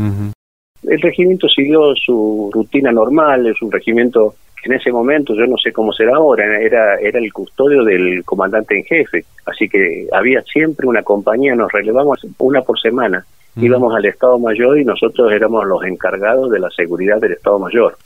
El 0.84 1.02
regimiento 1.02 1.48
siguió 1.48 1.94
su 1.96 2.50
rutina 2.54 2.92
normal, 2.92 3.48
es 3.48 3.62
un 3.62 3.72
regimiento 3.72 4.36
que 4.62 4.70
en 4.70 4.80
ese 4.80 4.92
momento, 4.92 5.34
yo 5.36 5.46
no 5.46 5.58
sé 5.58 5.72
cómo 5.72 5.94
será 5.94 6.16
ahora, 6.16 6.60
era, 6.60 6.96
era 7.00 7.20
el 7.20 7.32
custodio 7.32 7.84
del 7.84 8.24
comandante 8.26 8.78
en 8.78 8.84
jefe, 8.84 9.26
así 9.46 9.70
que 9.70 10.08
había 10.12 10.42
siempre 10.44 10.88
una 10.88 11.04
compañía, 11.04 11.56
nos 11.56 11.72
relevamos 11.72 12.20
una 12.38 12.62
por 12.62 12.80
semana, 12.80 13.26
íbamos 13.56 13.96
al 13.96 14.06
Estado 14.06 14.40
Mayor 14.40 14.80
y 14.80 14.86
nosotros 14.86 15.32
éramos 15.32 15.66
los 15.66 15.84
encargados 15.84 16.52
de 16.52 16.60
la 16.60 16.70
seguridad 16.70 17.20
del 17.20 17.34
Estado 17.34 17.60
Mayor. 17.60 17.98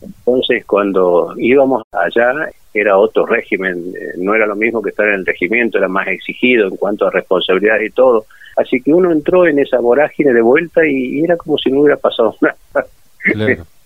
Entonces, 0.00 0.64
cuando 0.64 1.34
íbamos 1.36 1.82
allá, 1.92 2.32
era 2.74 2.98
otro 2.98 3.26
régimen, 3.26 3.92
eh, 3.94 4.12
no 4.18 4.34
era 4.34 4.46
lo 4.46 4.56
mismo 4.56 4.80
que 4.80 4.90
estar 4.90 5.06
en 5.08 5.14
el 5.14 5.26
regimiento, 5.26 5.78
era 5.78 5.88
más 5.88 6.08
exigido 6.08 6.68
en 6.68 6.76
cuanto 6.76 7.06
a 7.06 7.10
responsabilidad 7.10 7.80
y 7.80 7.90
todo. 7.90 8.26
Así 8.56 8.80
que 8.80 8.92
uno 8.92 9.12
entró 9.12 9.46
en 9.46 9.58
esa 9.58 9.78
vorágine 9.80 10.32
de 10.32 10.42
vuelta 10.42 10.86
y, 10.86 11.22
era 11.22 11.36
como 11.36 11.58
si 11.58 11.70
no 11.70 11.80
hubiera 11.80 11.96
pasado 11.96 12.34
nada. 12.40 12.86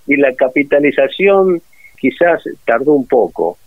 y 0.06 0.16
la 0.16 0.34
capitalización 0.34 1.60
quizás 1.98 2.42
tardó 2.64 2.92
un 2.92 3.06
poco, 3.06 3.58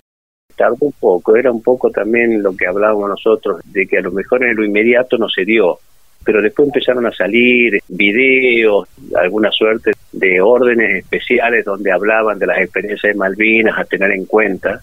tardó 0.55 0.77
un 0.85 0.93
poco, 0.93 1.35
era 1.35 1.51
un 1.51 1.61
poco 1.61 1.89
también 1.89 2.41
lo 2.41 2.55
que 2.55 2.67
hablábamos 2.67 3.09
nosotros, 3.09 3.61
de 3.65 3.87
que 3.87 3.97
a 3.97 4.01
lo 4.01 4.11
mejor 4.11 4.43
en 4.43 4.55
lo 4.55 4.65
inmediato 4.65 5.17
no 5.17 5.29
se 5.29 5.45
dio, 5.45 5.79
pero 6.23 6.41
después 6.41 6.67
empezaron 6.67 7.05
a 7.05 7.11
salir 7.11 7.81
videos, 7.87 8.87
alguna 9.15 9.51
suerte 9.51 9.91
de 10.11 10.41
órdenes 10.41 11.03
especiales 11.03 11.65
donde 11.65 11.91
hablaban 11.91 12.37
de 12.39 12.47
las 12.47 12.59
experiencias 12.59 13.13
de 13.13 13.17
Malvinas 13.17 13.77
a 13.77 13.85
tener 13.85 14.11
en 14.11 14.25
cuenta, 14.25 14.81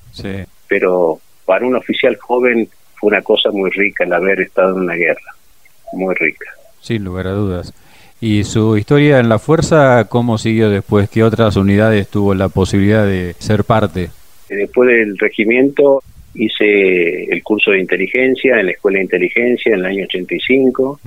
pero 0.67 1.21
para 1.45 1.67
un 1.67 1.77
oficial 1.77 2.17
joven 2.17 2.69
fue 2.95 3.09
una 3.09 3.23
cosa 3.23 3.51
muy 3.51 3.71
rica 3.71 4.05
el 4.05 4.13
haber 4.13 4.41
estado 4.41 4.75
en 4.75 4.83
una 4.83 4.95
guerra, 4.95 5.35
muy 5.93 6.15
rica. 6.15 6.51
Sin 6.81 7.05
lugar 7.05 7.27
a 7.29 7.33
dudas. 7.33 7.73
¿Y 8.21 8.45
su 8.45 8.79
historia 8.79 9.19
en 9.19 9.29
la 9.29 9.39
fuerza 9.39 10.07
cómo 10.09 10.39
siguió 10.39 10.71
después? 10.71 11.11
¿Qué 11.11 11.23
otras 11.23 11.57
unidades 11.57 12.09
tuvo 12.09 12.35
la 12.35 12.49
posibilidad 12.49 13.05
de 13.05 13.35
ser 13.39 13.65
parte? 13.65 14.11
Después 14.49 14.89
del 14.89 15.19
regimiento 15.19 16.03
hice 16.37 17.25
el 17.25 17.43
curso 17.43 17.71
de 17.71 17.81
inteligencia 17.81 18.59
en 18.61 18.67
la 18.67 18.73
Escuela 18.73 18.99
de 18.99 19.05
Inteligencia 19.05 19.73
en 19.73 19.81
el 19.81 19.87
año 19.87 20.05
85 20.05 21.01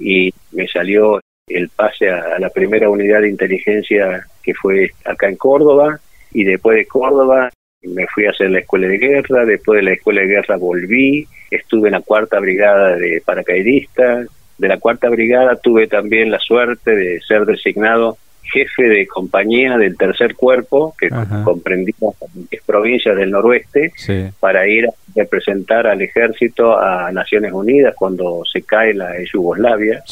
y 0.00 0.32
me 0.52 0.66
salió 0.68 1.20
el 1.46 1.68
pase 1.68 2.10
a, 2.10 2.38
la 2.38 2.50
primera 2.50 2.90
unidad 2.90 3.20
de 3.22 3.28
inteligencia 3.28 4.26
que 4.42 4.54
fue 4.54 4.90
acá 5.04 5.28
en 5.28 5.36
Córdoba 5.36 6.00
y 6.32 6.44
después 6.44 6.76
de 6.76 6.86
Córdoba 6.86 7.50
me 7.82 8.06
fui 8.08 8.26
a 8.26 8.30
hacer 8.30 8.50
la 8.50 8.60
escuela 8.60 8.86
de 8.86 8.98
guerra, 8.98 9.44
después 9.44 9.78
de 9.78 9.82
la 9.82 9.92
escuela 9.92 10.20
de 10.20 10.28
guerra 10.28 10.56
volví, 10.56 11.26
estuve 11.50 11.88
en 11.88 11.92
la 11.92 12.00
cuarta 12.00 12.38
brigada 12.38 12.96
de 12.96 13.20
paracaidistas, 13.24 14.28
de 14.58 14.68
la 14.68 14.78
cuarta 14.78 15.08
brigada 15.08 15.56
tuve 15.56 15.88
también 15.88 16.30
la 16.30 16.38
suerte 16.38 16.94
de 16.94 17.20
ser 17.22 17.44
designado 17.44 18.18
jefe 18.42 18.82
de 18.82 19.06
compañía 19.06 19.76
del 19.76 19.96
tercer 19.96 20.34
cuerpo, 20.34 20.94
que 20.98 21.08
comprendía 21.44 21.94
10 22.34 22.62
provincias 22.64 23.16
del 23.16 23.30
noroeste, 23.30 23.92
para 24.40 24.66
ir 24.68 24.86
a 24.86 24.92
representar 25.14 25.86
al 25.86 26.02
ejército 26.02 26.78
a 26.78 27.10
Naciones 27.12 27.52
Unidas 27.52 27.94
cuando 27.96 28.42
se 28.50 28.62
cae 28.62 28.94
la 28.94 29.12
Yugoslavia. 29.32 30.02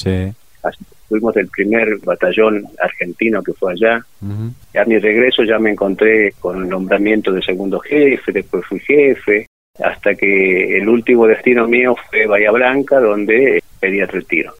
Así 0.62 0.84
fuimos 1.08 1.34
del 1.34 1.48
primer 1.48 1.98
batallón 2.04 2.64
argentino 2.80 3.42
que 3.42 3.52
fue 3.52 3.72
allá. 3.72 4.00
A 4.80 4.84
mi 4.84 4.98
regreso 4.98 5.42
ya 5.42 5.58
me 5.58 5.70
encontré 5.70 6.32
con 6.38 6.62
el 6.62 6.68
nombramiento 6.68 7.32
de 7.32 7.42
segundo 7.42 7.80
jefe, 7.80 8.30
después 8.30 8.64
fui 8.66 8.78
jefe, 8.78 9.46
hasta 9.82 10.14
que 10.14 10.78
el 10.78 10.88
último 10.88 11.26
destino 11.26 11.66
mío 11.66 11.96
fue 12.08 12.26
Bahía 12.26 12.52
Blanca, 12.52 13.00
donde 13.00 13.62
pedí 13.80 14.00
el 14.00 14.08
retiro. 14.08 14.54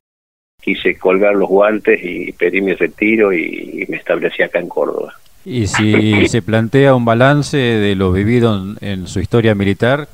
Quise 0.61 0.97
colgar 0.99 1.35
los 1.35 1.49
guantes 1.49 2.01
y 2.03 2.33
pedí 2.33 2.61
mi 2.61 2.75
retiro 2.75 3.33
y, 3.33 3.87
me 3.89 3.97
establecí 3.97 4.43
acá 4.43 4.59
en 4.59 4.69
Córdoba. 4.69 5.15
¿Y 5.45 5.67
si 5.67 6.29
se 6.29 6.43
plantea 6.43 6.95
un 6.95 7.05
balance 7.05 7.57
de 7.57 7.95
lo 7.95 8.13
vivido 8.13 8.77
en, 8.81 9.07
su 9.07 9.21
historia 9.21 9.55
militar? 9.55 10.07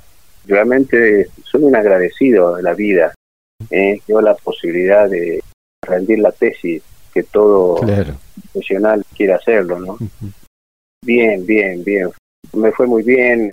Realmente 0.46 1.26
soy 1.42 1.64
un 1.64 1.74
agradecido 1.74 2.54
de 2.54 2.62
la 2.62 2.74
vida. 2.74 3.12
Eh, 3.70 4.00
tengo 4.06 4.20
la 4.20 4.34
posibilidad 4.34 5.08
de 5.08 5.42
rendir 5.82 6.20
la 6.20 6.30
tesis 6.30 6.82
que 7.12 7.24
todo 7.24 7.80
profesional 8.52 9.04
quiere 9.16 9.32
hacerlo, 9.32 9.80
¿no? 9.80 9.98
Bien, 11.04 11.44
bien, 11.44 11.82
bien. 11.82 12.10
Me 12.52 12.70
fue 12.70 12.86
muy 12.86 13.02
bien. 13.02 13.52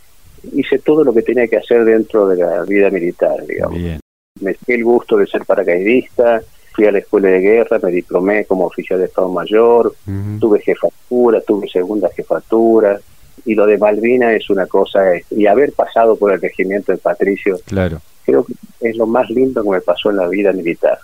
Hice 0.53 0.77
todo 0.79 1.03
lo 1.03 1.13
que 1.13 1.23
tenía 1.23 1.47
que 1.47 1.57
hacer 1.57 1.85
dentro 1.85 2.27
de 2.27 2.37
la 2.37 2.63
vida 2.63 2.89
militar, 2.91 3.43
digamos. 3.47 3.77
Bien 3.77 3.99
me 4.41 4.55
di 4.65 4.73
el 4.73 4.83
gusto 4.83 5.17
de 5.17 5.27
ser 5.27 5.45
paracaidista, 5.45 6.41
fui 6.73 6.85
a 6.87 6.91
la 6.91 6.99
escuela 6.99 7.29
de 7.29 7.39
guerra, 7.39 7.79
me 7.81 7.91
diplomé 7.91 8.45
como 8.45 8.65
oficial 8.65 8.99
de 8.99 9.05
Estado 9.05 9.29
Mayor, 9.29 9.93
tuve 10.39 10.59
jefatura, 10.59 11.39
tuve 11.41 11.69
segunda 11.69 12.09
jefatura, 12.09 12.99
y 13.45 13.53
lo 13.53 13.65
de 13.65 13.77
Malvina 13.77 14.33
es 14.33 14.49
una 14.49 14.65
cosa, 14.65 15.01
y 15.29 15.45
haber 15.45 15.73
pasado 15.73 16.15
por 16.15 16.33
el 16.33 16.41
regimiento 16.41 16.91
de 16.91 16.97
Patricio, 16.97 17.59
claro. 17.65 18.01
creo 18.25 18.45
que 18.45 18.53
es 18.81 18.97
lo 18.97 19.05
más 19.05 19.29
lindo 19.29 19.63
que 19.63 19.69
me 19.69 19.81
pasó 19.81 20.09
en 20.09 20.17
la 20.17 20.27
vida 20.27 20.51
militar, 20.51 20.97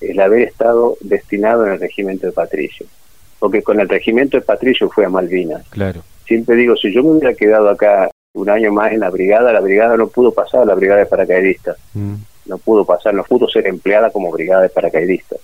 el 0.00 0.18
haber 0.20 0.42
estado 0.42 0.96
destinado 1.02 1.66
en 1.66 1.72
el 1.72 1.80
regimiento 1.80 2.26
de 2.26 2.32
Patricio, 2.32 2.86
porque 3.38 3.62
con 3.62 3.78
el 3.78 3.88
regimiento 3.88 4.38
de 4.38 4.42
Patricio 4.42 4.88
fue 4.88 5.04
a 5.04 5.10
Malvinas. 5.10 5.68
Claro. 5.68 6.02
Siempre 6.26 6.56
digo, 6.56 6.76
si 6.76 6.92
yo 6.94 7.02
me 7.02 7.10
hubiera 7.10 7.34
quedado 7.34 7.68
acá 7.68 8.10
un 8.32 8.48
año 8.48 8.72
más 8.72 8.92
en 8.92 9.00
la 9.00 9.10
brigada, 9.10 9.52
la 9.52 9.60
brigada 9.60 9.96
no 9.96 10.08
pudo 10.08 10.32
pasar 10.32 10.62
a 10.62 10.64
la 10.64 10.74
brigada 10.74 11.00
de 11.00 11.06
paracaidistas 11.06 11.76
no 12.46 12.58
pudo 12.58 12.84
pasar, 12.84 13.14
no 13.14 13.24
pudo 13.24 13.48
ser 13.48 13.66
empleada 13.66 14.10
como 14.10 14.30
brigada 14.30 14.62
de 14.62 14.68
paracaidistas. 14.68 15.38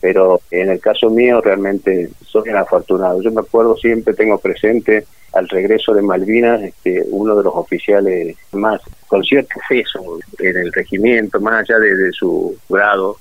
Pero 0.00 0.40
en 0.50 0.68
el 0.68 0.80
caso 0.80 1.08
mío 1.10 1.40
realmente 1.40 2.10
soy 2.26 2.50
un 2.50 2.56
afortunado. 2.56 3.22
Yo 3.22 3.32
me 3.32 3.40
acuerdo 3.40 3.76
siempre, 3.76 4.14
tengo 4.14 4.38
presente 4.38 5.06
al 5.32 5.48
regreso 5.48 5.92
de 5.94 6.02
Malvinas, 6.02 6.62
este, 6.62 7.02
uno 7.10 7.34
de 7.34 7.42
los 7.42 7.54
oficiales 7.54 8.36
más 8.52 8.80
con 9.08 9.24
cierto 9.24 9.54
peso 9.68 10.18
en 10.38 10.56
el 10.56 10.72
regimiento, 10.72 11.40
más 11.40 11.62
allá 11.62 11.78
de, 11.78 12.12
su 12.12 12.56
grado, 12.68 13.18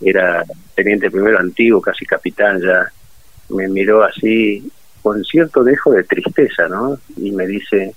era 0.00 0.44
teniente 0.74 1.10
primero 1.10 1.38
antiguo, 1.38 1.80
casi 1.80 2.06
capitán 2.06 2.60
ya, 2.60 2.90
me 3.50 3.68
miró 3.68 4.02
así 4.02 4.70
con 5.02 5.22
cierto 5.24 5.64
dejo 5.64 5.92
de 5.92 6.04
tristeza, 6.04 6.68
¿no? 6.68 6.98
Y 7.16 7.30
me 7.32 7.46
dice, 7.46 7.94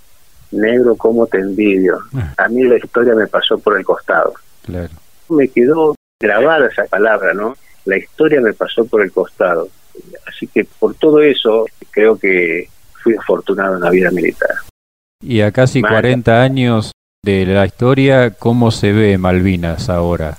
negro, 0.51 0.95
¿cómo 0.95 1.28
te 1.28 1.39
envidio? 1.39 1.99
Ah. 2.14 2.34
A 2.38 2.49
mí 2.49 2.64
la 2.64 2.78
historia 2.78 3.14
me 3.16 3.28
pasó 3.28 3.57
por 3.57 3.78
el 3.78 3.86
costado. 3.86 4.34
Claro. 4.66 4.93
Me 5.30 5.47
quedó 5.47 5.95
grabada 6.20 6.68
esa 6.68 6.86
palabra, 6.86 7.34
¿no? 7.34 7.55
La 7.86 7.97
historia 7.97 8.41
me 8.41 8.53
pasó 8.53 8.86
por 8.86 9.01
el 9.01 9.11
costado. 9.11 9.70
Así 10.26 10.47
que 10.47 10.66
por 10.80 10.95
todo 10.95 11.22
eso 11.22 11.66
creo 11.91 12.18
que 12.18 12.70
fui 13.03 13.16
afortunado 13.16 13.76
en 13.76 13.82
la 13.82 13.89
vida 13.89 14.09
militar. 14.11 14.55
Y 15.22 15.41
a 15.41 15.51
casi 15.51 15.82
40 15.82 16.41
años 16.41 16.91
de 17.24 17.45
la 17.45 17.66
historia, 17.66 18.32
¿cómo 18.32 18.72
se 18.72 18.91
ve 18.91 19.18
Malvinas 19.18 19.89
ahora? 19.89 20.38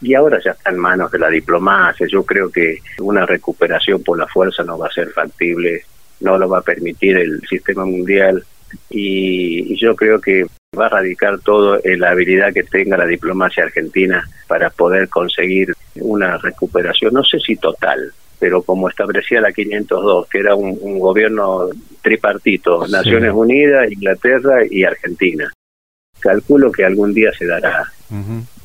Y 0.00 0.14
ahora 0.14 0.38
ya 0.44 0.52
está 0.52 0.70
en 0.70 0.78
manos 0.78 1.10
de 1.10 1.18
la 1.18 1.28
diplomacia. 1.28 2.06
Yo 2.10 2.24
creo 2.24 2.50
que 2.50 2.78
una 3.00 3.26
recuperación 3.26 4.02
por 4.02 4.18
la 4.18 4.26
fuerza 4.26 4.62
no 4.62 4.78
va 4.78 4.86
a 4.86 4.92
ser 4.92 5.10
factible, 5.10 5.82
no 6.20 6.38
lo 6.38 6.48
va 6.48 6.58
a 6.58 6.62
permitir 6.62 7.16
el 7.18 7.40
sistema 7.48 7.84
mundial. 7.84 8.44
y 8.90 9.76
yo 9.80 9.96
creo 9.96 10.20
que 10.20 10.44
va 10.76 10.86
a 10.86 10.90
radicar 10.90 11.38
todo 11.40 11.80
en 11.82 12.00
la 12.00 12.10
habilidad 12.10 12.52
que 12.52 12.62
tenga 12.62 12.96
la 12.96 13.06
diplomacia 13.06 13.64
argentina 13.64 14.28
para 14.46 14.70
poder 14.70 15.08
conseguir 15.08 15.74
una 15.96 16.36
recuperación, 16.38 17.14
no 17.14 17.24
sé 17.24 17.38
si 17.40 17.56
total, 17.56 18.12
pero 18.38 18.62
como 18.62 18.88
establecía 18.88 19.40
la 19.40 19.52
502, 19.52 20.28
que 20.28 20.38
era 20.38 20.54
un, 20.54 20.98
gobierno 20.98 21.68
tripartito, 22.02 22.86
Naciones 22.86 23.32
Unidas, 23.32 23.90
Inglaterra 23.90 24.60
y 24.68 24.84
Argentina. 24.84 25.50
calculo 26.20 26.70
que 26.70 26.84
algún 26.84 27.14
día 27.14 27.32
se 27.32 27.46
dará. 27.46 27.90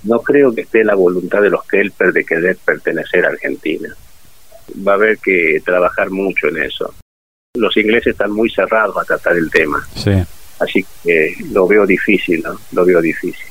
No 0.04 0.20
creo 0.20 0.54
que 0.54 0.62
esté 0.62 0.84
la 0.84 0.96
voluntad 0.96 1.42
de 1.42 1.50
los 1.50 1.66
Kelper 1.66 2.12
de 2.12 2.26
querer 2.26 2.58
pertenecer 2.64 3.26
a 3.26 3.30
Argentina. 3.30 3.90
Va 4.86 4.94
a 4.94 4.96
haber 4.96 5.18
que 5.18 5.62
trabajar 5.66 6.10
mucho 6.10 6.48
en 6.48 6.64
eso. 6.64 6.94
Los 7.56 7.76
ingleses 7.78 8.14
están 8.14 8.32
muy 8.32 8.50
cerrados 8.50 8.98
a 8.98 9.06
tratar 9.06 9.38
el 9.38 9.50
tema. 9.50 9.86
Sí. 9.96 10.12
Así 10.64 10.86
que 11.04 11.36
lo 11.52 11.68
veo 11.68 11.86
difícil, 11.86 12.42
¿no? 12.44 12.60
Lo 12.72 12.86
veo 12.86 13.02
difícil. 13.02 13.46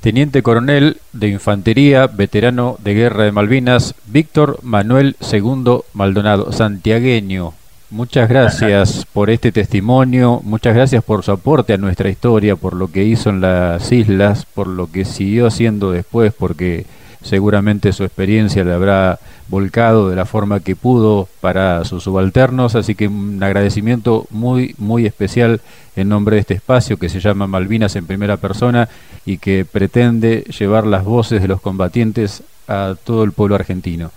Teniente 0.00 0.42
Coronel 0.42 0.96
de 1.12 1.28
Infantería, 1.28 2.08
veterano 2.08 2.76
de 2.82 2.94
Guerra 2.94 3.22
de 3.22 3.30
Malvinas, 3.30 3.94
Víctor 4.06 4.58
Manuel 4.62 5.14
II 5.20 5.82
Maldonado, 5.92 6.50
santiagueño. 6.50 7.54
Muchas 7.88 8.28
gracias 8.28 9.06
por 9.12 9.30
este 9.30 9.52
testimonio, 9.52 10.40
muchas 10.42 10.74
gracias 10.74 11.04
por 11.04 11.22
su 11.22 11.30
aporte 11.30 11.74
a 11.74 11.78
nuestra 11.78 12.08
historia, 12.08 12.56
por 12.56 12.74
lo 12.74 12.90
que 12.90 13.04
hizo 13.04 13.30
en 13.30 13.42
las 13.42 13.92
islas, 13.92 14.44
por 14.44 14.66
lo 14.66 14.90
que 14.90 15.04
siguió 15.04 15.46
haciendo 15.46 15.92
después, 15.92 16.32
porque 16.36 16.84
seguramente 17.22 17.92
su 17.92 18.04
experiencia 18.04 18.64
le 18.64 18.72
habrá 18.72 19.18
volcado 19.48 20.08
de 20.08 20.16
la 20.16 20.24
forma 20.24 20.60
que 20.60 20.76
pudo 20.76 21.28
para 21.40 21.84
sus 21.84 22.04
subalternos, 22.04 22.74
así 22.74 22.94
que 22.94 23.08
un 23.08 23.42
agradecimiento 23.42 24.26
muy, 24.30 24.74
muy 24.78 25.06
especial 25.06 25.60
en 25.96 26.08
nombre 26.08 26.36
de 26.36 26.40
este 26.40 26.54
espacio 26.54 26.96
que 26.96 27.08
se 27.08 27.20
llama 27.20 27.46
Malvinas 27.46 27.96
en 27.96 28.06
primera 28.06 28.36
persona 28.36 28.88
y 29.24 29.38
que 29.38 29.64
pretende 29.70 30.44
llevar 30.58 30.86
las 30.86 31.04
voces 31.04 31.42
de 31.42 31.48
los 31.48 31.60
combatientes 31.60 32.42
a 32.68 32.94
todo 33.04 33.24
el 33.24 33.32
pueblo 33.32 33.54
argentino. 33.54 34.10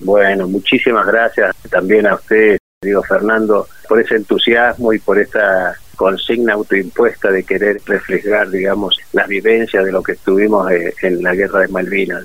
Bueno, 0.00 0.48
muchísimas 0.48 1.06
gracias 1.06 1.54
también 1.70 2.06
a 2.06 2.14
usted, 2.14 2.58
digo 2.82 3.02
Fernando, 3.02 3.68
por 3.88 4.00
ese 4.00 4.16
entusiasmo 4.16 4.92
y 4.92 4.98
por 4.98 5.18
esta 5.18 5.76
consigna 5.96 6.54
autoimpuesta 6.54 7.30
de 7.30 7.44
querer 7.44 7.80
reflejar, 7.86 8.50
digamos, 8.50 8.98
las 9.12 9.28
vivencias 9.28 9.84
de 9.84 9.92
lo 9.92 10.02
que 10.02 10.12
estuvimos 10.12 10.70
eh, 10.70 10.92
en 11.02 11.22
la 11.22 11.34
guerra 11.34 11.60
de 11.60 11.68
Malvinas. 11.68 12.24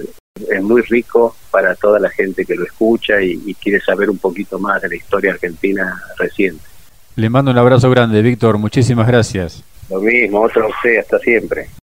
Es 0.49 0.61
muy 0.61 0.81
rico 0.83 1.35
para 1.51 1.75
toda 1.75 1.99
la 1.99 2.09
gente 2.09 2.45
que 2.45 2.55
lo 2.55 2.63
escucha 2.63 3.21
y, 3.21 3.55
quiere 3.55 3.79
saber 3.81 4.09
un 4.09 4.19
poquito 4.19 4.59
más 4.59 4.81
de 4.81 4.89
la 4.89 4.95
historia 4.95 5.31
argentina 5.31 5.99
reciente. 6.17 6.63
Le 7.15 7.29
mando 7.29 7.51
un 7.51 7.57
abrazo 7.57 7.89
grande, 7.89 8.21
Víctor. 8.21 8.57
Muchísimas 8.59 9.07
gracias. 9.07 9.63
Lo 9.89 9.99
mismo, 9.99 10.41
otro 10.41 10.65
a 10.65 10.67
usted. 10.67 10.99
Hasta 10.99 11.17
siempre. 11.19 11.67